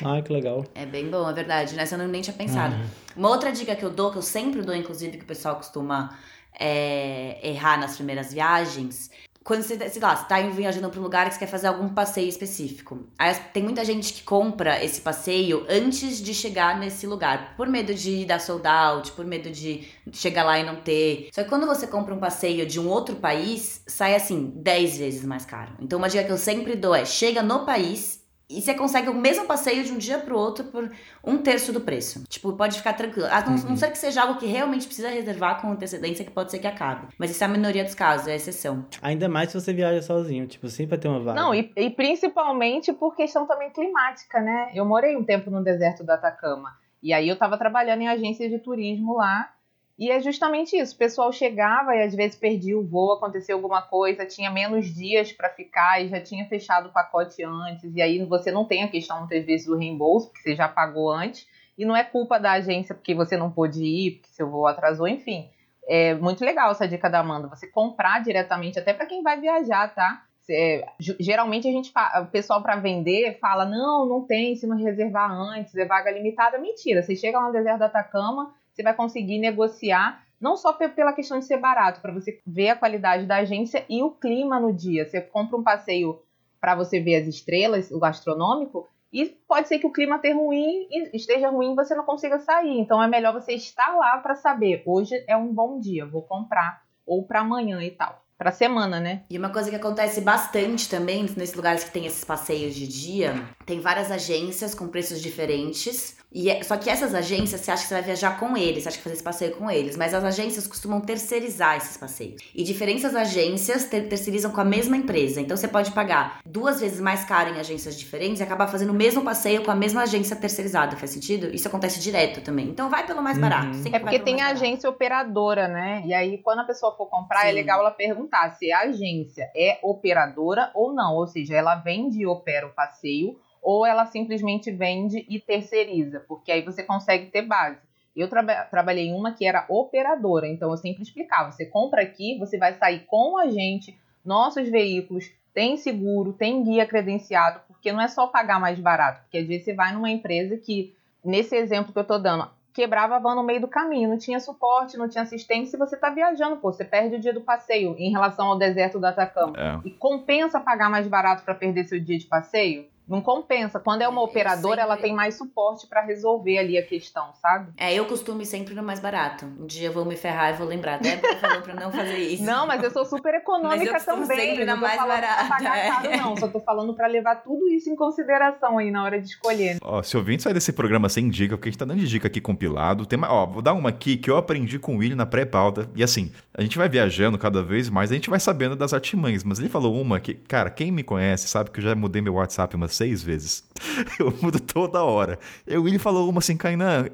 [0.02, 0.64] Ai, que legal.
[0.74, 1.76] É bem bom, é verdade.
[1.76, 2.74] Nessa eu não- nem tinha pensado.
[3.14, 6.16] Uma outra dica que eu dou, que eu sempre dou, inclusive, que o pessoal costuma
[6.58, 9.10] é, errar nas primeiras viagens.
[9.46, 11.88] Quando você, sei lá, você tá viajando para um lugar que você quer fazer algum
[11.88, 13.06] passeio específico.
[13.16, 17.54] Aí tem muita gente que compra esse passeio antes de chegar nesse lugar.
[17.56, 21.28] Por medo de dar sold out, por medo de chegar lá e não ter.
[21.32, 25.24] Só que quando você compra um passeio de um outro país, sai assim, 10 vezes
[25.24, 25.74] mais caro.
[25.80, 29.14] Então uma dica que eu sempre dou é, chega no país e você consegue o
[29.14, 30.90] mesmo passeio de um dia pro outro por
[31.24, 32.22] um terço do preço.
[32.28, 33.26] Tipo, pode ficar tranquilo.
[33.26, 36.50] A não, não ser que seja algo que realmente precisa reservar com antecedência, que pode
[36.52, 37.08] ser que acabe.
[37.18, 38.86] Mas isso é a minoria dos casos, é a exceção.
[39.02, 41.40] Ainda mais se você viaja sozinho, tipo, sempre vai ter uma vaga.
[41.40, 44.70] Não, e, e principalmente por questão também climática, né?
[44.74, 46.70] Eu morei um tempo no deserto do Atacama.
[47.02, 49.50] E aí eu tava trabalhando em agência de turismo lá.
[49.98, 50.94] E é justamente isso.
[50.94, 55.32] O pessoal chegava e às vezes perdia o voo, aconteceu alguma coisa, tinha menos dias
[55.32, 57.94] para ficar e já tinha fechado o pacote antes.
[57.94, 61.10] E aí você não tem a questão muitas vezes do reembolso, porque você já pagou
[61.10, 61.46] antes.
[61.78, 65.08] E não é culpa da agência porque você não pôde ir, porque seu voo atrasou,
[65.08, 65.50] enfim.
[65.88, 67.48] É muito legal essa dica da Amanda.
[67.48, 70.24] Você comprar diretamente, até para quem vai viajar, tá?
[70.48, 70.86] É,
[71.18, 71.92] geralmente a gente
[72.22, 76.58] o pessoal para vender fala não, não tem, se não reservar antes, é vaga limitada.
[76.58, 81.14] Mentira, você chega lá no deserto do Atacama, você vai conseguir negociar, não só pela
[81.14, 84.70] questão de ser barato, para você ver a qualidade da agência e o clima no
[84.70, 85.08] dia.
[85.08, 86.20] Você compra um passeio
[86.60, 90.88] para você ver as estrelas, o gastronômico, e pode ser que o clima esteja ruim,
[91.14, 92.78] esteja ruim e você não consiga sair.
[92.78, 96.82] Então é melhor você estar lá para saber, hoje é um bom dia, vou comprar,
[97.06, 99.22] ou para amanhã e tal para semana, né?
[99.30, 103.48] E uma coisa que acontece bastante também nesses lugares que tem esses passeios de dia,
[103.64, 107.88] tem várias agências com preços diferentes e é, só que essas agências, você acha que
[107.88, 110.22] você vai viajar com eles, você acha que fazer esse passeio com eles, mas as
[110.22, 112.42] agências costumam terceirizar esses passeios.
[112.54, 115.40] E diferentes agências ter terceirizam com a mesma empresa.
[115.40, 118.94] Então você pode pagar duas vezes mais caro em agências diferentes e acabar fazendo o
[118.94, 120.94] mesmo passeio com a mesma agência terceirizada.
[120.96, 121.54] Faz sentido?
[121.54, 122.68] Isso acontece direto também.
[122.68, 123.68] Então vai pelo mais barato.
[123.68, 123.84] Uhum.
[123.90, 126.02] É porque tem a agência operadora, né?
[126.04, 127.48] E aí quando a pessoa for comprar, é Sim.
[127.48, 131.14] é legal ela perguntar se a agência é operadora ou não.
[131.14, 136.52] Ou seja, ela vende e opera o passeio ou ela simplesmente vende e terceiriza, porque
[136.52, 137.80] aí você consegue ter base.
[138.14, 142.38] Eu tra trabalhei em uma que era operadora, então eu sempre explicava: você compra aqui,
[142.38, 148.00] você vai sair com a gente, nossos veículos, tem seguro, tem guia credenciado, porque não
[148.00, 150.94] é só pagar mais barato, porque às vezes você vai numa empresa que,
[151.24, 154.38] nesse exemplo que eu tô dando, quebrava a van no meio do caminho, não tinha
[154.38, 157.96] suporte, não tinha assistência, e você tá viajando, pô, você perde o dia do passeio
[157.98, 159.54] em relação ao deserto do Atacama.
[159.56, 159.80] É.
[159.82, 162.84] E compensa pagar mais barato para perder seu dia de passeio?
[163.08, 163.78] Não compensa.
[163.78, 164.80] Quando é uma operadora, sempre...
[164.80, 167.72] ela tem mais suporte para resolver ali a questão, sabe?
[167.76, 169.46] É, eu costumo ir sempre no mais barato.
[169.58, 170.98] Um dia eu vou me ferrar e vou lembrar.
[170.98, 172.42] Débora falou pra não fazer isso.
[172.42, 174.50] Não, mas eu sou super econômica mas eu também.
[174.50, 175.48] sempre na mais barata.
[175.48, 175.88] Pagar é.
[175.88, 176.36] caro, não.
[176.36, 179.78] Só tô falando para levar tudo isso em consideração aí na hora de escolher.
[179.82, 182.26] Ó, se ouvinte sair desse programa sem dica, porque a gente tá dando de dica
[182.26, 183.06] aqui compilado.
[183.06, 185.88] Tem uma, ó, vou dar uma aqui que eu aprendi com o William na pré-pauta.
[185.94, 189.44] E assim, a gente vai viajando cada vez mais, a gente vai sabendo das artimanhas.
[189.44, 192.34] Mas ele falou uma que, cara, quem me conhece sabe que eu já mudei meu
[192.34, 193.64] WhatsApp umas seis vezes.
[194.18, 195.38] Eu mudo toda hora.
[195.66, 197.06] E o William falou uma assim, Kainan,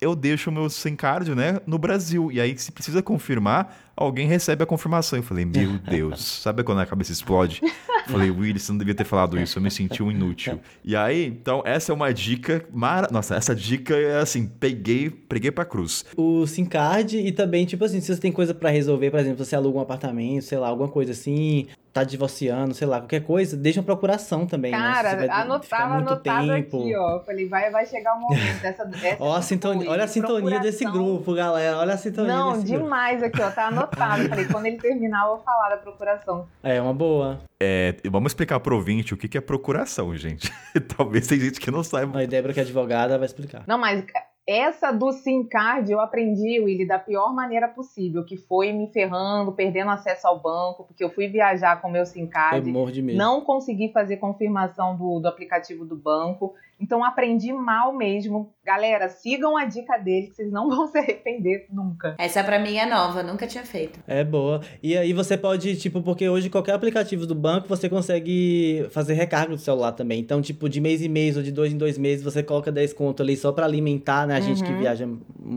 [0.00, 2.32] eu deixo o meu sem card, né, no Brasil.
[2.32, 5.18] E aí, se precisa confirmar, alguém recebe a confirmação.
[5.18, 7.60] Eu falei, meu Deus, sabe quando a cabeça explode?
[7.62, 10.58] Eu falei, Willy, você não devia ter falado isso, eu me senti um inútil.
[10.82, 12.64] E aí, então, essa é uma dica.
[12.72, 13.08] Mara...
[13.10, 16.04] Nossa, essa dica é assim, peguei, preguei pra cruz.
[16.16, 19.44] O SIM card e também, tipo assim, se você tem coisa para resolver, por exemplo,
[19.44, 23.56] você aluga um apartamento, sei lá, alguma coisa assim, tá divorciando, sei lá, qualquer coisa,
[23.56, 25.26] deixa uma procuração também, Cara, né?
[25.26, 26.82] Cara, anotava, anotado tempo.
[26.82, 27.20] aqui, ó.
[27.20, 28.84] Falei, vai, vai chegar o um momento dessa...
[28.86, 33.20] dessa ó, a sintonia, olha a sintonia desse grupo, galera, olha a sintonia Não, demais
[33.20, 33.36] grupo.
[33.36, 33.89] aqui, ó, tá anotado.
[33.96, 36.46] Falei, quando ele terminar, eu vou falar da procuração.
[36.62, 37.40] É, uma boa.
[37.60, 40.52] É, vamos explicar pro ouvinte o que é procuração, gente.
[40.96, 42.20] Talvez tem gente que não saiba.
[42.20, 43.64] A Débora, que é advogada, vai explicar.
[43.66, 44.04] Não, mas
[44.50, 49.52] essa do SIM card eu aprendi, Willy, da pior maneira possível, que foi me ferrando,
[49.52, 52.72] perdendo acesso ao banco, porque eu fui viajar com meu SIM card,
[53.14, 58.52] não consegui fazer confirmação do, do aplicativo do banco, então aprendi mal mesmo.
[58.64, 62.14] Galera, sigam a dica dele, que vocês não vão se arrepender nunca.
[62.18, 63.98] Essa para mim é nova, nunca tinha feito.
[64.06, 64.60] É boa.
[64.82, 69.54] E aí você pode, tipo, porque hoje qualquer aplicativo do banco você consegue fazer recarga
[69.54, 70.20] do celular também.
[70.20, 72.92] Então, tipo, de mês em mês ou de dois em dois meses, você coloca 10
[72.92, 74.36] conto ali só para alimentar, né?
[74.36, 74.66] A gente uhum.
[74.66, 75.08] que viaja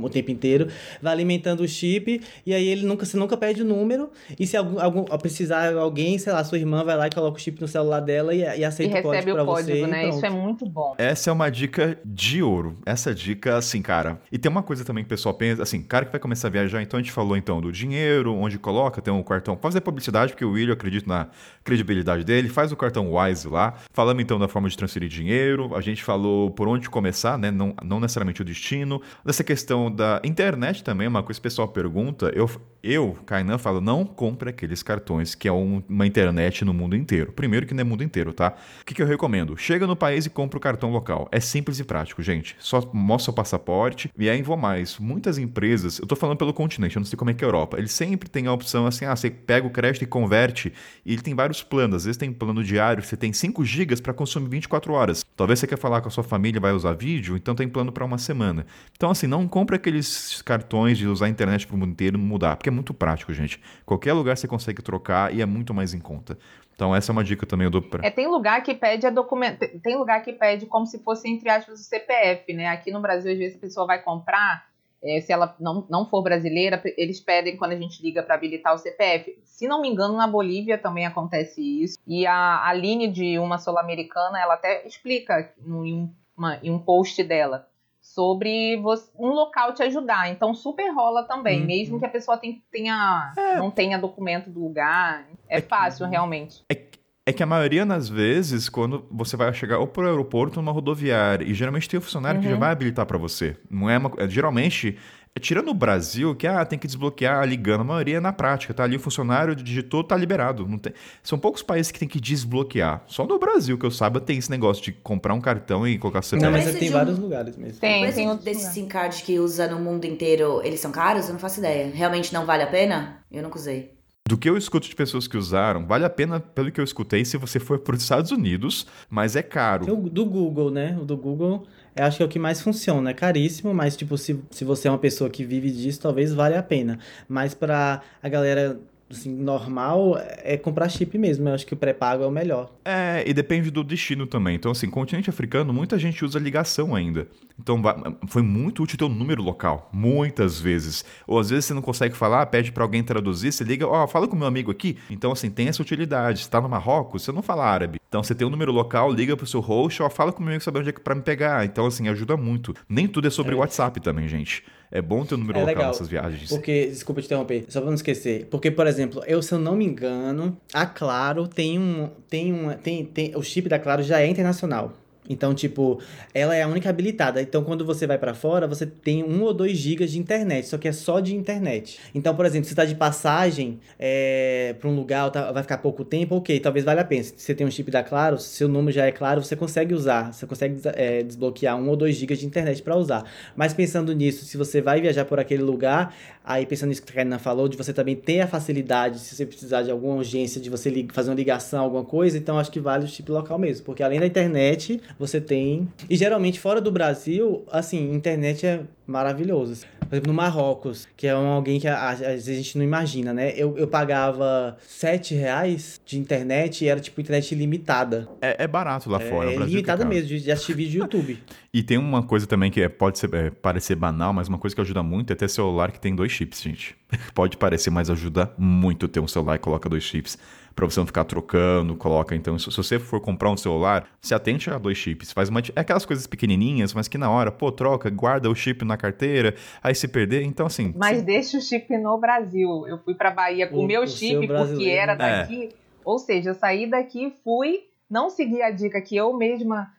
[0.01, 0.67] o tempo inteiro,
[1.01, 4.09] vai alimentando o chip e aí ele nunca, você nunca perde o número.
[4.39, 7.39] E se algum, algum precisar alguém, sei lá, sua irmã vai lá e coloca o
[7.39, 9.87] chip no celular dela e, e aceita e o código código, você.
[9.87, 10.09] Né?
[10.09, 10.95] Isso é muito bom.
[10.97, 12.75] É essa é uma dica de ouro.
[12.87, 14.19] Essa dica, assim, cara.
[14.31, 16.51] E tem uma coisa também que o pessoal pensa, assim, cara que vai começar a
[16.51, 19.55] viajar, então a gente falou então do dinheiro, onde coloca, tem um cartão.
[19.55, 21.27] Fazer publicidade, porque o William, acredito na
[21.63, 23.75] credibilidade dele, faz o cartão Wise lá.
[23.93, 27.51] Falamos então da forma de transferir dinheiro, a gente falou por onde começar, né?
[27.51, 28.99] Não, não necessariamente o destino.
[29.23, 32.49] Dessa questão da internet também, uma coisa que o pessoal pergunta, eu,
[32.81, 37.31] eu Kainan, falo, não compre aqueles cartões que é um, uma internet no mundo inteiro.
[37.31, 38.55] Primeiro que não é mundo inteiro, tá?
[38.81, 39.55] O que, que eu recomendo?
[39.55, 41.02] Chega no país e compra o cartão local.
[41.31, 42.55] É simples e prático, gente.
[42.59, 44.97] Só mostra o passaporte e aí vou mais.
[44.97, 47.49] Muitas empresas, eu tô falando pelo continente, eu não sei como é que é a
[47.49, 50.73] Europa, eles sempre têm a opção assim, ah, você pega o crédito e converte,
[51.05, 51.97] e ele tem vários planos.
[51.97, 55.25] Às vezes tem plano diário, você tem 5 GB para consumir 24 horas.
[55.35, 58.05] Talvez você quer falar com a sua família, vai usar vídeo, então tem plano para
[58.05, 58.65] uma semana.
[58.95, 62.55] Então assim, não compra aqueles cartões de usar a internet para o mundo inteiro mudar,
[62.55, 63.59] porque é muito prático, gente.
[63.85, 66.37] Qualquer lugar você consegue trocar e é muito mais em conta.
[66.73, 69.95] Então essa é uma dica também do É, tem lugar que pede a documento, tem
[69.95, 72.67] lugar que pede como se fosse entre aspas o CPF, né?
[72.67, 74.65] Aqui no Brasil às vezes a pessoa vai comprar
[75.03, 78.73] é, se ela não, não for brasileira, eles pedem quando a gente liga para habilitar
[78.73, 79.37] o CPF.
[79.43, 81.97] Se não me engano, na Bolívia também acontece isso.
[82.07, 87.21] E a Aline, de uma sul-americana, ela até explica em um, uma, em um post
[87.21, 87.67] dela
[88.13, 90.29] sobre você, um local te ajudar.
[90.29, 91.65] Então super rola também, uhum.
[91.65, 92.39] mesmo que a pessoa
[92.71, 93.57] tenha, é.
[93.57, 95.25] não tenha documento do lugar.
[95.49, 96.63] É, é fácil, que, realmente.
[96.71, 96.79] É,
[97.25, 100.63] é que a maioria das vezes, quando você vai chegar ou para o aeroporto ou
[100.63, 102.43] numa rodoviária, e geralmente tem um funcionário uhum.
[102.43, 102.59] que já uhum.
[102.59, 103.57] vai habilitar para você.
[103.69, 104.97] Não é uma, é, geralmente
[105.41, 108.83] Tirando o Brasil, que ah, tem que desbloquear ligando, a maioria é na prática, tá
[108.83, 110.67] ali o funcionário digitou, tá liberado.
[110.67, 110.93] Não tem...
[111.23, 113.03] São poucos países que tem que desbloquear.
[113.07, 116.21] Só no Brasil, que eu saiba, tem esse negócio de comprar um cartão e colocar
[116.21, 116.43] CPF.
[116.43, 117.79] Não, mas tem de vários lugares mesmo.
[117.79, 121.27] Tem, tem outros desses SIM cards que usa no mundo inteiro, eles são caros?
[121.27, 121.91] Eu não faço ideia.
[121.91, 123.23] Realmente não vale a pena?
[123.31, 123.91] Eu nunca usei.
[124.25, 127.25] Do que eu escuto de pessoas que usaram, vale a pena, pelo que eu escutei,
[127.25, 129.91] se você for para os Estados Unidos, mas é caro.
[129.91, 130.97] o do Google, né?
[131.01, 133.11] O do Google eu acho que é o que mais funciona.
[133.11, 136.59] É caríssimo, mas, tipo, se, se você é uma pessoa que vive disso, talvez valha
[136.59, 136.99] a pena.
[137.27, 138.79] Mas para a galera
[139.09, 141.47] assim, normal é comprar chip mesmo.
[141.47, 142.71] Eu acho que o pré-pago é o melhor.
[142.83, 144.55] É, e depende do destino também.
[144.55, 147.27] Então, assim, continente africano, muita gente usa ligação ainda.
[147.59, 147.81] Então,
[148.27, 151.05] foi muito útil ter um número local, muitas vezes.
[151.27, 154.07] Ou às vezes você não consegue falar, pede para alguém traduzir, você liga, ó, oh,
[154.07, 154.97] fala com meu amigo aqui.
[155.09, 156.43] Então, assim, tem essa utilidade.
[156.43, 157.99] Você tá no Marrocos, você não fala árabe.
[158.07, 160.63] Então, você tem um número local, liga pro seu host, ó, fala com meu amigo
[160.63, 161.63] saber onde é que pra me pegar.
[161.65, 162.73] Então, assim, ajuda muito.
[162.89, 163.57] Nem tudo é sobre é.
[163.57, 164.63] WhatsApp também, gente.
[164.91, 166.49] É bom ter um número é local legal, nessas viagens.
[166.49, 168.45] Porque, desculpa te interromper, só pra não esquecer.
[168.51, 172.09] Porque, por exemplo, eu, se eu não me engano, a Claro tem um.
[172.29, 172.75] Tem uma.
[172.75, 174.93] Tem, tem, o chip da Claro já é internacional.
[175.29, 176.01] Então, tipo,
[176.33, 177.41] ela é a única habilitada.
[177.41, 180.77] Então, quando você vai para fora, você tem um ou dois gigas de internet, só
[180.77, 181.99] que é só de internet.
[182.13, 186.03] Então, por exemplo, se tá de passagem é, para um lugar, tá, vai ficar pouco
[186.03, 187.23] tempo, ok, talvez valha a pena.
[187.23, 189.93] Se você tem um chip da Claro, se seu número já é claro, você consegue
[189.93, 193.23] usar, você consegue é, desbloquear um ou dois gigas de internet para usar.
[193.55, 196.13] Mas pensando nisso, se você vai viajar por aquele lugar,
[196.43, 199.45] aí pensando nisso que a Karina falou, de você também ter a facilidade, se você
[199.45, 203.05] precisar de alguma urgência, de você fazer uma ligação, alguma coisa, então acho que vale
[203.05, 205.87] o chip local mesmo, porque além da internet, você tem.
[206.09, 209.85] E geralmente fora do Brasil, assim, internet é maravilhoso.
[209.99, 213.51] Por exemplo, no Marrocos, que é alguém que às vezes a gente não imagina, né?
[213.55, 218.27] Eu, eu pagava 7 reais de internet e era tipo internet ilimitada.
[218.41, 219.51] É, é barato lá fora.
[219.51, 221.39] É limitada mesmo, de, de assistir vídeo do YouTube.
[221.73, 224.75] e tem uma coisa também que é, pode ser, é, parecer banal, mas uma coisa
[224.75, 226.95] que ajuda muito é ter celular que tem dois chips, gente.
[227.33, 230.37] pode parecer, mas ajuda muito ter um celular que coloca dois chips
[230.75, 232.35] para você não ficar trocando, coloca.
[232.35, 235.31] Então, se você for comprar um celular, se atente a dois chips.
[235.31, 238.83] Faz uma, é aquelas coisas pequenininhas, mas que na hora, pô, troca, guarda o chip
[238.83, 240.93] na carteira, aí se perder, então assim.
[240.97, 241.25] Mas sim.
[241.25, 242.87] deixa o chip no Brasil.
[242.87, 245.39] Eu fui para Bahia com o meu chip porque era né?
[245.41, 245.65] daqui.
[245.65, 245.69] É.
[246.03, 249.91] Ou seja, eu saí daqui, fui, não segui a dica que eu mesma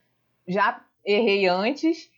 [0.46, 2.10] já errei antes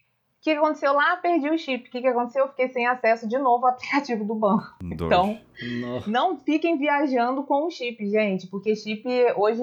[0.53, 1.17] que aconteceu lá?
[1.17, 1.89] Perdi o chip.
[1.89, 2.45] O que, que aconteceu?
[2.45, 4.77] Eu fiquei sem acesso de novo ao aplicativo do banco.
[4.81, 5.03] Dois.
[5.03, 5.39] Então,
[5.81, 6.11] Nossa.
[6.11, 9.05] não fiquem viajando com o chip, gente, porque chip
[9.37, 9.63] hoje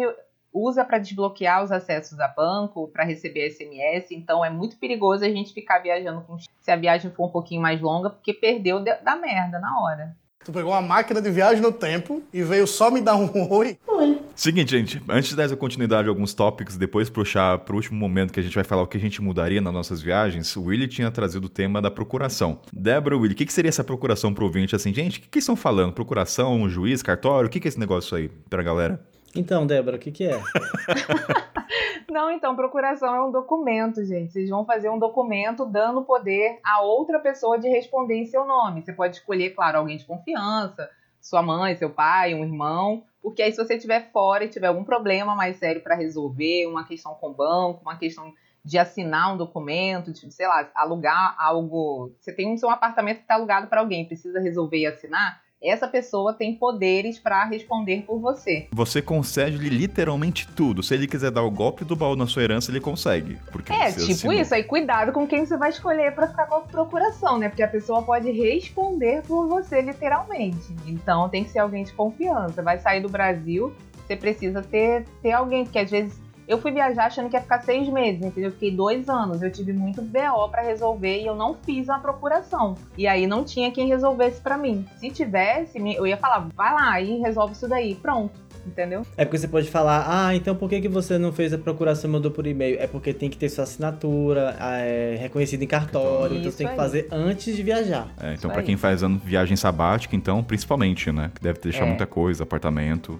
[0.51, 5.29] usa para desbloquear os acessos a banco, para receber SMS, então é muito perigoso a
[5.29, 8.79] gente ficar viajando com chip se a viagem for um pouquinho mais longa, porque perdeu
[8.79, 10.15] da merda na hora.
[10.43, 13.77] Tu pegou uma máquina de viagem no tempo e veio só me dar um oi?
[13.87, 14.19] Oi.
[14.35, 17.97] Seguinte, gente, antes de dar essa continuidade de alguns tópicos, depois puxar para o último
[17.97, 20.63] momento que a gente vai falar o que a gente mudaria nas nossas viagens, o
[20.63, 22.59] Willy tinha trazido o tema da procuração.
[22.73, 24.75] Débora, Willy, o que, que seria essa procuração pro ouvinte?
[24.75, 25.93] Assim, gente, o que, que estão falando?
[25.93, 27.47] Procuração, juiz, cartório?
[27.47, 28.99] O que, que é esse negócio aí pra galera?
[29.35, 30.39] Então, Débora, o que, que é?
[32.09, 34.31] Não, então, procuração é um documento, gente.
[34.31, 38.83] Vocês vão fazer um documento dando poder a outra pessoa de responder em seu nome.
[38.83, 40.87] Você pode escolher, claro, alguém de confiança,
[41.19, 44.83] sua mãe, seu pai, um irmão, porque aí se você estiver fora e tiver algum
[44.83, 48.31] problema mais sério para resolver, uma questão com o banco, uma questão
[48.63, 52.13] de assinar um documento, de, sei lá, alugar algo.
[52.19, 55.87] Você tem um seu apartamento que está alugado para alguém, precisa resolver e assinar essa
[55.87, 58.67] pessoa tem poderes para responder por você.
[58.71, 60.83] Você concede-lhe literalmente tudo.
[60.83, 63.37] Se ele quiser dar o golpe do baú na sua herança, ele consegue.
[63.51, 64.33] Porque é, tipo assinou.
[64.33, 64.53] isso.
[64.53, 67.49] Aí cuidado com quem você vai escolher para ficar com a procuração, né?
[67.49, 70.75] Porque a pessoa pode responder por você, literalmente.
[70.85, 72.61] Então tem que ser alguém de confiança.
[72.61, 73.73] Vai sair do Brasil,
[74.05, 77.61] você precisa ter, ter alguém, porque às vezes eu fui viajar achando que ia ficar
[77.61, 78.49] seis meses, entendeu?
[78.49, 79.41] Eu fiquei dois anos.
[79.41, 82.75] Eu tive muito BO para resolver e eu não fiz uma procuração.
[82.97, 84.85] E aí não tinha quem resolvesse para mim.
[84.97, 87.95] Se tivesse, eu ia falar, vai lá e resolve isso daí.
[87.95, 88.43] Pronto.
[88.65, 89.05] Entendeu?
[89.17, 92.09] É porque você pode falar, ah, então por que, que você não fez a procuração
[92.09, 92.77] e mandou por e-mail?
[92.79, 96.75] É porque tem que ter sua assinatura é, reconhecida em cartório, então você tem que
[96.75, 98.07] fazer antes de viajar.
[98.21, 101.29] É, então para quem faz viagem sabática, então, principalmente, né?
[101.35, 101.87] Que deve deixar é.
[101.87, 103.19] muita coisa, apartamento.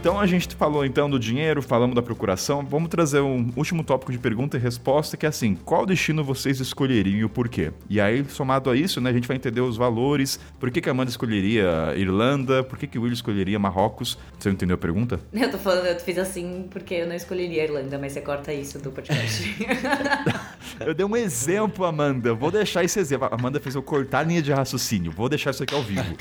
[0.00, 2.64] Então a gente falou então do dinheiro, falamos da procuração.
[2.64, 6.58] Vamos trazer um último tópico de pergunta e resposta que é assim: qual destino vocês
[6.58, 7.70] escolheriam e o porquê?
[7.86, 10.40] E aí, somado a isso, né, a gente vai entender os valores.
[10.58, 12.64] Por que, que a Amanda escolheria Irlanda?
[12.64, 14.16] Por que, que o Will escolheria Marrocos?
[14.38, 15.20] Você entendeu a pergunta?
[15.34, 18.54] Eu tô falando, eu fiz assim porque eu não escolheria a Irlanda, mas você corta
[18.54, 19.54] isso do podcast.
[20.80, 22.32] eu dei um exemplo, Amanda.
[22.32, 23.28] Vou deixar esse exemplo.
[23.30, 25.12] A Amanda fez eu cortar a linha de raciocínio.
[25.12, 26.16] Vou deixar isso aqui ao vivo.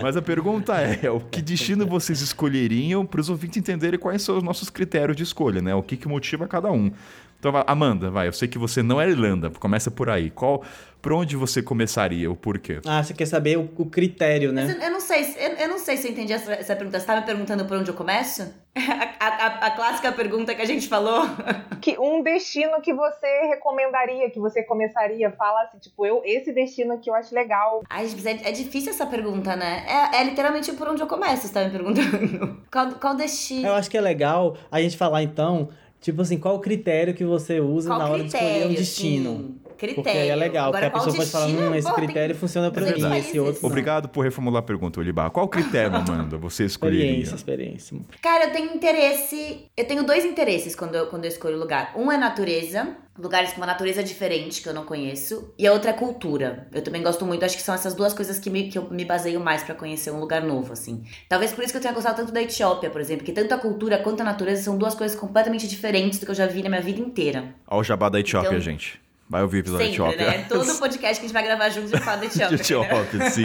[0.00, 4.36] Mas a pergunta é: o que destino vocês escolheriam para os ouvintes entenderem quais são
[4.36, 5.74] os nossos critérios de escolha, né?
[5.74, 6.92] O que, que motiva cada um.
[7.38, 10.28] Então, Amanda, vai, eu sei que você não é Irlanda, começa por aí.
[10.28, 10.64] Qual,
[11.00, 12.80] por onde você começaria, o porquê?
[12.84, 14.64] Ah, você quer saber o, o critério, né?
[14.64, 16.98] Eu, eu, não sei, eu, eu, não sei se eu entendi essa, essa pergunta.
[16.98, 18.52] Você tá me perguntando por onde eu começo?
[19.20, 21.22] A, a, a, clássica pergunta que a gente falou.
[21.80, 26.98] Que um destino que você recomendaria, que você começaria, fala assim, tipo, eu, esse destino
[26.98, 27.82] que eu acho legal.
[27.88, 29.84] Ai, é, é difícil essa pergunta, né?
[29.86, 32.62] É, é, literalmente por onde eu começo, você tá me perguntando.
[32.70, 33.68] Qual, qual destino?
[33.68, 35.68] Eu acho que é legal a gente falar, então,
[36.00, 38.74] Tipo assim, qual o critério que você usa qual na hora critério, de escolher um
[38.74, 39.30] destino?
[39.30, 39.67] Sim.
[39.78, 40.02] Critério.
[40.02, 42.40] Porque aí é legal, Agora, porque a pessoa pode falar, hum, esse critério tem...
[42.40, 43.70] funciona pra mim, esse outro não.
[43.70, 45.30] Obrigado por reformular a pergunta, Olibá.
[45.30, 47.04] Qual critério, Amanda, você escolheria?
[47.04, 48.00] Experiência, experiência.
[48.20, 49.66] Cara, eu tenho interesse...
[49.76, 51.92] Eu tenho dois interesses quando eu, quando eu escolho lugar.
[51.96, 55.90] Um é natureza, lugares com uma natureza diferente que eu não conheço, e a outra
[55.90, 56.66] é cultura.
[56.72, 59.04] Eu também gosto muito, acho que são essas duas coisas que, me, que eu me
[59.04, 61.04] baseio mais para conhecer um lugar novo, assim.
[61.28, 63.58] Talvez por isso que eu tenha gostado tanto da Etiópia, por exemplo, que tanto a
[63.58, 66.68] cultura quanto a natureza são duas coisas completamente diferentes do que eu já vi na
[66.68, 67.54] minha vida inteira.
[67.66, 69.00] Olha o jabá da Etiópia, então, gente.
[69.28, 70.26] Vai ouvir o episódio da Etiópia.
[70.26, 70.46] Né?
[70.48, 72.56] Todo podcast que a gente vai gravar juntos já fala da Etiópia.
[72.56, 73.30] De Etiópia, né?
[73.30, 73.44] sim.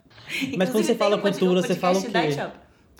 [0.56, 2.38] Mas quando você fala cultura, você fala o quê?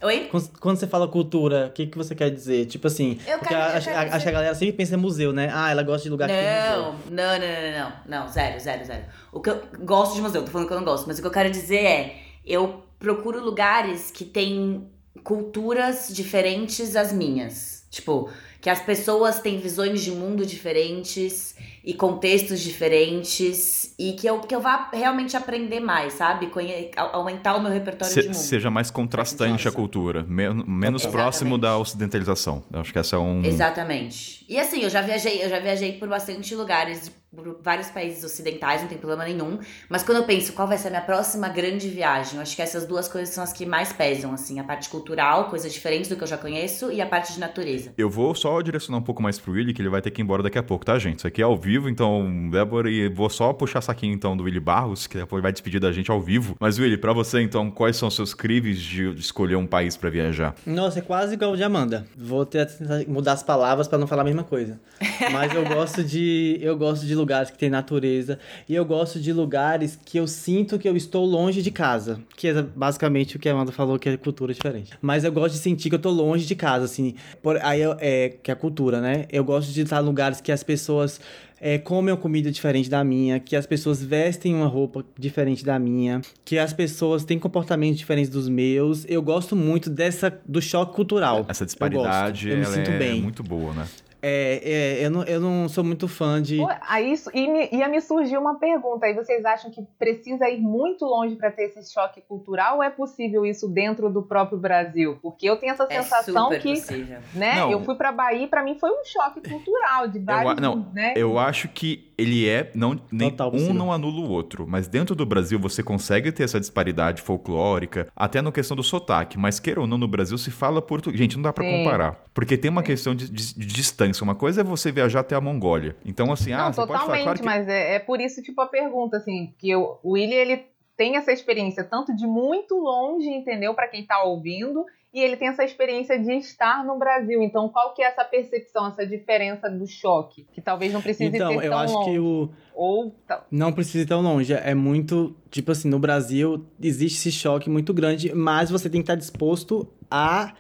[0.01, 0.31] Oi?
[0.61, 2.67] Quando você fala cultura, o que, que você quer dizer?
[2.67, 4.15] Tipo assim, eu porque quero, a, eu quero a, dizer...
[4.15, 5.51] acho que a galera sempre pensa em museu, né?
[5.53, 6.83] Ah, ela gosta de lugar não, que tem museu.
[6.83, 9.05] Não, não, não, não, não, não, zero, zero, zero.
[9.33, 11.27] O que eu gosto de museu, tô falando que eu não gosto, mas o que
[11.27, 14.89] eu quero dizer é, eu procuro lugares que têm
[15.25, 17.85] culturas diferentes às minhas.
[17.91, 18.31] Tipo,
[18.61, 24.55] que as pessoas têm visões de mundo diferentes e contextos diferentes e que eu, que
[24.55, 26.49] eu vá realmente aprender mais, sabe?
[26.49, 28.37] Conhe aumentar o meu repertório Se, de mundo.
[28.37, 31.11] Seja mais contrastante a cultura, men menos Exatamente.
[31.11, 32.63] próximo da ocidentalização.
[32.73, 33.45] Eu acho que essa é um...
[33.45, 34.45] Exatamente.
[34.49, 38.81] E assim, eu já viajei, eu já viajei por bastante lugares por vários países ocidentais,
[38.81, 39.59] não tem problema nenhum.
[39.89, 42.63] Mas quando eu penso qual vai ser a minha próxima grande viagem, eu acho que
[42.63, 46.17] essas duas coisas são as que mais pesam, assim, a parte cultural, coisas diferentes do
[46.17, 47.93] que eu já conheço, e a parte de natureza.
[47.99, 50.25] Eu vou só direcionar um pouco mais pro Willy, que ele vai ter que ir
[50.25, 51.19] embora daqui a pouco, tá, gente?
[51.19, 54.61] Isso aqui é ao vivo, então, Débora, e vou só puxar saquinho então do Willy
[54.61, 56.57] Barros, que depois vai despedir da gente ao vivo.
[56.61, 60.09] Mas, Willy, para você, então, quais são os seus crives de escolher um país para
[60.09, 60.55] viajar?
[60.65, 62.07] Nossa, é quase igual o de Amanda.
[62.17, 62.69] Vou ter
[63.07, 64.81] mudar as palavras para não falar a mesma coisa.
[65.33, 68.39] Mas eu gosto de eu gosto de lugares que tem natureza
[68.69, 72.49] e eu gosto de lugares que eu sinto que eu estou longe de casa, que
[72.49, 74.93] é basicamente o que a Amanda falou que é cultura diferente.
[75.01, 77.15] Mas eu gosto de sentir que eu estou longe de casa, assim.
[77.43, 79.27] Por, aí eu, é que é a cultura, né?
[79.31, 81.21] Eu gosto de estar em lugares que as pessoas
[81.61, 85.79] é, comem uma comida diferente da minha, que as pessoas vestem uma roupa diferente da
[85.79, 89.05] minha, que as pessoas têm comportamentos diferentes dos meus.
[89.09, 91.47] Eu gosto muito dessa do choque cultural.
[91.49, 93.21] Essa disparidade eu, eu me sinto é bem.
[93.21, 93.87] muito boa, né?
[94.21, 94.61] É,
[95.01, 96.57] é, eu, não, eu não sou muito fã de.
[96.57, 99.07] Pô, aí, e me, ia me surgir uma pergunta.
[99.07, 102.91] Aí vocês acham que precisa ir muito longe para ter esse choque cultural ou é
[102.91, 105.19] possível isso dentro do próprio Brasil?
[105.23, 106.75] Porque eu tenho essa é sensação que.
[106.75, 107.19] Possível.
[107.35, 107.57] né?
[107.57, 110.55] Não, eu fui para Bahia e para mim foi um choque cultural de vários.
[110.55, 111.15] Eu, não, né?
[111.17, 112.73] eu acho que ele é.
[112.75, 114.67] Não, nem Total, um não anula o outro.
[114.67, 119.39] Mas dentro do Brasil você consegue ter essa disparidade folclórica, até na questão do sotaque.
[119.39, 121.21] Mas queira ou não, no Brasil se fala português.
[121.21, 122.25] Gente, não dá para comparar.
[122.35, 122.87] Porque tem uma Sim.
[122.87, 124.25] questão de, de, de distância distância.
[124.25, 125.97] Uma coisa é você viajar até a Mongólia.
[126.05, 127.45] Então, assim, Não, ah, você totalmente, pode falar, claro que...
[127.45, 130.67] mas é, é, por isso, tipo, a pergunta, assim, que eu, o Willi, ele
[130.97, 133.73] tem essa experiência tanto de muito longe, entendeu?
[133.73, 137.43] Para quem tá ouvindo, e ele tem essa experiência de estar no Brasil.
[137.43, 140.47] Então, qual que é essa percepção, essa diferença do choque?
[140.53, 141.67] Que talvez não precise então, tão longe.
[141.67, 142.51] Então, eu acho que o...
[142.75, 143.15] Ou...
[143.51, 144.53] Não precisa ir tão longe.
[144.53, 145.35] É muito...
[145.51, 149.89] Tipo assim, no Brasil existe esse choque muito grande, mas você tem que estar disposto
[150.11, 150.53] a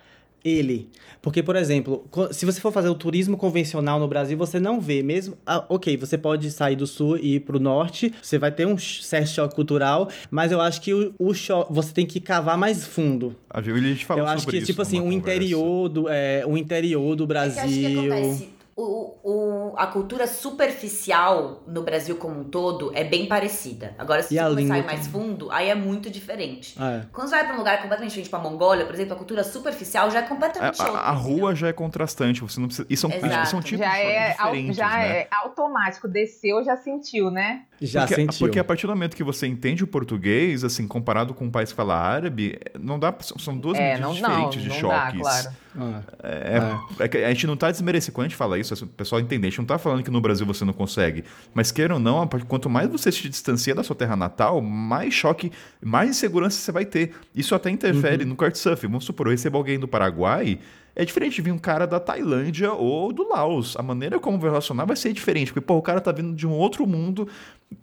[0.45, 0.89] ele.
[1.21, 5.03] Porque, por exemplo, se você for fazer o turismo convencional no Brasil, você não vê
[5.03, 5.37] mesmo.
[5.47, 8.79] Ah, ok, você pode sair do sul e ir pro norte, você vai ter um
[8.79, 12.87] certo choque cultural, mas eu acho que o, o choque, você tem que cavar mais
[12.87, 13.35] fundo.
[13.51, 17.27] A gente falou Eu acho que, tipo assim, o interior, do, é, o interior do
[17.27, 17.63] Brasil.
[17.63, 22.93] É que acho que acontece o, o, a cultura superficial no Brasil como um todo
[22.95, 23.93] é bem parecida.
[23.99, 26.77] Agora, se e você começar a ir mais fundo, aí é muito diferente.
[26.79, 27.07] Ah, é.
[27.13, 30.09] Quando você vai pra um lugar completamente diferente, pra Mongólia, por exemplo, a cultura superficial
[30.13, 31.01] já é completamente é, outra.
[31.01, 32.87] A, a rua já é contrastante, você não precisa.
[32.89, 34.77] Isso são, isso são tipos já é, diferentes.
[34.77, 35.19] Já né?
[35.23, 37.65] é automático, desceu, já sentiu, né?
[37.81, 38.39] Já porque, sentiu.
[38.41, 41.71] Porque a partir do momento que você entende o português, assim, comparado com um país
[41.71, 45.23] que fala árabe, não dá, são duas É, medidas não, diferentes não, de não choques.
[45.23, 46.05] dá, claro.
[46.23, 49.21] É, é que a gente não tá desmerecendo, quando a gente fala isso, o pessoal
[49.21, 51.25] entende, a gente não tá falando que no Brasil você não consegue,
[51.55, 55.53] mas queira ou não, quanto mais você se distancia da sua terra natal, mais choque,
[55.81, 57.13] mais insegurança você vai ter.
[57.35, 58.31] Isso até interfere Uhum.
[58.31, 58.87] no kitesurf.
[58.87, 60.59] Vamos supor, eu recebo alguém do Paraguai,
[60.99, 63.77] é diferente de vir um cara da Tailândia ou do Laos.
[63.77, 66.45] A maneira como vai relacionar vai ser diferente, porque pô, o cara tá vindo de
[66.45, 67.29] um outro mundo,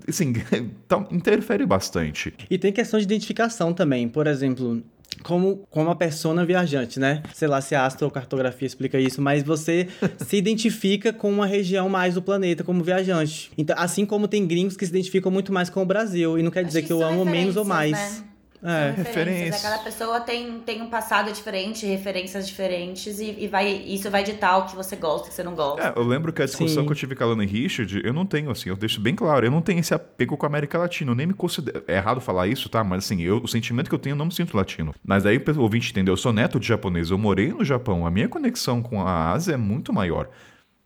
[0.05, 2.33] assim, então, interfere bastante.
[2.49, 4.09] E tem questão de identificação também.
[4.09, 4.83] Por exemplo,
[5.23, 7.23] como, como a persona viajante, né?
[7.33, 9.87] Sei lá se a astrocartografia explica isso, mas você
[10.27, 13.49] se identifica com uma região mais do planeta como viajante.
[13.57, 16.37] Então, assim como tem gringos que se identificam muito mais com o Brasil.
[16.37, 17.93] E não quer dizer que, eu são amo menos ou mais.
[17.93, 18.34] né?
[18.63, 18.93] É.
[18.93, 19.61] São referências.
[19.61, 24.57] Cada pessoa tem, tem um passado diferente, referências diferentes, e, e vai, isso vai ditar
[24.57, 25.87] o que você gosta, o que você não gosta.
[25.87, 26.85] É, eu lembro que a discussão Sim.
[26.85, 29.15] que eu tive com a Lana e Richard, eu não tenho, assim, eu deixo bem
[29.15, 31.83] claro, eu não tenho esse apego com a América Latina, eu nem me considero.
[31.87, 32.83] É errado falar isso, tá?
[32.83, 34.93] Mas assim, eu, o sentimento que eu tenho, eu não me sinto latino.
[35.03, 38.11] Mas aí o ouvinte entendeu, eu sou neto de japonês, eu morei no Japão, a
[38.11, 40.29] minha conexão com a Ásia é muito maior.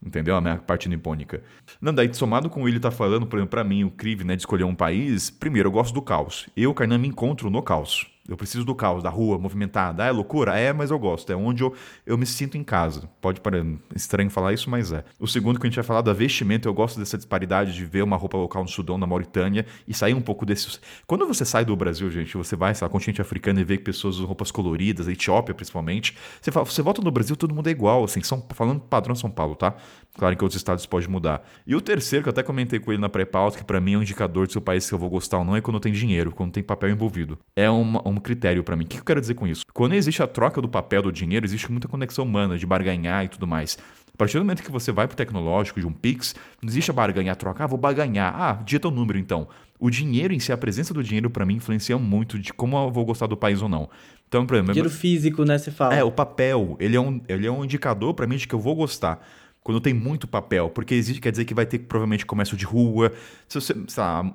[0.03, 0.35] Entendeu?
[0.35, 1.43] A minha parte nipônica.
[1.81, 4.35] Não, daí, somado com o Willi tá falando, por exemplo, pra mim, o crive, né,
[4.35, 6.47] de escolher um país, primeiro, eu gosto do caos.
[6.55, 8.07] Eu, Kainan, me encontro no caos.
[8.30, 10.03] Eu preciso do caos, da rua, movimentada.
[10.03, 10.57] Ah, é loucura?
[10.57, 11.31] É, mas eu gosto.
[11.31, 11.73] É onde eu,
[12.06, 13.10] eu me sinto em casa.
[13.19, 15.03] Pode parecer estranho falar isso, mas é.
[15.19, 18.03] O segundo que a gente vai falar da vestimenta, eu gosto dessa disparidade de ver
[18.03, 20.80] uma roupa local no Sudão, na Mauritânia, e sair um pouco desse...
[21.07, 24.15] Quando você sai do Brasil, gente, você vai, sei lá, continente africano e vê pessoas
[24.15, 28.03] usam roupas coloridas, Etiópia principalmente, você, fala, você volta no Brasil, todo mundo é igual,
[28.03, 29.76] assim, são, falando padrão São Paulo, tá?
[30.19, 31.41] Claro que outros estados pode mudar.
[31.65, 33.97] E o terceiro, que eu até comentei com ele na pré-pauta, que pra mim é
[33.97, 35.93] um indicador de se o país que eu vou gostar ou não, é quando tem
[35.93, 37.39] dinheiro, quando tem papel envolvido.
[37.55, 38.83] É uma- um critério pra mim.
[38.83, 39.63] O que eu quero dizer com isso?
[39.73, 43.29] Quando existe a troca do papel do dinheiro, existe muita conexão humana, de barganhar e
[43.29, 43.77] tudo mais.
[44.13, 46.93] A partir do momento que você vai pro tecnológico, de um Pix, não existe a
[46.93, 47.63] barganhar, a troca.
[47.63, 48.35] Ah, vou barganhar.
[48.35, 49.47] Ah, digita o número então.
[49.79, 52.91] O dinheiro em si, a presença do dinheiro pra mim influencia muito de como eu
[52.91, 53.89] vou gostar do país ou não.
[54.27, 55.57] Então, por exemplo, Dinheiro físico, né?
[55.57, 55.95] Você fala.
[55.95, 58.59] é, o papel, ele é um, ele é um indicador pra mim de que eu
[58.59, 59.25] vou gostar.
[59.64, 63.11] Quando tem muito papel, porque existe, quer dizer que vai ter provavelmente comércio de rua.
[63.48, 64.34] Se você, lá,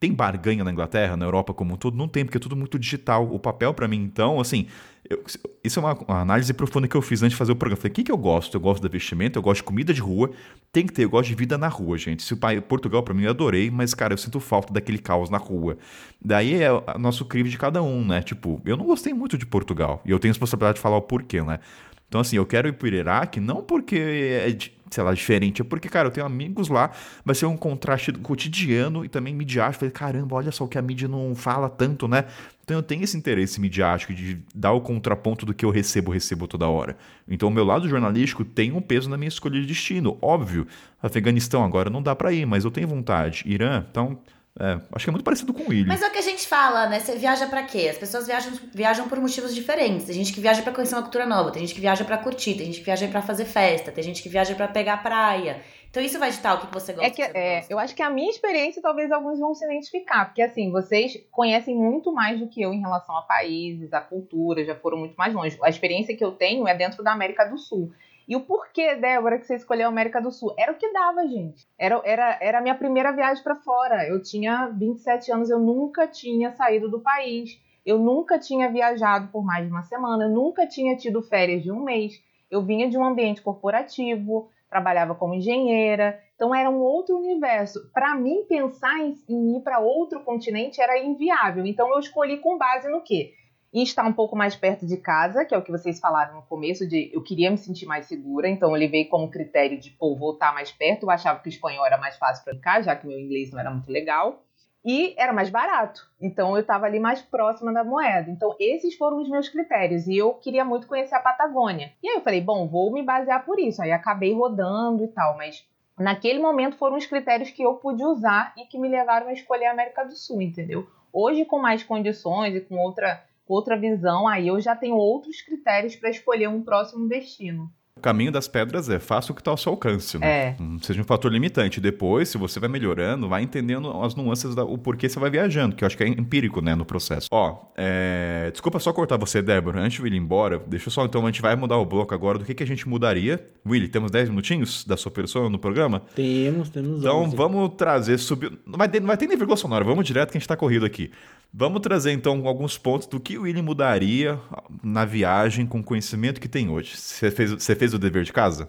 [0.00, 1.96] tem barganha na Inglaterra, na Europa como um todo?
[1.96, 3.32] Não tem, porque é tudo muito digital.
[3.32, 4.66] O papel pra mim, então, assim,
[5.08, 5.22] eu-
[5.62, 7.76] isso é uma, uma análise profunda que eu fiz antes de fazer o programa.
[7.80, 8.56] Falei, o que, que eu gosto?
[8.56, 10.30] Eu gosto da vestimenta, eu gosto de comida de rua,
[10.72, 12.22] tem que ter, eu gosto de vida na rua, gente.
[12.22, 15.30] Se o pai, Portugal pra mim eu adorei, mas, cara, eu sinto falta daquele caos
[15.30, 15.78] na rua.
[16.22, 18.22] Daí é o nosso crivo de cada um, né?
[18.22, 21.02] Tipo, eu não gostei muito de Portugal, e eu tenho a responsabilidade de falar o
[21.02, 21.60] porquê, né?
[22.08, 24.56] Então, assim, eu quero ir pro Iraque não porque é,
[24.90, 26.90] sei lá, diferente, é porque, cara, eu tenho amigos lá,
[27.24, 29.80] vai ser um contraste cotidiano e também midiático.
[29.80, 32.24] Falei, caramba, olha só que a mídia não fala tanto, né?
[32.64, 36.46] Então eu tenho esse interesse midiático de dar o contraponto do que eu recebo, recebo
[36.48, 36.96] toda hora.
[37.28, 40.18] Então o meu lado jornalístico tem um peso na minha escolha de destino.
[40.20, 40.66] Óbvio,
[41.00, 43.44] Afeganistão agora não dá pra ir, mas eu tenho vontade.
[43.46, 44.18] Irã, então,
[44.58, 45.88] é, acho que é muito parecido com o William.
[45.88, 46.98] Mas é o que a gente fala, né?
[46.98, 47.88] Você viaja pra quê?
[47.90, 50.06] As pessoas viajam, viajam por motivos diferentes.
[50.06, 52.54] Tem gente que viaja pra conhecer uma cultura nova, tem gente que viaja pra curtir,
[52.54, 55.62] tem gente que viaja pra fazer festa, tem gente que viaja pra pegar praia.
[55.90, 57.06] Então isso vai ditar o que você gosta.
[57.06, 57.72] É que é, gosta.
[57.72, 61.74] eu acho que a minha experiência talvez alguns vão se identificar, porque assim, vocês conhecem
[61.74, 65.34] muito mais do que eu em relação a países, a cultura, já foram muito mais
[65.34, 65.58] longe.
[65.62, 67.92] A experiência que eu tenho é dentro da América do Sul.
[68.28, 70.52] E o porquê, Débora, que você escolheu a América do Sul?
[70.58, 71.66] Era o que dava, gente.
[71.78, 74.06] Era, era, era a minha primeira viagem para fora.
[74.08, 77.60] Eu tinha 27 anos, eu nunca tinha saído do país.
[77.84, 81.70] Eu nunca tinha viajado por mais de uma semana, eu nunca tinha tido férias de
[81.70, 82.20] um mês.
[82.50, 87.88] Eu vinha de um ambiente corporativo, trabalhava como engenheira, então era um outro universo.
[87.92, 91.64] Para mim, pensar em, em ir para outro continente era inviável.
[91.64, 93.32] Então eu escolhi com base no quê?
[93.72, 96.42] Em estar um pouco mais perto de casa, que é o que vocês falaram no
[96.42, 100.16] começo, de eu queria me sentir mais segura, então eu levei como critério de, pô,
[100.16, 101.04] voltar mais perto.
[101.04, 103.60] Eu achava que o espanhol era mais fácil para ficar, já que meu inglês não
[103.60, 104.42] era muito legal.
[104.88, 106.08] E era mais barato.
[106.20, 108.30] Então eu estava ali mais próxima da moeda.
[108.30, 110.06] Então esses foram os meus critérios.
[110.06, 111.92] E eu queria muito conhecer a Patagônia.
[112.00, 113.82] E aí eu falei, bom, vou me basear por isso.
[113.82, 115.36] Aí acabei rodando e tal.
[115.36, 115.66] Mas
[115.98, 119.66] naquele momento foram os critérios que eu pude usar e que me levaram a escolher
[119.66, 120.86] a América do Sul, entendeu?
[121.12, 125.96] Hoje, com mais condições e com outra, outra visão, aí eu já tenho outros critérios
[125.96, 127.70] para escolher um próximo destino.
[127.98, 130.26] O caminho das pedras é faça o que está ao seu alcance, né?
[130.26, 130.56] É.
[130.60, 131.80] Não seja um fator limitante.
[131.80, 135.74] Depois, se você vai melhorando, vai entendendo as nuances da o porquê você vai viajando,
[135.74, 137.26] que eu acho que é empírico, né, no processo.
[137.32, 138.50] Ó, é...
[138.52, 141.40] desculpa só cortar você, Débora, antes de ir embora, deixa eu só, então, a gente
[141.40, 143.42] vai mudar o bloco agora do que, que a gente mudaria.
[143.66, 146.02] Willy, temos 10 minutinhos da sua pessoa no programa?
[146.14, 147.34] Temos, temos Então 11.
[147.34, 148.58] vamos trazer, sub...
[148.66, 150.56] não, vai ter, não vai ter nem vírgula sonora, vamos direto que a gente tá
[150.56, 151.10] corrido aqui.
[151.58, 154.38] Vamos trazer então alguns pontos do que o William mudaria
[154.82, 156.94] na viagem com o conhecimento que tem hoje.
[156.94, 158.68] Você fez, você fez o dever de casa?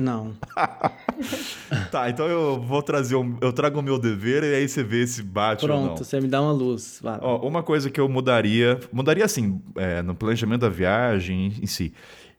[0.00, 0.34] Não.
[1.90, 3.16] tá, então eu vou trazer.
[3.16, 5.86] Um, eu trago o meu dever e aí você vê se bate ou não.
[5.86, 7.00] Pronto, você me dá uma luz.
[7.20, 11.92] Ó, uma coisa que eu mudaria, mudaria assim, é, no planejamento da viagem em si,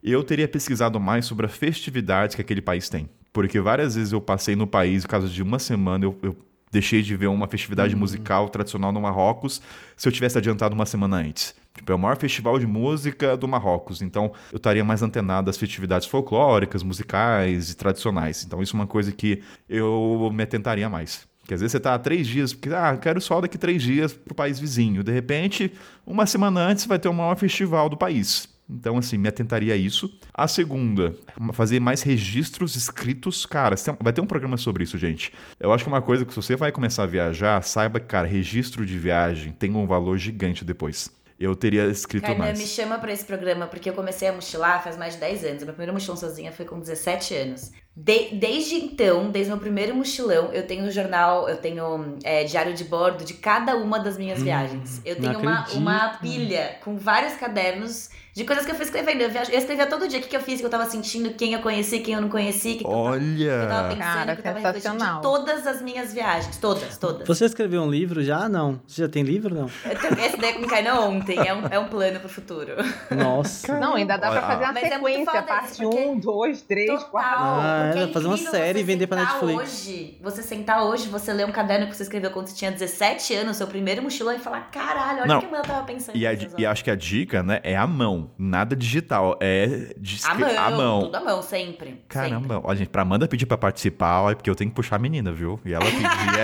[0.03, 3.09] eu teria pesquisado mais sobre as festividades que aquele país tem.
[3.31, 6.35] Porque várias vezes eu passei no país, no caso de uma semana, eu, eu
[6.75, 9.61] deixei de ver uma festividade musical tradicional no Marrocos
[9.95, 11.55] se eu tivesse adiantado uma semana antes.
[11.73, 15.57] Tipo, é o maior festival de música do Marrocos, então eu estaria mais antenado às
[15.57, 18.43] festividades folclóricas, musicais e tradicionais.
[18.43, 21.25] Então isso é uma coisa que eu me atentaria mais.
[21.39, 24.13] Porque às vezes você está há três dias, porque, ah, quero só daqui três dias
[24.13, 25.03] para o país vizinho.
[25.03, 25.71] De repente,
[26.05, 28.49] uma semana antes vai ter o maior festival do país.
[28.69, 30.11] Então, assim, me atentaria a isso.
[30.33, 31.15] A segunda,
[31.53, 33.45] fazer mais registros escritos.
[33.45, 35.31] Cara, vai ter um programa sobre isso, gente.
[35.59, 38.27] Eu acho que uma coisa que se você vai começar a viajar, saiba que, cara,
[38.27, 42.59] registro de viagem tem um valor gigante depois eu teria escrito Kainan, mais.
[42.59, 45.61] me chama para esse programa, porque eu comecei a mochilar faz mais de 10 anos.
[45.61, 47.71] A minha primeira mochilão sozinha foi com 17 anos.
[47.97, 52.83] De, desde então, desde meu primeiro mochilão, eu tenho jornal, eu tenho é, diário de
[52.83, 55.01] bordo de cada uma das minhas hum, viagens.
[55.05, 59.21] Eu tenho uma, uma pilha com vários cadernos de coisas que eu fui escrevendo.
[59.21, 60.85] Eu, viajo, eu escrevia todo dia o que, que eu fiz, o que eu tava
[60.87, 62.75] sentindo, quem eu conheci, quem eu não conheci.
[62.75, 63.21] Que Olha!
[63.37, 66.13] Que eu tava, que eu tava pensando, Cara, que eu tava de todas as minhas
[66.13, 66.57] viagens.
[66.57, 67.25] Todas, todas.
[67.25, 68.49] Você escreveu um livro já?
[68.49, 68.81] Não.
[68.85, 69.67] Você já tem livro, não?
[69.67, 71.39] Esse daí me caiu ontem.
[71.47, 72.73] É um, é um plano pro futuro.
[73.09, 73.79] Nossa.
[73.79, 75.37] Não, ainda dá pra fazer uma Mas é sequência.
[75.37, 77.84] É parte 1, 2, 3, 4.
[77.85, 79.87] É, fazer uma série e vender pra Netflix.
[79.87, 83.33] Hoje, você sentar hoje, você ler um caderno que você escreveu quando você tinha 17
[83.35, 86.15] anos, seu primeiro mochilão, e falar: caralho, olha o que eu tava pensando.
[86.17, 88.31] E, a, e acho que a dica, né, é a mão.
[88.37, 91.01] Nada digital é de a mão, a mão.
[91.01, 92.03] Tudo a mão, sempre.
[92.07, 92.67] Caramba, sempre.
[92.69, 95.31] olha, gente, pra Amanda pedir pra participar, é porque eu tenho que puxar a menina,
[95.31, 95.59] viu?
[95.63, 96.39] E ela pedir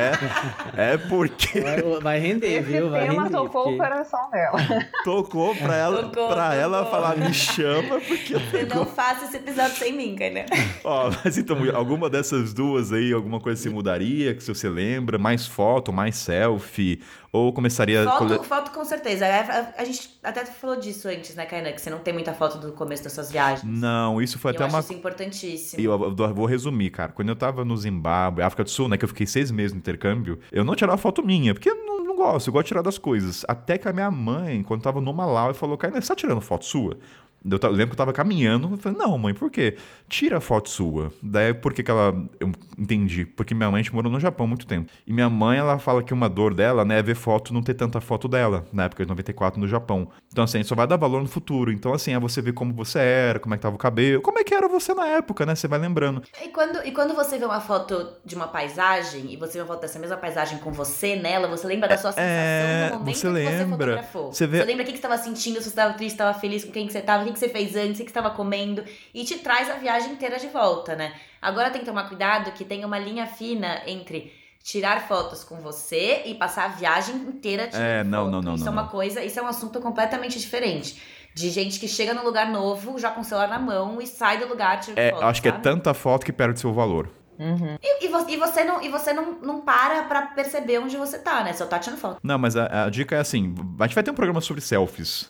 [0.75, 1.59] é, é porque.
[1.59, 2.89] Vai, vai render, Esse viu?
[2.89, 3.37] Vai tema render.
[3.37, 3.75] tocou porque...
[3.75, 4.59] o coração dela.
[5.03, 6.59] Tocou pra ela, tocou, pra tocou.
[6.59, 8.33] ela falar, me chama, porque.
[8.33, 10.45] Você não faça esse episódio sem mim, cara.
[10.83, 15.17] Ó, mas então, alguma dessas duas aí, alguma coisa se mudaria, que se você lembra?
[15.17, 17.01] Mais foto, mais selfie?
[17.31, 18.03] Ou começaria...
[18.03, 18.43] Foto, cole...
[18.43, 19.25] foto com certeza.
[19.25, 21.71] A, a, gente até falou disso antes, né, Kainan?
[21.71, 23.63] Que você não tem muita foto do começo das suas viagens.
[23.63, 24.79] Não, isso foi e até eu uma...
[24.79, 25.81] isso importantíssimo.
[25.81, 27.11] E eu, eu, vou resumir, cara.
[27.13, 29.79] Quando eu tava no Zimbábue, África do Sul, né, que eu fiquei seis meses no
[29.79, 32.81] intercâmbio, eu não tirava foto minha, porque eu não, não gosto, eu gosto de tirar
[32.81, 33.45] das coisas.
[33.47, 36.65] Até que a minha mãe, quando tava no Malau, falou, Kainan, você tá tirando foto
[36.65, 36.97] sua?
[37.43, 39.77] Eu, eu, lembro que eu tava caminhando, eu falei, não, mãe, por quê?
[40.07, 41.11] Tira a foto sua.
[41.21, 42.13] Daí, por que que ela...
[42.39, 43.25] Eu entendi.
[43.25, 44.91] Porque minha mãe morou no Japão há muito tempo.
[45.05, 47.73] E minha mãe, ela fala que uma dor dela, né, é ver foto não ter
[47.73, 50.09] tanta foto dela, na época de 94 no Japão.
[50.31, 51.71] Então, assim, só vai dar valor no futuro.
[51.71, 54.39] Então, assim, é você ver como você era, como é que tava o cabelo, como
[54.39, 55.55] é que era você na época, né?
[55.55, 56.21] Você vai lembrando.
[56.43, 59.67] E quando, e quando você vê uma foto de uma paisagem, e você vê uma
[59.67, 63.15] foto dessa mesma paisagem com você nela, você lembra da sua sensação é, no momento
[63.15, 63.57] você que lembra.
[63.57, 64.33] você fotografou.
[64.33, 64.57] Você, vê...
[64.59, 66.71] você lembra o que, que você estava sentindo, se você estava triste, estava feliz, com
[66.71, 68.83] quem que você estava, o que, que você fez antes, o que, estava comendo,
[69.13, 71.13] e te traz a viagem inteira de volta, né?
[71.41, 74.33] Agora tem que tomar cuidado que tem uma linha fina entre
[74.63, 78.31] tirar fotos com você e passar a viagem inteira tirando é, não, foto.
[78.31, 81.01] Não, não, isso não, é uma coisa, isso é um assunto completamente diferente.
[81.33, 84.37] De gente que chega num lugar novo, já com o celular na mão e sai
[84.37, 85.23] do lugar tirando é, foto.
[85.23, 85.41] Acho sabe?
[85.41, 87.09] que é tanta foto que perde seu valor.
[87.41, 87.75] Uhum.
[87.81, 91.17] E, e, você, e, você, não, e você não, não para pra perceber onde você
[91.17, 91.53] tá, né?
[91.53, 92.19] Só tá tirando foto.
[92.21, 95.27] Não, mas a, a, dica é assim: a gente vai ter um programa sobre selfies.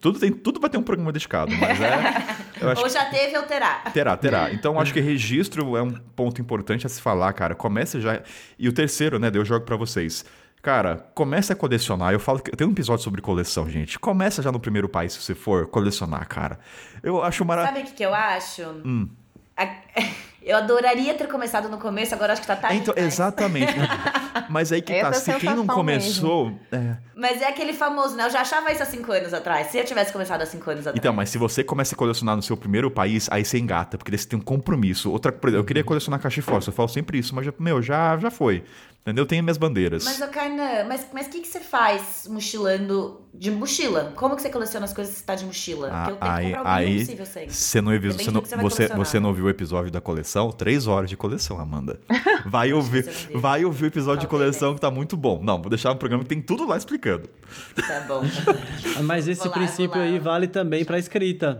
[0.00, 2.74] Tudo, tem, tudo vai ter um programa dedicado, mas é.
[2.82, 3.76] ou já teve ou terá.
[3.92, 4.50] Terá, terá.
[4.50, 7.54] Então acho que registro é um ponto importante a se falar, cara.
[7.54, 8.20] Começa já.
[8.58, 9.30] E o terceiro, né?
[9.32, 10.24] Eu jogo para vocês.
[10.60, 12.12] Cara, comece a colecionar.
[12.12, 14.00] Eu falo que tem um episódio sobre coleção, gente.
[14.00, 16.58] Começa já no primeiro país, se você for colecionar, cara.
[17.04, 17.76] Eu acho maravilhoso.
[17.76, 18.62] Sabe o que, que eu acho?
[18.84, 19.08] Hum.
[19.56, 19.68] A...
[20.46, 22.78] Eu adoraria ter começado no começo, agora acho que tá tarde.
[22.78, 23.74] Então, exatamente.
[24.48, 26.56] Mas aí que tá, se quem não começou.
[26.70, 26.98] É...
[27.16, 28.26] Mas é aquele famoso, né?
[28.26, 29.66] Eu já achava isso há cinco anos atrás.
[29.66, 30.96] Se eu tivesse começado há cinco anos atrás.
[30.96, 34.12] Então, mas se você começa a colecionar no seu primeiro país, aí você engata, porque
[34.12, 35.10] daí você tem um compromisso.
[35.10, 38.16] Outra, por exemplo, eu queria colecionar caixa forte, eu falo sempre isso, mas, meu, já,
[38.16, 38.62] já foi.
[39.06, 39.22] Entendeu?
[39.22, 40.04] Eu tenho minhas bandeiras.
[40.04, 44.12] Mas, Kainan, mas o mas que, que você faz mochilando de mochila?
[44.16, 45.90] Como que você coleciona as coisas que você tá de mochila?
[45.92, 47.54] Ah, Porque eu tenho aí, que comprar o aí, possível sempre.
[47.54, 50.50] Você não, ouviu, você, não, você, você, você não ouviu o episódio da coleção?
[50.50, 52.00] Três horas de coleção, Amanda.
[52.44, 53.04] Vai ouvir,
[53.34, 55.40] vai ouvir o episódio de coleção que tá muito bom.
[55.42, 57.28] Não, vou deixar um programa que tem tudo lá explicando.
[57.74, 58.22] Tá bom.
[59.02, 61.58] Mas esse lá, princípio aí vale também pra escrita.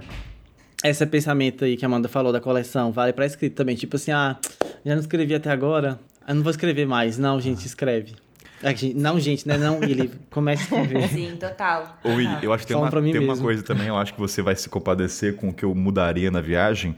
[0.84, 3.74] Esse pensamento aí que a Amanda falou da coleção vale pra escrita também.
[3.74, 4.36] Tipo assim, ah,
[4.84, 7.18] já não escrevi até agora, eu não vou escrever mais.
[7.18, 8.14] Não, gente, escreve.
[8.62, 9.56] É que, Não, gente, né?
[9.58, 11.08] Não, ele comece a escrever.
[11.08, 11.98] Sim, total.
[12.02, 14.40] Ô, Willi, eu acho que tem, uma, tem uma coisa também, eu acho que você
[14.40, 16.96] vai se compadecer com o que eu mudaria na viagem.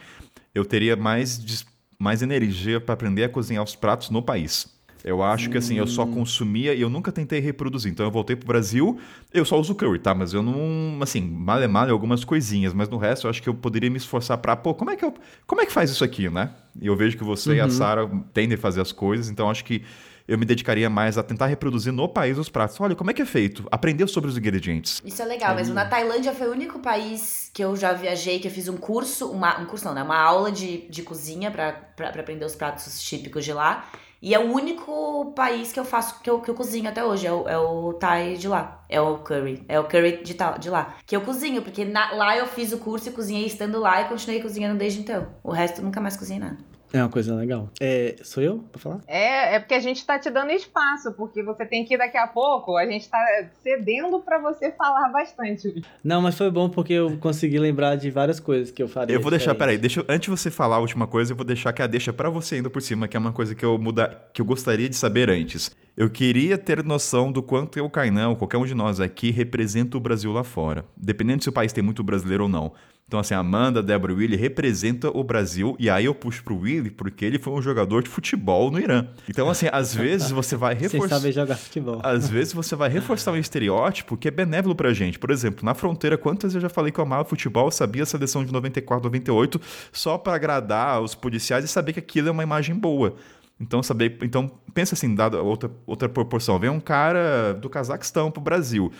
[0.54, 1.64] Eu teria mais,
[1.98, 4.77] mais energia para aprender a cozinhar os pratos no país.
[5.04, 7.90] Eu acho que assim, eu só consumia e eu nunca tentei reproduzir.
[7.90, 8.98] Então eu voltei pro Brasil,
[9.32, 10.14] eu só uso curry, tá?
[10.14, 13.48] Mas eu não, assim, mal é mal algumas coisinhas, mas no resto eu acho que
[13.48, 15.14] eu poderia me esforçar pra, pô, como é que eu,
[15.46, 16.50] como é que faz isso aqui, né?
[16.80, 19.64] E eu vejo que você e a Sara tendem a fazer as coisas, então acho
[19.64, 19.82] que
[20.28, 22.78] eu me dedicaria mais a tentar reproduzir no país os pratos.
[22.78, 23.66] Olha, como é que é feito?
[23.70, 25.00] Aprender sobre os ingredientes.
[25.02, 25.72] Isso é legal mesmo.
[25.72, 29.30] Na Tailândia foi o único país que eu já viajei que eu fiz um curso,
[29.30, 30.02] uma, um curso não, né?
[30.02, 33.88] Uma aula de, de cozinha pra aprender os pratos típicos de lá.
[34.20, 37.26] E é o único país que eu faço, que eu, que eu cozinho até hoje,
[37.26, 38.84] é o, é o Thai de lá.
[38.88, 39.64] É o curry.
[39.68, 40.96] É o curry de, de lá.
[41.06, 44.08] Que eu cozinho, porque na- lá eu fiz o curso e cozinhei estando lá e
[44.08, 45.28] continuei cozinhando desde então.
[45.44, 46.58] O resto nunca mais cozinhei nada.
[46.92, 47.68] É uma coisa legal.
[47.80, 49.00] É, sou eu pra falar?
[49.06, 52.16] É, é porque a gente tá te dando espaço, porque você tem que ir daqui
[52.16, 53.18] a pouco, a gente tá
[53.62, 55.82] cedendo pra você falar bastante.
[56.02, 59.14] Não, mas foi bom porque eu consegui lembrar de várias coisas que eu faria.
[59.14, 59.58] Eu vou deixar, diferente.
[59.58, 61.86] peraí, deixa, eu- antes de você falar a última coisa, eu vou deixar que a
[61.86, 64.46] deixa pra você ainda por cima, que é uma coisa que eu muda, que eu
[64.46, 65.70] gostaria de saber antes.
[65.96, 69.96] Eu queria ter noção do quanto o Kainan, ou qualquer um de nós aqui, representa
[69.96, 70.84] o Brasil lá fora.
[70.96, 72.72] Dependendo se o país tem muito brasileiro ou não.
[73.08, 76.58] Então, assim, a Amanda, Débora e Willy representa o Brasil, e aí eu puxo pro
[76.58, 79.08] Willy porque ele foi um jogador de futebol no Irã.
[79.26, 81.16] Então, assim, às vezes você vai reforçar.
[81.16, 82.00] saber jogar futebol.
[82.04, 85.18] Às vezes você vai reforçar um estereótipo que é benévolo pra gente.
[85.18, 88.44] Por exemplo, na fronteira, quantas eu já falei que eu amava futebol, sabia a seleção
[88.44, 89.58] de 94, 98,
[89.90, 93.14] só pra agradar os policiais e saber que aquilo é uma imagem boa.
[93.58, 96.58] Então, saber, então pensa assim, dada outra, outra proporção.
[96.58, 98.92] Vem um cara do Cazaquistão pro Brasil.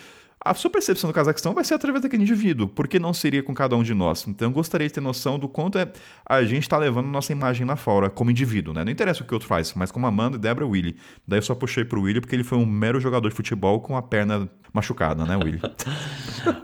[0.45, 2.69] A sua percepção do Cazaquistão vai ser através daquele indivíduo.
[2.69, 4.27] Por que não seria com cada um de nós?
[4.29, 5.91] Então, eu gostaria de ter noção do quanto é
[6.25, 8.85] a gente está levando nossa imagem lá fora, como indivíduo, né?
[8.85, 10.97] Não interessa o que o outro faz, mas como Amanda, e Willy.
[11.27, 13.97] Daí eu só puxei pro Willy porque ele foi um mero jogador de futebol com
[13.97, 15.61] a perna machucada, né, Willy?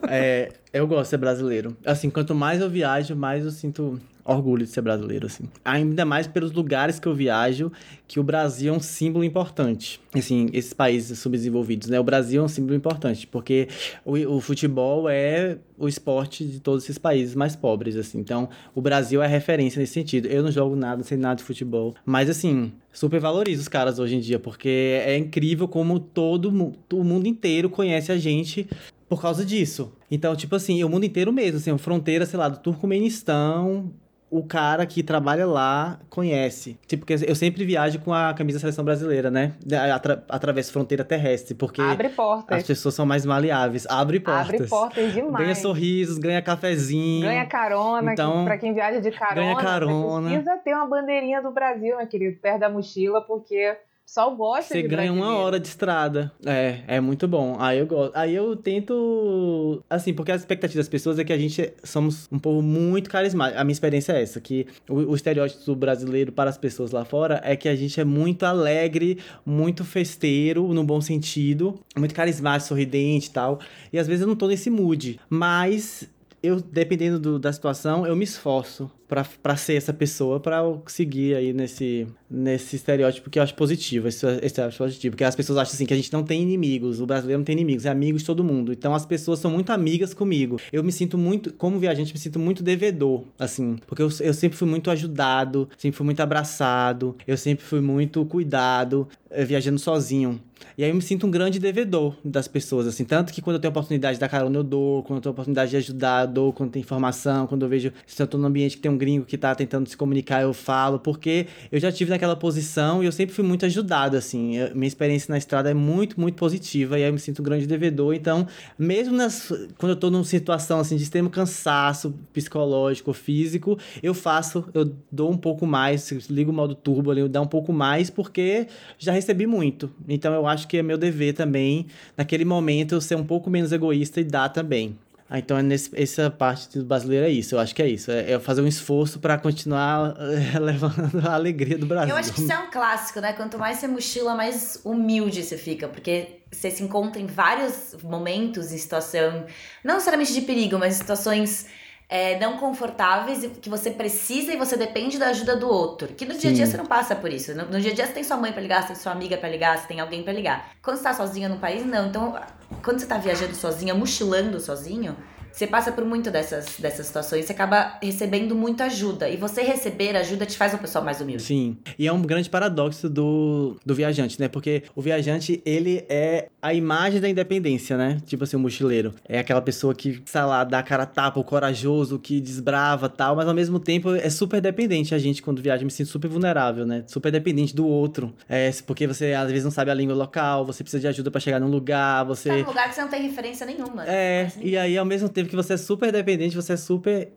[0.07, 1.77] É, eu gosto de ser brasileiro.
[1.85, 5.45] Assim, quanto mais eu viajo, mais eu sinto orgulho de ser brasileiro, assim.
[5.65, 7.71] Ainda mais pelos lugares que eu viajo,
[8.09, 10.01] que o Brasil é um símbolo importante.
[10.15, 12.01] Assim, esses países subdesenvolvidos, né?
[12.01, 13.69] O Brasil é um símbolo importante, porque
[14.05, 18.19] o, o futebol é o esporte de todos esses países mais pobres, assim.
[18.19, 20.27] Então, o Brasil é referência nesse sentido.
[20.27, 21.95] Eu não jogo nada, não sei nada de futebol.
[22.05, 26.49] Mas, assim, super valorizo os caras hoje em dia, porque é incrível como todo
[26.93, 28.67] o mundo inteiro conhece a gente
[29.09, 29.93] por causa disso.
[30.11, 33.93] Então, tipo assim, o mundo inteiro mesmo, assim, fronteira, sei lá, do Turcomenistão,
[34.37, 36.77] o cara que trabalha lá conhece.
[36.89, 39.53] Tipo, porque eu sempre viajo com a camisa da seleção brasileira, né?
[39.95, 42.67] Atra atravesso fronteira terrestre, porque Abre as portas.
[42.67, 43.87] pessoas são mais maleáveis.
[43.89, 44.55] Abre portas.
[44.57, 45.45] Abre portas demais.
[45.45, 47.27] Ganha sorrisos, ganha cafezinho.
[47.27, 49.41] Ganha carona, Então, que, pra quem viaja de carona.
[49.41, 50.29] ganha carona.
[50.31, 54.75] Você precisa ter uma bandeirinha do Brasil, meu querido, perto da mochila, porque pessoal gosta
[54.75, 56.33] Você ganha uma hora de estrada.
[56.45, 57.57] É, é muito bom.
[57.59, 58.13] Aí eu gosto.
[58.15, 59.83] Aí eu tento.
[59.89, 63.61] Assim, porque a expectativa das pessoas é que a gente somos um povo muito carismático.
[63.61, 67.05] A minha experiência é essa: que o, o estereótipo do brasileiro para as pessoas lá
[67.05, 72.69] fora é que a gente é muito alegre, muito festeiro, no bom sentido, muito carismático,
[72.69, 73.59] sorridente e tal.
[73.93, 75.19] E às vezes eu não tô nesse mood.
[75.29, 76.09] Mas
[76.43, 81.53] eu, dependendo do- da situação, eu me esforço pra ser essa pessoa, eu seguir aí
[81.53, 85.13] nesse, nesse estereótipo que eu acho positivo, esse estereótipo positivo.
[85.13, 87.55] Porque as pessoas acham assim que a gente não tem inimigos, o brasileiro não tem
[87.55, 88.73] inimigos, é amigo de todo mundo.
[88.73, 90.59] Então as pessoas são muito amigas comigo.
[90.73, 94.57] Eu me sinto muito, como viajante, me sinto muito devedor, assim, porque eu, eu sempre
[94.57, 100.41] fui muito ajudado, sempre fui muito abraçado, eu sempre fui muito cuidado, eh, viajando sozinho.
[100.77, 103.05] E aí eu me sinto um grande devedor das pessoas, assim.
[103.05, 105.03] Tanto que quando eu tenho oportunidade de dar carona, eu dou.
[105.03, 106.53] Quando eu tenho oportunidade de ajudar, eu dou.
[106.53, 107.93] Quando tem informação, quando eu vejo...
[108.07, 110.53] Se eu tô num ambiente que tem um gringo que tá tentando se comunicar, eu
[110.55, 110.99] falo.
[110.99, 114.57] Porque eu já tive naquela posição e eu sempre fui muito ajudado, assim.
[114.57, 116.99] Eu- minha experiência na estrada é muito, muito positiva.
[116.99, 118.15] E aí eu me sinto um grande devedor.
[118.15, 118.47] Então,
[118.79, 124.65] mesmo nas, quando eu tô numa situação, assim, de extremo cansaço psicológico, físico, eu faço...
[124.73, 128.11] Eu dou um pouco mais, ligo o modo turbo ali, eu dou um pouco mais,
[128.11, 128.67] porque
[128.99, 129.91] já recebi muito.
[130.09, 133.73] Então eu acho que é meu dever também, naquele momento, eu ser um pouco menos
[133.73, 134.97] egoísta e dar também.
[135.35, 138.09] Ah, então é nesse, essa parte do brasileiro é isso, eu acho que é isso.
[138.09, 142.15] É, é fazer um esforço para continuar eh, levando a alegria do Brasil.
[142.15, 143.33] Eu acho que isso é um clássico, né?
[143.33, 145.89] Quanto mais você mochila, mais humilde você fica.
[145.89, 149.45] Porque você se encontra em vários momentos, em situação,
[149.83, 151.67] não necessariamente de perigo, mas situações
[152.09, 156.09] é, não confortáveis e que você precisa e você depende da ajuda do outro.
[156.09, 156.73] Que no dia a dia Sim.
[156.73, 157.55] você não passa por isso.
[157.55, 159.37] No, no dia a dia você tem sua mãe pra ligar, você tem sua amiga
[159.37, 160.71] pra ligar, você tem alguém pra ligar.
[160.83, 162.09] Quando você tá sozinha num país, não.
[162.09, 162.39] Então,
[162.83, 165.17] quando você tá viajando sozinha, mochilando sozinho,
[165.55, 169.29] você passa por muito dessas, dessas situações, você acaba recebendo muita ajuda.
[169.29, 171.45] E você receber ajuda te faz uma pessoa mais humilde.
[171.45, 171.77] Sim.
[171.97, 174.49] E é um grande paradoxo do, do viajante, né?
[174.49, 178.21] Porque o viajante, ele é a imagem da independência, né?
[178.27, 179.15] Tipo assim, o mochileiro.
[179.29, 183.09] É aquela pessoa que, sei lá, dá a cara a tapa, o corajoso, que desbrava
[183.09, 185.15] tal, mas ao mesmo tempo é super dependente.
[185.15, 187.05] A gente, quando viaja, me sinto super vulnerável, né?
[187.07, 188.35] Super dependente do outro.
[188.49, 191.41] É, porque você às vezes não sabe a língua local, você precisa de ajuda para
[191.41, 192.49] chegar num lugar, você.
[192.49, 194.05] Tá num lugar que você não tem referência nenhuma.
[194.09, 197.33] É, e aí ao mesmo tempo que você é super dependente, você é super,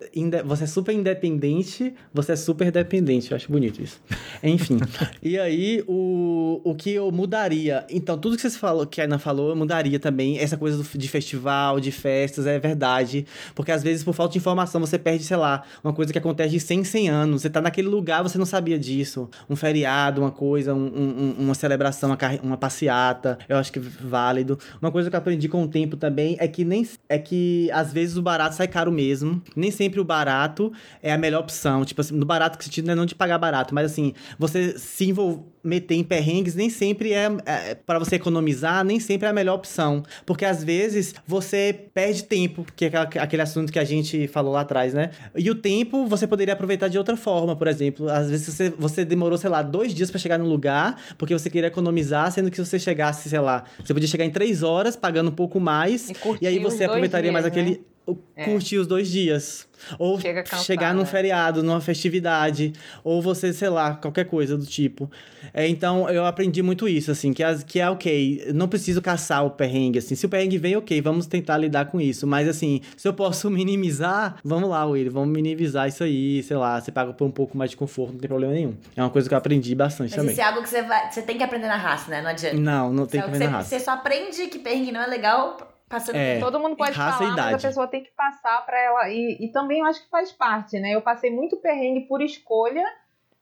[0.46, 3.32] você é super independente, você é super dependente.
[3.32, 4.02] Eu acho bonito isso.
[4.44, 4.78] Enfim.
[5.22, 7.86] e aí, o, o que eu mudaria?
[7.90, 10.38] Então, tudo que você falou, que a Ana falou, eu mudaria também.
[10.40, 13.26] Essa coisa do, de festival, de festas, é verdade.
[13.54, 16.52] Porque às vezes, por falta de informação, você perde, sei lá, uma coisa que acontece
[16.52, 17.42] de 100 em 100 anos.
[17.42, 19.30] Você tá naquele lugar, você não sabia disso.
[19.50, 23.38] Um feriado, uma coisa, um, um, uma celebração, uma, uma passeata.
[23.48, 24.58] Eu acho que é válido.
[24.82, 27.92] Uma coisa que eu aprendi com o tempo também é que nem é que às
[27.92, 29.42] vezes o barato sai caro mesmo.
[29.56, 30.72] Nem sempre o barato
[31.02, 31.84] é a melhor opção.
[31.86, 34.78] Tipo assim, no barato que sentido não é não de pagar barato, mas assim, você
[34.78, 39.30] se envolver meter em perrengues nem sempre é, é para você economizar, nem sempre é
[39.30, 43.84] a melhor opção, porque às vezes você perde tempo, que é aquele assunto que a
[43.84, 45.12] gente falou lá atrás, né?
[45.36, 49.04] E o tempo você poderia aproveitar de outra forma, por exemplo, às vezes você, você
[49.04, 52.56] demorou, sei lá, dois dias para chegar no lugar, porque você queria economizar, sendo que
[52.56, 56.10] se você chegasse, sei lá, você podia chegar em três horas pagando um pouco mais,
[56.10, 57.97] e, e aí você aproveitaria dias, mais aquele né?
[58.36, 58.46] É.
[58.46, 59.68] curtir os dois dias.
[60.00, 61.06] Ou Chega cansado, chegar num né?
[61.06, 62.74] feriado, numa festividade,
[63.04, 65.10] ou você, sei lá, qualquer coisa do tipo.
[65.54, 69.46] É, então, eu aprendi muito isso, assim, que, as, que é ok, não preciso caçar
[69.46, 70.16] o perrengue, assim.
[70.16, 72.26] Se o perrengue vem, ok, vamos tentar lidar com isso.
[72.26, 76.82] Mas, assim, se eu posso minimizar, vamos lá, Willy, vamos minimizar isso aí, sei lá,
[76.82, 78.76] você paga por um pouco mais de conforto, não tem problema nenhum.
[78.96, 80.32] É uma coisa que eu aprendi bastante Mas também.
[80.32, 82.22] isso é algo que você, vai, você tem que aprender na raça, né?
[82.22, 82.58] Não adianta.
[82.58, 83.70] Não, não tem que aprender na raça.
[83.70, 87.54] Você só aprende que perrengue não é legal Passando é, todo mundo pode falar, mas
[87.54, 89.10] a pessoa tem que passar para ela.
[89.10, 90.92] E, e também eu acho que faz parte, né?
[90.92, 92.84] Eu passei muito perrengue por escolha,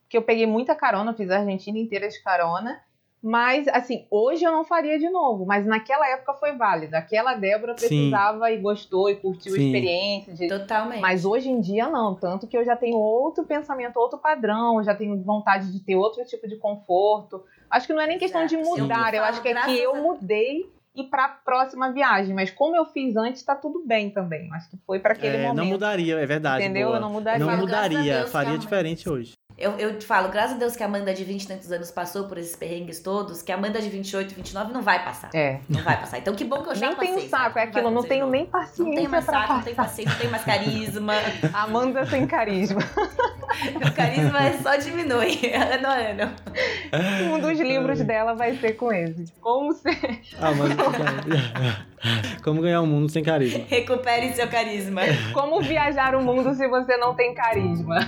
[0.08, 2.80] que eu peguei muita carona, fiz a Argentina inteira de carona.
[3.28, 6.96] Mas, assim, hoje eu não faria de novo, mas naquela época foi válido.
[6.96, 8.54] Aquela Débora precisava Sim.
[8.54, 9.62] e gostou e curtiu Sim.
[9.62, 10.34] a experiência.
[10.36, 10.48] De...
[10.48, 11.02] Totalmente.
[11.02, 12.14] Mas hoje em dia não.
[12.14, 16.24] Tanto que eu já tenho outro pensamento, outro padrão, já tenho vontade de ter outro
[16.26, 17.44] tipo de conforto.
[17.68, 18.62] Acho que não é nem questão Exato.
[18.62, 22.34] de mudar, eu, eu acho que é que eu mudei e para a próxima viagem.
[22.34, 24.52] Mas como eu fiz antes, está tudo bem também.
[24.54, 25.58] Acho que foi para aquele é, momento.
[25.58, 26.64] Não mudaria, é verdade.
[26.64, 26.88] Entendeu?
[26.88, 26.98] Boa.
[26.98, 27.46] Eu não mudaria.
[27.46, 29.34] Não mudaria, faria diferente hoje.
[29.58, 31.90] Eu, eu te falo, graças a Deus que a Amanda de 20 e tantos anos
[31.90, 35.30] passou por esses perrengues todos, que a Amanda de 28, 29 não vai passar.
[35.34, 35.62] É.
[35.70, 36.18] Não vai passar.
[36.18, 37.12] Então que bom que eu já nem passei.
[37.12, 39.54] Nem tenho saco, é aquilo, não tenho nem paciência Não tenho mais saco, passar.
[39.56, 41.14] não tenho paciência, não tenho mais carisma.
[41.54, 42.82] Amanda sem carisma.
[43.76, 46.36] o carisma é só diminui, ano a ano.
[47.34, 49.32] Um dos livros dela vai ser com esse.
[49.40, 50.22] Como ser...
[50.38, 50.76] Amanda
[52.44, 53.64] Como ganhar o um mundo sem carisma.
[53.70, 55.02] Recupere seu carisma.
[55.34, 58.00] Como viajar o mundo se você não tem carisma.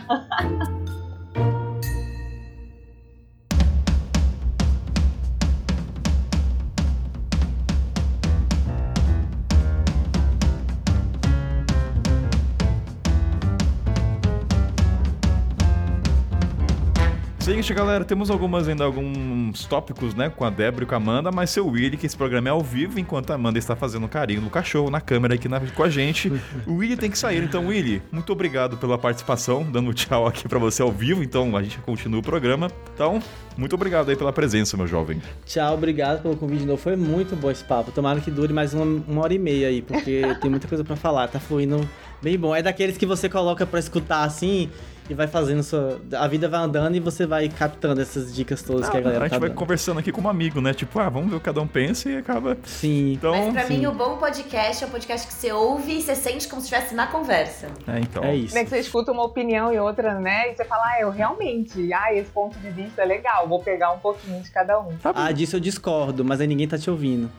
[17.58, 21.32] Seguinte, galera, temos algumas ainda alguns tópicos, né, com a Débora e com a Amanda,
[21.32, 24.42] mas seu Willy, que esse programa é ao vivo, enquanto a Amanda está fazendo carinho
[24.42, 26.32] no cachorro, na câmera aqui na, com a gente.
[26.68, 30.60] O Willy tem que sair, então, Willy, muito obrigado pela participação, dando tchau aqui para
[30.60, 32.70] você ao vivo, então a gente continua o programa.
[32.94, 33.20] Então,
[33.58, 35.20] muito obrigado aí pela presença, meu jovem.
[35.44, 37.92] Tchau, obrigado pelo convite de novo, foi muito bom esse papo.
[37.92, 40.96] Tomara que dure mais uma, uma hora e meia aí, porque tem muita coisa para
[40.96, 41.90] falar, tá fluindo
[42.22, 42.56] bem bom.
[42.56, 44.69] É daqueles que você coloca para escutar assim
[45.10, 46.02] e vai fazendo sua.
[46.18, 49.19] A vida vai andando e você vai captando essas dicas todas Não, que a galera
[49.22, 49.57] A gente tá vai dando.
[49.57, 50.73] conversando aqui como amigo, né?
[50.73, 52.57] Tipo, ah, vamos ver o que cada um pensa e acaba.
[52.65, 53.14] Sim.
[53.14, 53.77] Então, Mas pra sim.
[53.77, 56.68] mim, o bom podcast é o podcast que você ouve e você sente como se
[56.68, 57.68] estivesse na conversa.
[57.88, 58.23] É, então.
[58.23, 58.57] É isso.
[58.57, 60.52] É que você escuta uma opinião e outra, né?
[60.52, 63.94] E você fala, ah, eu realmente, ah, esse ponto de vista é legal, vou pegar
[63.94, 64.89] um pouquinho de cada um.
[65.03, 67.31] Ah, disso eu discordo, mas aí ninguém tá te ouvindo.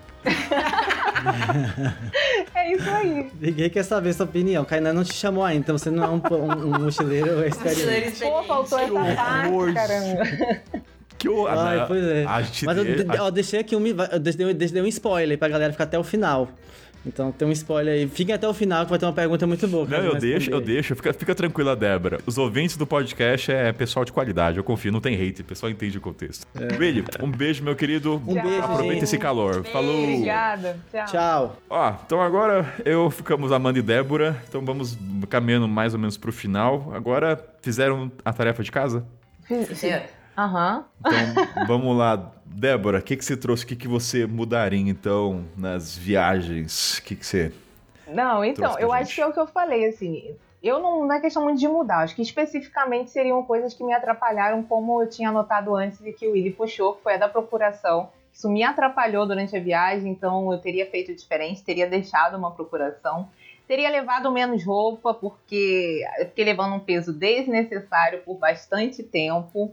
[2.54, 3.30] É isso aí.
[3.40, 4.64] Ninguém quer saber sua opinião.
[4.64, 8.20] Kainan não te chamou ainda, então você não é um, um, um mochileiro experiente.
[8.20, 10.22] Pô, faltou essa parte, caramba.
[11.18, 11.46] Que o...
[11.48, 12.24] Ai, pois é.
[12.24, 12.84] A gente Mas eu,
[13.20, 16.48] ó, deixei aqui um, eu deixei, deixei um spoiler pra galera ficar até o final.
[17.06, 18.08] Então tem um spoiler aí.
[18.08, 19.86] Fiquem até o final que vai ter uma pergunta muito boa.
[19.86, 20.94] Não, eu deixo, eu deixo.
[20.96, 22.18] Fica, fica tranquila, Débora.
[22.26, 25.70] Os ouvintes do podcast é pessoal de qualidade, eu confio, não tem hate, o pessoal
[25.70, 26.46] entende o contexto.
[26.54, 26.76] É.
[26.76, 28.22] Willy, um beijo, meu querido.
[28.26, 29.04] Um beijo, Aproveita gente.
[29.04, 29.60] esse calor.
[29.60, 29.70] Beijo.
[29.70, 30.02] Falou.
[30.02, 30.78] Obrigada.
[30.92, 31.06] Tchau.
[31.06, 31.56] Tchau.
[31.70, 34.98] Ó, então agora eu ficamos Amanda e Débora, então vamos
[35.28, 36.92] caminhando mais ou menos pro final.
[36.94, 39.04] Agora fizeram a tarefa de casa?
[39.74, 40.02] Senhor.
[40.36, 40.84] Aham.
[41.00, 42.32] Então, vamos lá.
[42.50, 43.64] Débora, o que, que você trouxe?
[43.64, 46.98] O que, que você mudaria, então, nas viagens?
[46.98, 47.52] O que, que você
[48.06, 49.02] Não, então, eu gente.
[49.02, 50.34] acho que é o que eu falei, assim.
[50.62, 53.92] Eu não, não é questão muito de mudar, acho que especificamente seriam coisas que me
[53.92, 57.28] atrapalharam, como eu tinha notado antes e que o Willy puxou, que foi a da
[57.28, 58.10] procuração.
[58.32, 63.28] Isso me atrapalhou durante a viagem, então eu teria feito diferente, teria deixado uma procuração.
[63.66, 69.72] Teria levado menos roupa, porque eu fiquei levando um peso desnecessário por bastante tempo.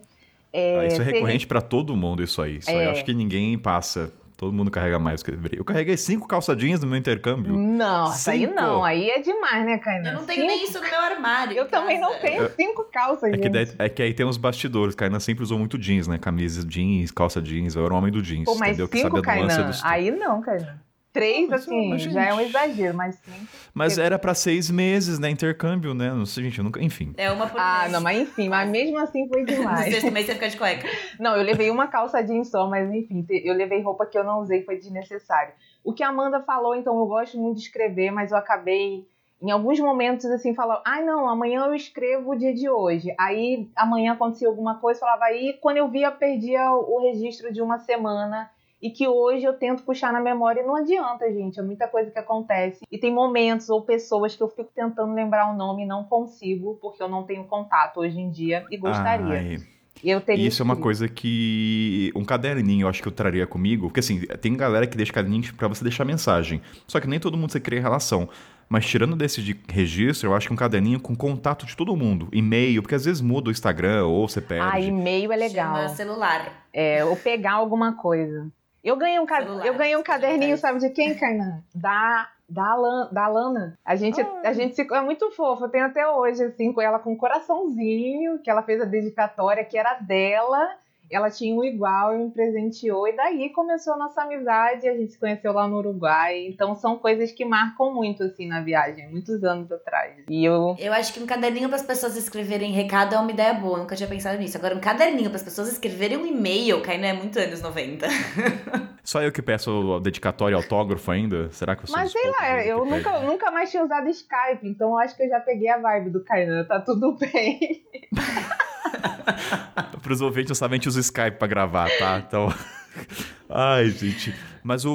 [0.58, 1.48] É, ah, isso é recorrente seria...
[1.48, 2.58] para todo mundo, isso aí.
[2.58, 2.86] Isso é...
[2.86, 2.88] aí.
[2.88, 5.60] Acho que ninguém passa Todo mundo carrega mais que deveria.
[5.60, 7.56] Eu carreguei cinco calçadinhas no meu intercâmbio.
[7.56, 8.32] Não, cinco.
[8.32, 8.84] aí não.
[8.84, 10.10] Aí é demais, né, Kainan?
[10.10, 10.48] Eu não tenho cinco.
[10.48, 11.58] nem isso no meu armário.
[11.58, 14.94] Eu também não tenho cinco calças, é que, daí, é que aí tem os bastidores.
[14.94, 16.18] Kainan sempre usou muito jeans, né?
[16.18, 17.76] Camisa jeans, calça jeans.
[17.76, 18.44] Eu era o homem do jeans.
[18.44, 18.88] Pô, mas entendeu?
[18.88, 20.85] cinco, que sabe a Kainan, aí não, Kainan.
[21.16, 23.48] Três, mas, assim, mas, já é um exagero, mas sim.
[23.74, 25.30] Mas era para seis meses, né?
[25.30, 26.10] Intercâmbio, né?
[26.10, 26.84] Não sei, gente, eu nunca.
[26.84, 27.14] Enfim.
[27.16, 29.86] É uma por Ah, não, mas enfim, mas mesmo assim foi demais.
[29.86, 30.86] no sexto mês você fica de cueca.
[31.18, 34.42] Não, eu levei uma calça jeans só, mas enfim, eu levei roupa que eu não
[34.42, 35.54] usei, foi desnecessário.
[35.86, 39.08] O que a Amanda falou, então, eu gosto muito de escrever, mas eu acabei
[39.42, 43.16] em alguns momentos, assim, falava, ai ah, não, amanhã eu escrevo o dia de hoje.
[43.18, 47.80] Aí amanhã acontecia alguma coisa, falava, aí quando eu via, perdia o registro de uma
[47.80, 48.50] semana
[48.82, 51.60] e que hoje eu tento puxar na memória e não adianta, gente.
[51.60, 52.86] É muita coisa que acontece.
[52.92, 56.78] E tem momentos ou pessoas que eu fico tentando lembrar o nome e não consigo,
[56.82, 59.40] porque eu não tenho contato hoje em dia e gostaria.
[59.40, 59.58] Ai.
[60.04, 62.12] Eu teria Isso é uma coisa que.
[62.16, 63.88] Um caderninho eu acho que eu traria comigo.
[63.88, 66.62] Porque assim, tem galera que deixa caderninho para você deixar mensagem.
[66.88, 68.30] Só que nem todo mundo você cria relação.
[68.68, 72.28] Mas tirando desse de registro, eu acho que um caderninho com contato de todo mundo.
[72.32, 74.68] E-mail, porque às vezes muda o Instagram ou você perde.
[74.70, 75.76] Ah, e-mail é legal.
[75.76, 76.68] Chama celular.
[76.74, 78.52] É, ou pegar alguma coisa.
[78.86, 81.64] Eu ganhei um, celular, eu ganhei um caderninho, sabe de quem, Kainan?
[81.74, 83.78] Da da, da Alana.
[83.84, 84.42] A gente, ah.
[84.44, 85.66] a gente é muito fofo.
[85.66, 89.66] Eu tenho até hoje, assim, com ela com um coraçãozinho, que ela fez a dedicatória,
[89.66, 90.78] que era dela
[91.10, 95.14] ela tinha um igual e me presenteou, e daí começou a nossa amizade, a gente
[95.14, 96.46] se conheceu lá no Uruguai.
[96.48, 100.14] Então são coisas que marcam muito, assim, na viagem, muitos anos atrás.
[100.30, 100.76] E eu.
[100.80, 103.82] Eu acho que um caderninho para as pessoas escreverem recado é uma ideia boa, eu
[103.82, 104.58] nunca tinha pensado nisso.
[104.58, 108.08] Agora, um caderninho para as pessoas escreverem um e-mail, que ainda é muito anos 90.
[109.04, 111.52] Só eu que peço dedicatório autógrafo ainda?
[111.52, 114.90] Será que eu sou Mas sei lá, eu nunca, nunca mais tinha usado Skype, então
[114.90, 117.86] eu acho que eu já peguei a vibe do Kainan, tá tudo bem.
[120.02, 122.24] Para os ouvintes, eu gente usa Skype para gravar, tá?
[122.26, 122.54] Então.
[123.50, 124.34] Ai, gente.
[124.64, 124.92] Mas o,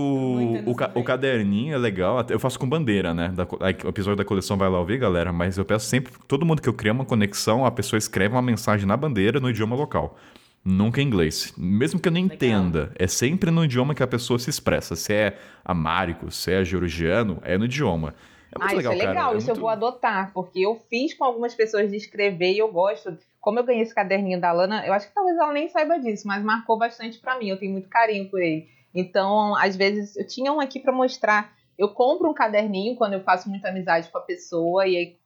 [0.66, 2.24] o, o, caderninho é legal.
[2.28, 3.28] Eu faço com bandeira, né?
[3.28, 3.44] Da,
[3.84, 5.32] o episódio da coleção vai lá ouvir, galera.
[5.32, 6.12] Mas eu peço sempre.
[6.26, 9.48] Todo mundo que eu crio uma conexão, a pessoa escreve uma mensagem na bandeira no
[9.50, 10.16] idioma local.
[10.64, 11.54] Nunca em inglês.
[11.56, 12.34] Mesmo que eu legal.
[12.34, 12.92] entenda.
[12.98, 14.96] É sempre no idioma que a pessoa se expressa.
[14.96, 18.14] Se é amárico, se é georgiano, é no idioma.
[18.52, 19.34] É muito ah, legal, isso é legal, cara.
[19.34, 19.56] É isso muito...
[19.56, 23.16] eu vou adotar, porque eu fiz com algumas pessoas de escrever e eu gosto.
[23.40, 26.26] Como eu ganhei esse caderninho da Lana, eu acho que talvez ela nem saiba disso,
[26.26, 27.48] mas marcou bastante para mim.
[27.48, 28.68] Eu tenho muito carinho por ele.
[28.94, 31.52] Então, às vezes, eu tinha um aqui para mostrar.
[31.78, 35.20] Eu compro um caderninho quando eu faço muita amizade com a pessoa e aí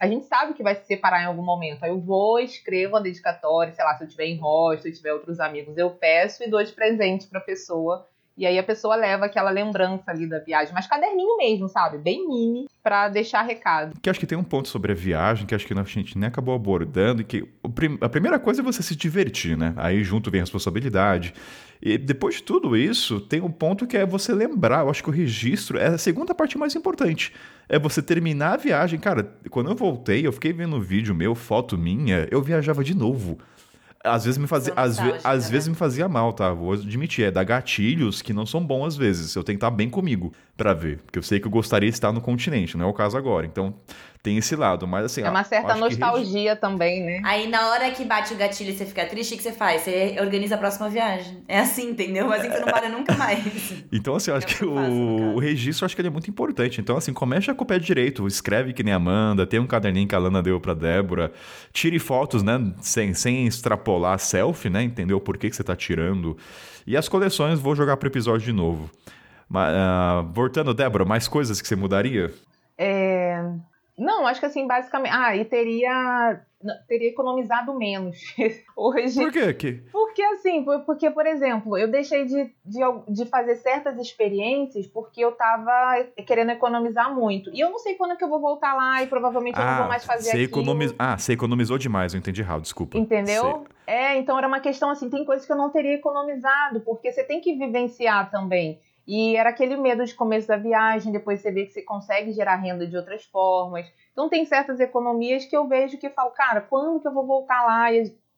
[0.00, 1.84] a gente sabe que vai se separar em algum momento.
[1.84, 4.94] Aí eu vou, escrevo a dedicatória, sei lá, se eu tiver em rosto, se eu
[4.94, 8.62] tiver outros amigos, eu peço e dou de presente para a pessoa e aí a
[8.62, 11.98] pessoa leva aquela lembrança ali da viagem, mas caderninho mesmo, sabe?
[11.98, 13.98] Bem mini, para deixar recado.
[14.00, 16.28] Que acho que tem um ponto sobre a viagem que acho que a gente nem
[16.28, 17.46] acabou abordando, que
[18.00, 19.74] a primeira coisa é você se divertir, né?
[19.76, 21.34] Aí junto vem a responsabilidade.
[21.82, 24.80] E depois de tudo isso, tem um ponto que é você lembrar.
[24.80, 27.32] Eu acho que o registro é a segunda parte mais importante.
[27.68, 29.00] É você terminar a viagem.
[29.00, 33.38] Cara, quando eu voltei, eu fiquei vendo vídeo meu, foto minha, eu viajava de novo.
[34.02, 35.50] Às vezes me fazia, às, ve às né?
[35.50, 36.52] vezes me fazia mal, tá?
[36.52, 39.34] Vou admitir, é dar gatilhos que não são bons às vezes.
[39.34, 41.96] Eu tenho que estar bem comigo para ver, porque eu sei que eu gostaria de
[41.96, 43.46] estar no continente, não é o caso agora.
[43.46, 43.74] Então,
[44.22, 45.22] tem esse lado, mas assim.
[45.22, 46.60] É uma certa nostalgia que...
[46.60, 47.22] também, né?
[47.24, 49.80] Aí na hora que bate o gatilho e você fica triste, o que você faz?
[49.80, 51.42] Você organiza a próxima viagem.
[51.48, 52.30] É assim, entendeu?
[52.30, 53.72] Assim você não para nunca mais.
[53.90, 56.10] então, assim, eu acho é que, o, faço, o, registro eu acho que ele é
[56.10, 56.78] muito importante.
[56.78, 60.06] Então, assim, comece com o pé direito, escreve que nem a Amanda, tem um caderninho
[60.06, 61.32] que a Lana deu pra Débora,
[61.72, 62.74] tire fotos, né?
[62.82, 64.82] Sem, sem extrapolar selfie, né?
[64.82, 66.36] Entendeu por que, que você tá tirando.
[66.86, 68.90] E as coleções, vou jogar pro episódio de novo.
[69.50, 72.32] Mas, uh, voltando, Débora, mais coisas que você mudaria?
[72.78, 73.42] É,
[74.00, 75.12] não, acho que assim, basicamente.
[75.14, 76.40] Ah, e teria.
[76.88, 78.18] Teria economizado menos
[78.76, 79.18] hoje.
[79.20, 79.54] Por quê?
[79.54, 79.72] Que...
[79.90, 85.32] Porque, assim, porque, por exemplo, eu deixei de, de, de fazer certas experiências porque eu
[85.32, 87.50] tava querendo economizar muito.
[87.54, 89.66] E eu não sei quando é que eu vou voltar lá e provavelmente ah, eu
[89.66, 90.62] não vou ah, mais fazer você aquilo.
[90.62, 90.94] Economiz...
[90.98, 92.98] Ah, você economizou demais, eu entendi errado, desculpa.
[92.98, 93.64] Entendeu?
[93.86, 97.24] É, então era uma questão assim, tem coisas que eu não teria economizado, porque você
[97.24, 98.78] tem que vivenciar também.
[99.12, 102.54] E era aquele medo de começo da viagem, depois você vê que você consegue gerar
[102.54, 103.92] renda de outras formas.
[104.12, 107.26] Então tem certas economias que eu vejo que eu falo, cara, quando que eu vou
[107.26, 107.88] voltar lá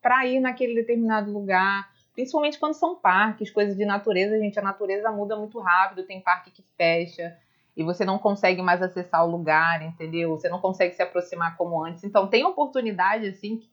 [0.00, 1.90] para ir naquele determinado lugar?
[2.14, 6.50] Principalmente quando são parques, coisas de natureza, gente, a natureza muda muito rápido, tem parque
[6.50, 7.36] que fecha.
[7.76, 10.30] e você não consegue mais acessar o lugar, entendeu?
[10.30, 12.04] Você não consegue se aproximar como antes.
[12.04, 13.68] Então tem oportunidade assim que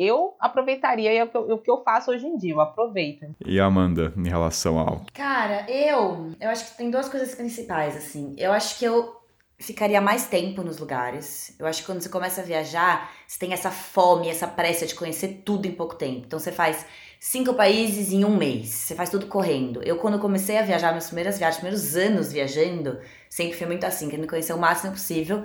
[0.00, 2.60] eu aproveitaria e é o que eu, o que eu faço hoje em dia, eu
[2.60, 3.26] aproveito.
[3.44, 5.04] E a Amanda, em relação ao.
[5.12, 6.32] Cara, eu.
[6.40, 8.34] Eu acho que tem duas coisas principais, assim.
[8.38, 9.20] Eu acho que eu
[9.58, 11.54] ficaria mais tempo nos lugares.
[11.58, 14.94] Eu acho que quando você começa a viajar, você tem essa fome, essa pressa de
[14.94, 16.24] conhecer tudo em pouco tempo.
[16.26, 16.86] Então você faz
[17.20, 18.70] cinco países em um mês.
[18.70, 19.82] Você faz tudo correndo.
[19.82, 22.98] Eu, quando comecei a viajar, minhas primeiras viagens, primeiros anos viajando,
[23.28, 25.44] sempre foi muito assim, querendo conhecer o máximo possível.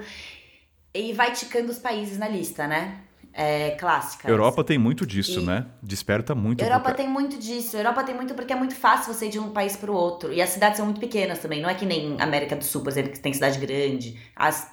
[0.94, 3.02] E vai ticando os países na lista, né?
[3.38, 4.30] É, clássica.
[4.30, 5.66] Europa tem muito disso, E- né?
[5.84, 6.64] Desperta muito.
[6.64, 7.76] Europa tem muito disso.
[7.76, 10.32] Europa tem muito porque é muito fácil você ir de um país para o outro.
[10.32, 11.62] E as cidades são muito pequenas também.
[11.62, 14.18] Não é que nem América do Sul, por exemplo, que tem cidade grande.
[14.34, 14.72] As,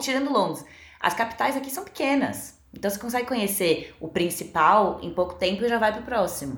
[0.00, 0.64] tirando Londres,
[1.00, 2.56] as capitais aqui são pequenas.
[2.72, 6.56] Então você consegue conhecer o principal em pouco tempo e já vai pro próximo.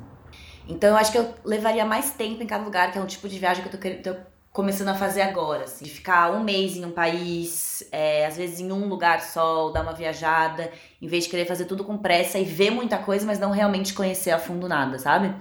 [0.69, 3.29] Então eu acho que eu levaria mais tempo em cada lugar, que é um tipo
[3.29, 4.15] de viagem que eu tô, querendo, tô
[4.57, 5.65] começando a fazer agora.
[5.65, 9.71] Assim, de ficar um mês em um país, é, às vezes em um lugar só,
[9.71, 13.27] dar uma viajada, em vez de querer fazer tudo com pressa e ver muita coisa,
[13.27, 15.35] mas não realmente conhecer a fundo nada, sabe?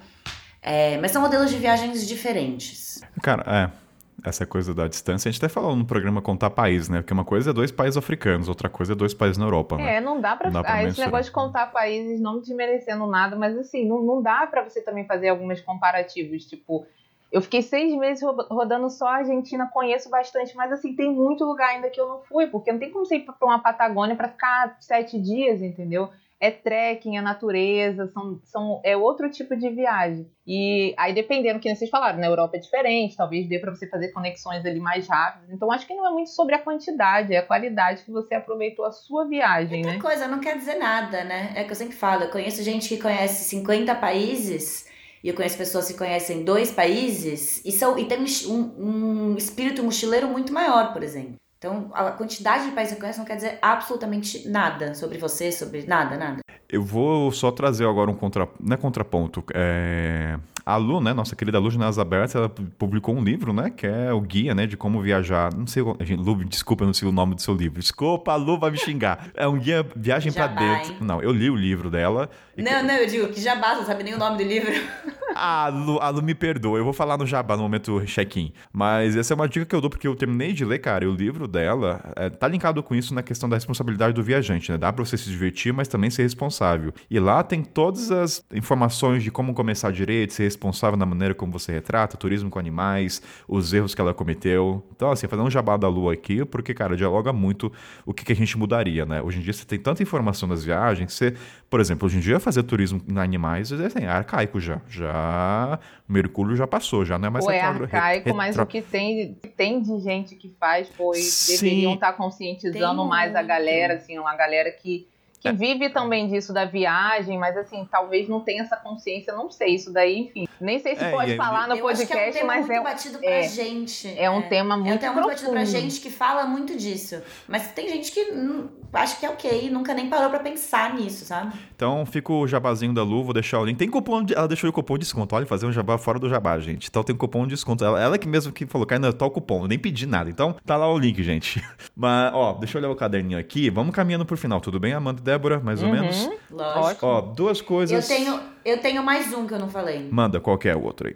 [0.61, 3.01] É, mas são modelos de viagens diferentes.
[3.23, 3.85] Cara, é.
[4.27, 7.01] Essa coisa da distância, a gente até falou no programa Contar País, né?
[7.01, 9.97] Porque uma coisa é dois países africanos, outra coisa é dois países na Europa, né?
[9.97, 10.47] É, não dá pra.
[10.47, 14.01] Não dá pra ah, esse negócio de contar países não desmerecendo nada, mas assim, não,
[14.01, 16.45] não dá pra você também fazer algumas comparativos.
[16.45, 16.87] Tipo,
[17.35, 21.43] eu fiquei seis meses ro- rodando só a Argentina, conheço bastante, mas assim, tem muito
[21.43, 24.15] lugar ainda que eu não fui, porque não tem como você ir pra uma Patagônia
[24.15, 26.09] pra ficar sete dias, entendeu?
[26.39, 30.29] É trekking, é natureza, são, são, é outro tipo de viagem.
[30.45, 33.87] E aí, dependendo, que nem vocês falaram, na Europa é diferente, talvez dê pra você
[33.87, 35.49] fazer conexões ali mais rápidas.
[35.49, 38.85] Então, acho que não é muito sobre a quantidade, é a qualidade que você aproveitou
[38.85, 39.93] a sua viagem, né?
[39.95, 41.53] Outra coisa, não quer dizer nada, né?
[41.55, 42.23] É que eu sempre falo.
[42.23, 44.89] Eu conheço gente que conhece 50 países
[45.25, 49.81] e eu conheço pessoas que conhecem dois países e, são, e tem um, um espírito
[49.81, 51.33] mochileiro muito maior, por exemplo.
[51.57, 55.51] Então, a quantidade de países que eu conheço não quer dizer absolutamente nada sobre você,
[55.51, 56.41] sobre nada, nada.
[56.69, 58.47] Eu vou só trazer agora um contra...
[58.59, 59.43] não é contraponto.
[59.51, 60.37] É...
[60.65, 64.11] A Lu, né, nossa querida Lu Ginásio Aberto, ela publicou um livro, né, que é
[64.11, 65.53] o guia, né, de como viajar.
[65.53, 67.79] Não sei, gente, Lu, desculpa, eu não sei o nome do seu livro.
[67.79, 69.29] Desculpa, a Lu vai me xingar.
[69.35, 71.05] É um guia viagem pra Jabá, dentro.
[71.05, 72.29] Não, eu li o livro dela.
[72.57, 74.71] Não, não, eu digo que basta, não sabe nem o nome do livro.
[75.35, 78.53] A Lu, a Lu me perdoa, eu vou falar no jabá no momento check-in.
[78.71, 81.07] Mas essa é uma dica que eu dou porque eu terminei de ler, cara, e
[81.07, 84.77] o livro dela é, tá linkado com isso na questão da responsabilidade do viajante, né?
[84.77, 86.93] Dá pra você se divertir, mas também ser responsável.
[87.11, 91.51] E lá tem todas as informações de como começar direito, ser responsável na maneira como
[91.51, 94.83] você retrata, turismo com animais, os erros que ela cometeu.
[94.95, 97.71] Então, assim, fazer um jabá da Lu aqui, porque, cara, dialoga muito
[98.05, 99.21] o que, que a gente mudaria, né?
[99.21, 101.35] Hoje em dia você tem tanta informação nas viagens, você,
[101.69, 104.81] por exemplo, hoje em dia fazer turismo em animais é, assim, é arcaico já.
[104.87, 105.79] Já.
[106.07, 108.81] O Mercúrio já passou, já não é mais Ou é arcaico, retro- mas o que
[108.81, 111.53] tem, tem de gente que faz, pois Sim.
[111.65, 115.07] deveriam estar conscientizando Tem mais a galera, assim, uma galera que,
[115.51, 119.75] que vive também disso da viagem, mas assim, talvez não tenha essa consciência, não sei,
[119.75, 120.47] isso daí, enfim.
[120.59, 122.67] Nem sei se É, pode falar no eu acho que é um podcast, tema mas
[122.67, 123.43] muito é, batido pra é.
[123.47, 124.13] gente.
[124.17, 127.21] é um tema É um muito tema muito batido pra gente que fala muito disso.
[127.47, 131.25] Mas tem gente que hum, acha que é ok, nunca nem parou pra pensar nisso,
[131.25, 131.53] sabe?
[131.75, 133.77] Então fica o jabazinho da Lu, vou deixar o link.
[133.77, 135.35] Tem cupom, de, ela deixou o cupom de desconto.
[135.35, 136.87] Olha, fazer um jabá fora do jabá, gente.
[136.89, 137.83] Então tem cupom de desconto.
[137.83, 140.29] Ela, ela que mesmo que falou, cara, tá o cupom, eu nem pedi nada.
[140.29, 141.61] Então tá lá o link, gente.
[141.95, 143.69] Mas, ó, deixa eu olhar o caderninho aqui.
[143.69, 145.59] Vamos caminhando pro final, tudo bem, Amanda Débora?
[145.59, 145.95] Mais ou Uhum.
[145.95, 146.29] menos?
[146.49, 147.05] Lógico.
[147.05, 148.07] Ó, duas Eu coisas.
[148.07, 150.07] tenho, eu tenho mais um que eu não falei.
[150.09, 151.15] Manda, qual que é o outro aí?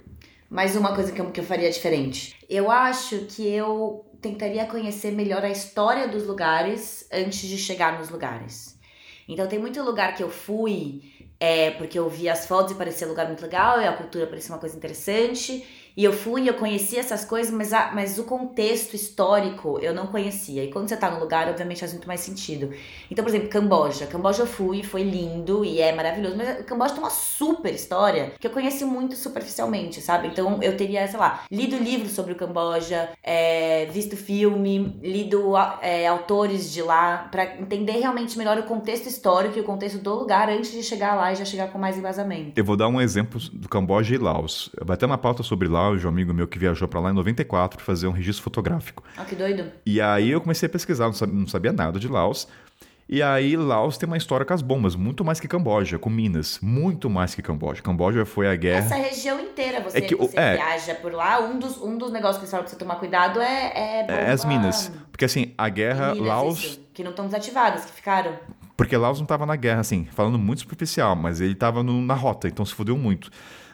[0.49, 2.35] Mais uma coisa que eu, que eu faria diferente.
[2.49, 8.09] Eu acho que eu tentaria conhecer melhor a história dos lugares antes de chegar nos
[8.09, 8.77] lugares.
[9.27, 11.03] Então tem muito lugar que eu fui
[11.39, 14.27] é, porque eu vi as fotos e parecia um lugar muito legal e a cultura
[14.27, 15.63] parecia uma coisa interessante.
[15.97, 20.07] E eu fui eu conhecia essas coisas, mas, a- mas o contexto histórico eu não
[20.07, 20.63] conhecia.
[20.63, 22.69] E quando você tá no lugar, obviamente faz muito mais sentido.
[23.11, 24.05] Então, por exemplo, Camboja.
[24.07, 26.35] Camboja eu fui, foi lindo e é maravilhoso.
[26.37, 30.27] Mas Camboja tem uma super história que eu conheci muito superficialmente, sabe?
[30.27, 36.07] Então eu teria, sei lá, lido livros sobre o Camboja, é, visto filme, lido é,
[36.07, 40.49] autores de lá, pra entender realmente melhor o contexto histórico e o contexto do lugar
[40.49, 42.53] antes de chegar lá e já chegar com mais embasamento.
[42.55, 44.69] Eu vou dar um exemplo do Camboja e Laos.
[44.81, 47.13] Vai ter uma pauta sobre Laos de um amigo meu que viajou pra lá em
[47.13, 49.03] 94 pra fazer um registro fotográfico.
[49.17, 49.65] Ó, que doido.
[49.85, 52.47] E aí eu comecei a pesquisar, não sabia, não sabia nada de Laos.
[53.11, 56.59] E aí Laos tem uma história com as bombas, muito mais que Camboja, com Minas,
[56.61, 57.81] muito mais que Camboja.
[57.81, 58.85] Camboja foi a guerra.
[58.85, 60.53] Essa região inteira, você, É que você é.
[60.57, 63.41] viaja por lá, um dos, um dos negócios que eles falam pra você tomar cuidado
[63.41, 63.71] é...
[63.73, 64.91] É, É as bomba- Minas.
[65.11, 66.59] Porque assim, a guerra, Minas, Laos.
[66.63, 68.33] isso, que não estão desativadas, que ficaram.
[68.77, 72.13] Porque Laos não tava na guerra, assim, falando muito superficial, mas ele tava no- na
[72.13, 73.31] rota, então se fudeu muito.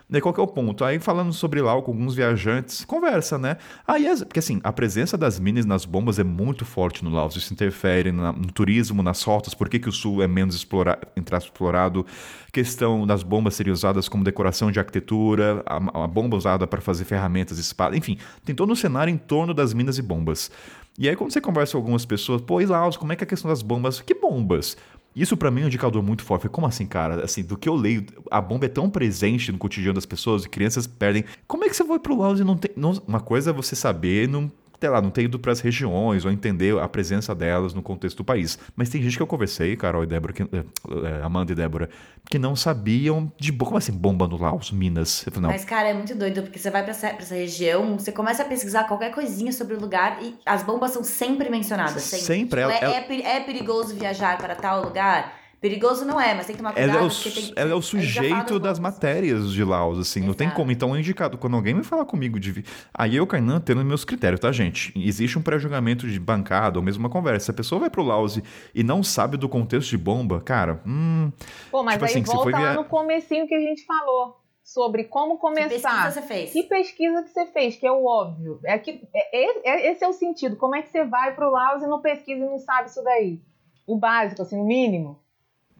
[0.07, 0.85] Daí qual que é o ponto?
[0.85, 3.57] Aí falando sobre lá com alguns viajantes, conversa, né?
[3.87, 7.51] Aí, porque assim, a presença das minas nas bombas é muito forte no Laos, isso
[7.51, 12.05] interfere na, no turismo, nas rotas, por que, que o sul é menos explora, explorado,
[12.53, 17.05] questão das bombas serem usadas como decoração de arquitetura, a, a bomba usada para fazer
[17.05, 20.51] ferramentas, espadas, enfim, tem todo um cenário em torno das minas e bombas.
[20.97, 23.25] E aí quando você conversa com algumas pessoas, pô, e Laos, como é que é
[23.25, 23.99] a questão das bombas?
[24.01, 24.77] Que bombas?
[25.15, 26.49] Isso para mim é um indicador muito forte.
[26.49, 27.23] Como assim, cara?
[27.23, 30.49] Assim, do que eu leio, a bomba é tão presente no cotidiano das pessoas e
[30.49, 31.23] crianças perdem.
[31.47, 32.71] Como é que você vai pro Laos e não tem.
[32.75, 36.25] Não, uma coisa é você saber, não sei lá, não ter ido para as regiões
[36.25, 38.57] ou entender a presença delas no contexto do país.
[38.75, 41.89] Mas tem gente que eu conversei, Carol e Débora, que, é, Amanda e Débora,
[42.29, 45.25] que não sabiam de como assim bomba no Laos, Minas.
[45.31, 48.43] Falei, Mas, cara, é muito doido, porque você vai para essa, essa, região, você começa
[48.43, 52.03] a pesquisar qualquer coisinha sobre o lugar e as bombas são sempre mencionadas.
[52.03, 52.25] Sempre.
[52.25, 52.61] Sempre.
[52.61, 55.44] Tipo, é, é, é, é perigoso viajar para tal lugar?
[55.65, 56.95] Perigoso não é, mas tem que tomar cuidado.
[56.95, 60.27] Ela é o, tem, ela é o sujeito das matérias de Laos, assim, Exato.
[60.27, 60.71] não tem como.
[60.71, 61.39] Então é indicado.
[61.39, 62.63] Quando alguém me fala comigo de.
[62.93, 64.93] Aí eu, Kainan, tendo meus critérios, tá, gente?
[64.95, 67.45] Existe um pré-julgamento de bancada ou mesmo uma conversa.
[67.45, 68.39] Se a pessoa vai pro Laos
[68.75, 71.31] e não sabe do contexto de bomba, cara, hum.
[71.71, 72.73] Pô, mas tipo aí assim, volta lá via...
[72.75, 75.67] no comecinho que a gente falou sobre como começar.
[75.67, 76.53] Que pesquisa você fez?
[76.53, 78.59] Que pesquisa que você fez, que é o óbvio.
[78.63, 80.57] É que, é, é, esse é o sentido.
[80.57, 83.41] Como é que você vai pro Laos e não pesquisa e não sabe isso daí?
[83.87, 85.24] O básico, assim, o mínimo.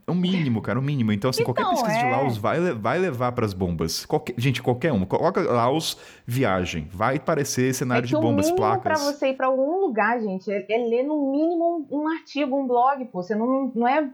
[0.08, 1.12] É o mínimo, cara, o mínimo.
[1.12, 2.04] Então, assim, então, qualquer pesquisa é...
[2.04, 4.06] de Laos vai, vai levar para as bombas.
[4.06, 5.04] Qualquer, gente, qualquer um.
[5.04, 6.88] Coloca Laos viagem.
[6.92, 8.84] Vai parecer cenário é de bombas, placas.
[8.84, 12.56] para você ir para algum lugar, gente, é, é, ler no mínimo um, um artigo,
[12.56, 13.24] um blog, pô.
[13.24, 14.08] Você não, não é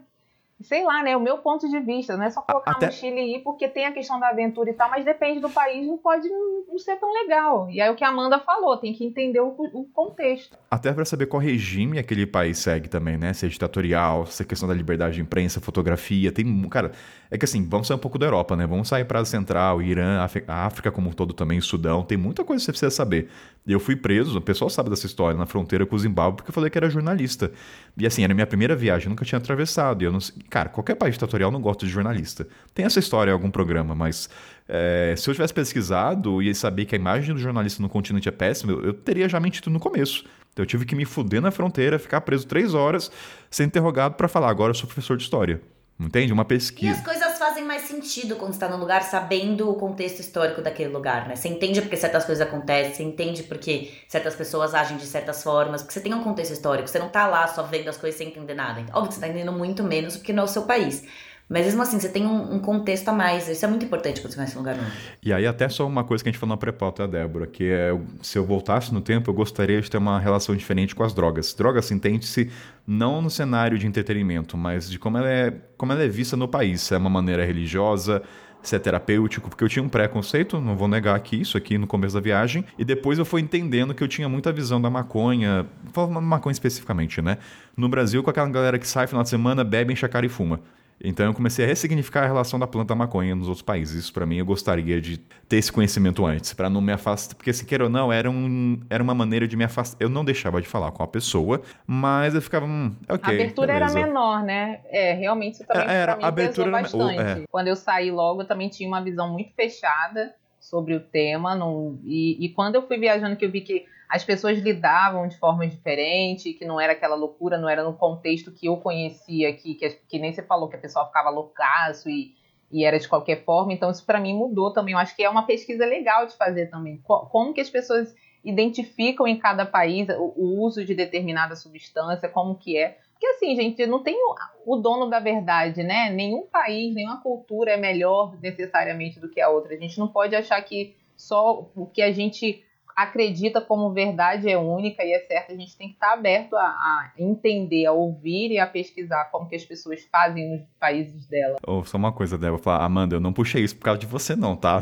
[0.62, 1.16] sei lá, né?
[1.16, 2.86] O meu ponto de vista, não é só colocar Até...
[2.86, 5.50] no Chile e ir, porque tem a questão da aventura e tal, mas depende do
[5.50, 7.68] país, não pode não ser tão legal.
[7.70, 10.56] E aí o que a Amanda falou, tem que entender o, o contexto.
[10.70, 13.32] Até para saber qual regime aquele país segue também, né?
[13.32, 16.68] Se é ditatorial, se é questão da liberdade de imprensa, fotografia, tem.
[16.68, 16.92] Cara,
[17.32, 18.66] é que assim, vamos sair um pouco da Europa, né?
[18.66, 22.44] Vamos sair para a Central, Irã, a África como um todo também, Sudão, tem muita
[22.44, 23.30] coisa que você precisa saber.
[23.66, 26.52] Eu fui preso, o pessoal sabe dessa história, na fronteira com o Zimbábue, porque eu
[26.52, 27.50] falei que era jornalista.
[27.96, 30.02] E assim, era minha primeira viagem, eu nunca tinha atravessado.
[30.02, 30.18] E eu não
[30.50, 32.46] Cara, qualquer país ditatorial não gosta de jornalista.
[32.74, 34.28] Tem essa história em algum programa, mas
[34.68, 38.32] é, se eu tivesse pesquisado e saber que a imagem do jornalista no continente é
[38.32, 40.22] péssima, eu, eu teria já mentido no começo.
[40.52, 43.10] Então eu tive que me fuder na fronteira, ficar preso três horas,
[43.50, 45.62] ser interrogado para falar, agora eu sou professor de história.
[46.06, 46.32] Entende?
[46.32, 46.92] Uma pesquisa.
[46.92, 50.92] E as coisas fazem mais sentido quando está no lugar sabendo o contexto histórico daquele
[50.92, 51.36] lugar, né?
[51.36, 55.82] Você entende porque certas coisas acontecem, você entende porque certas pessoas agem de certas formas,
[55.82, 58.28] porque você tem um contexto histórico, você não tá lá só vendo as coisas sem
[58.28, 58.80] entender nada.
[58.92, 61.04] Óbvio que você tá entendendo muito menos porque não é o seu país.
[61.48, 63.48] Mas mesmo assim, você tem um, um, contexto a mais.
[63.48, 64.90] Isso é muito importante quando você vai nesse lugar novo.
[65.22, 67.90] E aí, até só uma coisa que a gente falou na pré-pauta, Débora, que é
[68.22, 71.52] se eu voltasse no tempo, eu gostaria de ter uma relação diferente com as drogas.
[71.52, 72.50] Drogas, entende-se
[72.86, 76.48] não no cenário de entretenimento, mas de como ela é, como ela é vista no
[76.48, 76.80] país.
[76.80, 78.22] Se é uma maneira religiosa,
[78.62, 81.86] se é terapêutico, porque eu tinha um preconceito, não vou negar aqui isso aqui no
[81.86, 85.66] começo da viagem, e depois eu fui entendendo que eu tinha muita visão da maconha,
[85.92, 87.38] falando maconha especificamente, né?
[87.76, 90.28] No Brasil, com aquela galera que sai final de semana, bebe, enche a cara e
[90.28, 90.60] fuma.
[91.02, 94.04] Então eu comecei a ressignificar a relação da planta maconha nos outros países.
[94.04, 97.52] Isso para mim eu gostaria de ter esse conhecimento antes, para não me afastar, porque
[97.52, 99.96] se quer ou não, era, um, era uma maneira de me afastar.
[100.00, 103.18] Eu não deixava de falar com a pessoa, mas eu ficava, hum, ok.
[103.22, 103.98] A abertura beleza.
[103.98, 104.80] era menor, né?
[104.86, 107.20] É, realmente isso também é, era, mim abertura era, bastante.
[107.20, 107.44] É.
[107.50, 111.98] Quando eu saí logo, eu também tinha uma visão muito fechada sobre o tema, não,
[112.04, 115.70] e, e quando eu fui viajando que eu vi que as pessoas lidavam de formas
[115.70, 119.88] diferentes, que não era aquela loucura, não era no contexto que eu conhecia aqui, que,
[120.06, 122.34] que nem você falou, que a pessoa ficava loucaço e,
[122.70, 123.72] e era de qualquer forma.
[123.72, 124.92] Então, isso para mim mudou também.
[124.92, 127.00] Eu acho que é uma pesquisa legal de fazer também.
[127.02, 128.14] Como que as pessoas
[128.44, 132.98] identificam em cada país o, o uso de determinada substância, como que é.
[133.12, 134.34] Porque assim, gente, não tem o,
[134.66, 136.10] o, dono da verdade, né?
[136.10, 139.72] Nenhum país, nenhuma cultura é melhor necessariamente do que a outra.
[139.72, 142.62] A gente não pode achar que só o que a gente
[142.96, 146.62] acredita como verdade é única e é certa, a gente tem que estar aberto a,
[146.62, 151.56] a, entender, a ouvir e a pesquisar como que as pessoas fazem nos países dela.
[151.66, 154.36] Oh, só uma coisa, Débora, falar, Amanda, eu não puxei isso por causa de você
[154.36, 154.80] não, tá?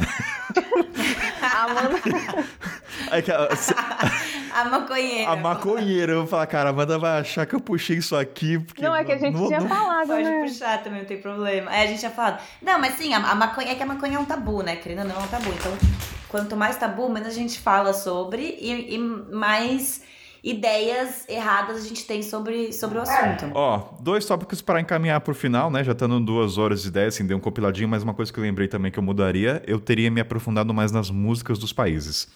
[1.43, 2.01] Amanda...
[3.11, 3.74] É que, se...
[4.55, 5.31] a maconheira.
[5.31, 6.12] A maconheira.
[6.12, 8.59] Eu vou falar, cara, a Amanda vai achar que eu puxei isso aqui.
[8.59, 9.69] Porque não, é que a gente não, tinha não...
[9.69, 10.43] falado, Pode né?
[10.43, 11.74] puxar também, não tem problema.
[11.74, 12.41] É, a gente tinha falado.
[12.62, 14.77] Não, mas sim, a, a maconha é que a maconha é um tabu, né?
[14.77, 15.51] Querendo ou não, é um tabu.
[15.51, 15.73] Então,
[16.31, 20.02] quanto mais tabu, menos a gente fala sobre e, e mais
[20.43, 23.51] ideias erradas a gente tem sobre, sobre o assunto.
[23.55, 25.85] Ó, dois tópicos para encaminhar pro final, né?
[25.85, 28.43] Já estando duas horas e dez, assim, deu um compiladinho, mas uma coisa que eu
[28.43, 32.28] lembrei também que eu mudaria, eu teria me aprofundado mais nas músicas dos países.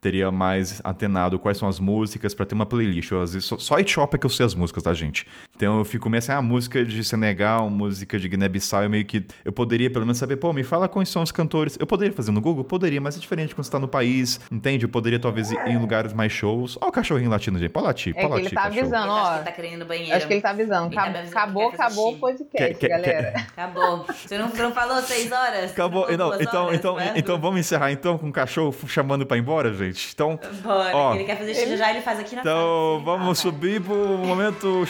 [0.00, 3.10] Teria mais atenado quais são as músicas para ter uma playlist.
[3.10, 5.26] Eu, às vezes, só, é que eu sei as músicas da gente.
[5.56, 9.24] Então eu fico meio assim, ah, música de Senegal, música de Guiné-Bissau, eu meio que
[9.44, 11.76] eu poderia pelo menos saber, pô, me fala quais são os cantores.
[11.80, 12.64] Eu poderia fazer no Google?
[12.64, 14.84] Poderia, mas é diferente quando você tá no país, entende?
[14.84, 16.78] Eu poderia talvez ir em lugares mais shows.
[16.80, 17.70] Ó o cachorrinho latino, gente.
[17.70, 18.80] Pode latir, É pode que ele latir, tá cachorro.
[18.80, 19.34] avisando, Eu acho que ó.
[19.36, 20.16] ele tá querendo ir no banheiro.
[20.16, 20.86] Acho que ele tá avisando.
[20.86, 23.46] Ele tá que acabou, acabou o podcast, Quer- quer- galera.
[23.56, 24.06] Acabou.
[24.06, 25.70] Você não, não falou seis horas?
[25.72, 26.08] Acabou.
[26.10, 26.78] Não Não, então, horas?
[26.78, 29.87] então, Vai, então vamos encerrar então com o cachorro chamando pra ir embora, gente.
[30.12, 31.14] Então, Bora, Ó.
[31.14, 33.04] ele quer fazer xixi já, ele faz aqui na Então, frente.
[33.04, 34.84] vamos Ah, subir pro momento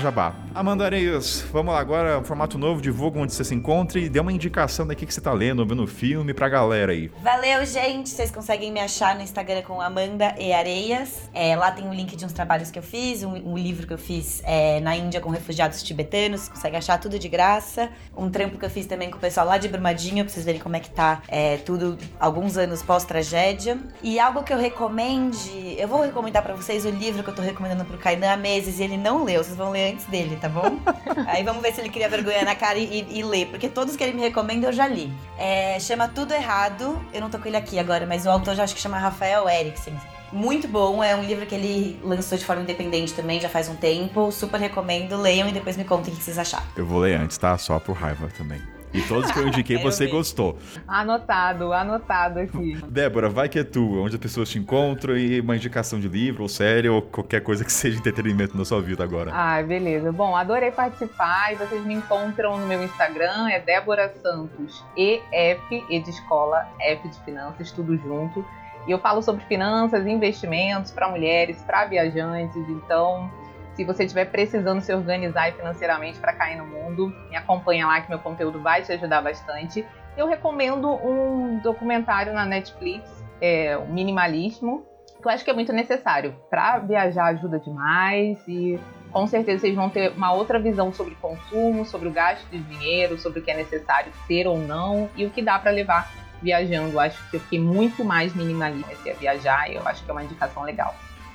[0.00, 0.34] jabá.
[0.54, 4.32] Amanda Areias, vamos lá agora, formato novo, divulga onde você se encontra e dê uma
[4.32, 7.10] indicação daqui que você tá lendo, vendo filme pra galera aí.
[7.22, 8.08] Valeu, gente.
[8.10, 11.28] Vocês conseguem me achar no Instagram com Amanda e Areias.
[11.32, 13.92] É, lá tem um link de uns trabalhos que eu fiz, um, um livro que
[13.92, 16.42] eu fiz é, na Índia com refugiados tibetanos.
[16.42, 17.88] Você consegue achar tudo de graça.
[18.16, 20.60] Um trampo que eu fiz também com o pessoal lá de Brumadinho, pra vocês verem
[20.60, 23.78] como é que tá é, tudo alguns anos pós-tragédia.
[24.02, 27.42] E algo que eu recomende, eu vou recomendar pra vocês o livro que eu tô
[27.42, 29.42] recomendando pro Kainan há meses e ele não leu.
[29.42, 30.78] Vocês vão ler antes dele, tá bom?
[31.26, 33.96] Aí vamos ver se ele cria vergonha na cara e, e, e lê, porque todos
[33.96, 35.12] que ele me recomenda eu já li.
[35.38, 37.00] É, chama Tudo Errado.
[37.12, 39.48] Eu não tô com ele aqui agora, mas o autor já acho que chama Rafael
[39.48, 39.94] Eriksen.
[40.32, 43.76] Muito bom, é um livro que ele lançou de forma independente também, já faz um
[43.76, 44.32] tempo.
[44.32, 46.66] Super recomendo, leiam e depois me contem o que vocês acharam.
[46.76, 47.56] Eu vou ler antes, tá?
[47.56, 48.73] Só por raiva também.
[48.94, 50.12] E todos que eu indiquei você ver.
[50.12, 50.56] gostou.
[50.86, 52.76] Anotado, anotado aqui.
[52.88, 56.42] Débora, vai que é tua, onde as pessoas te encontram e uma indicação de livro
[56.44, 59.30] ou série ou qualquer coisa que seja entretenimento na sua vida agora.
[59.34, 60.12] Ah, beleza.
[60.12, 66.00] Bom, adorei participar e vocês me encontram no meu Instagram, é Débora Santos, EF, E
[66.00, 68.44] de escola, F de finanças, tudo junto.
[68.86, 72.62] E eu falo sobre finanças, investimentos para mulheres, para viajantes.
[72.68, 73.30] Então,
[73.74, 78.08] se você estiver precisando se organizar financeiramente para cair no mundo, me acompanha lá que
[78.08, 79.84] meu conteúdo vai te ajudar bastante.
[80.16, 84.86] Eu recomendo um documentário na Netflix, é, o Minimalismo,
[85.20, 86.36] que eu acho que é muito necessário.
[86.48, 88.78] Para viajar ajuda demais e
[89.10, 93.18] com certeza vocês vão ter uma outra visão sobre consumo, sobre o gasto de dinheiro,
[93.18, 96.10] sobre o que é necessário ter ou não e o que dá para levar
[96.42, 97.00] viajando.
[97.00, 100.22] Acho que eu fiquei muito mais minimalista a viajar e eu acho que é uma
[100.22, 100.94] indicação legal.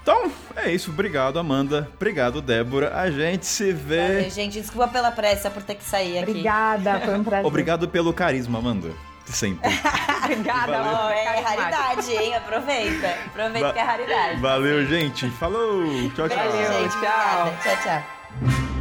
[0.10, 0.90] Então, é isso.
[0.90, 1.88] Obrigado, Amanda.
[1.96, 2.98] Obrigado, Débora.
[2.98, 4.08] A gente se vê.
[4.08, 6.32] Valeu, gente, desculpa pela pressa por ter que sair aqui.
[6.32, 7.46] Obrigada, foi um prazer.
[7.46, 8.90] Obrigado pelo carisma, Amanda.
[9.26, 9.70] Sempre.
[10.26, 10.98] Obrigada, Valeu.
[11.00, 12.36] Ó, é raridade, hein?
[12.36, 13.08] Aproveita.
[13.28, 14.42] Aproveita Va- que é raridade.
[14.42, 15.30] Valeu, gente.
[15.30, 15.86] Falou.
[16.16, 16.38] Tchau, tchau.
[16.38, 16.92] Valeu, gente.
[17.00, 17.48] tchau.
[17.48, 17.58] Obrigada.
[17.62, 18.79] Tchau, tchau.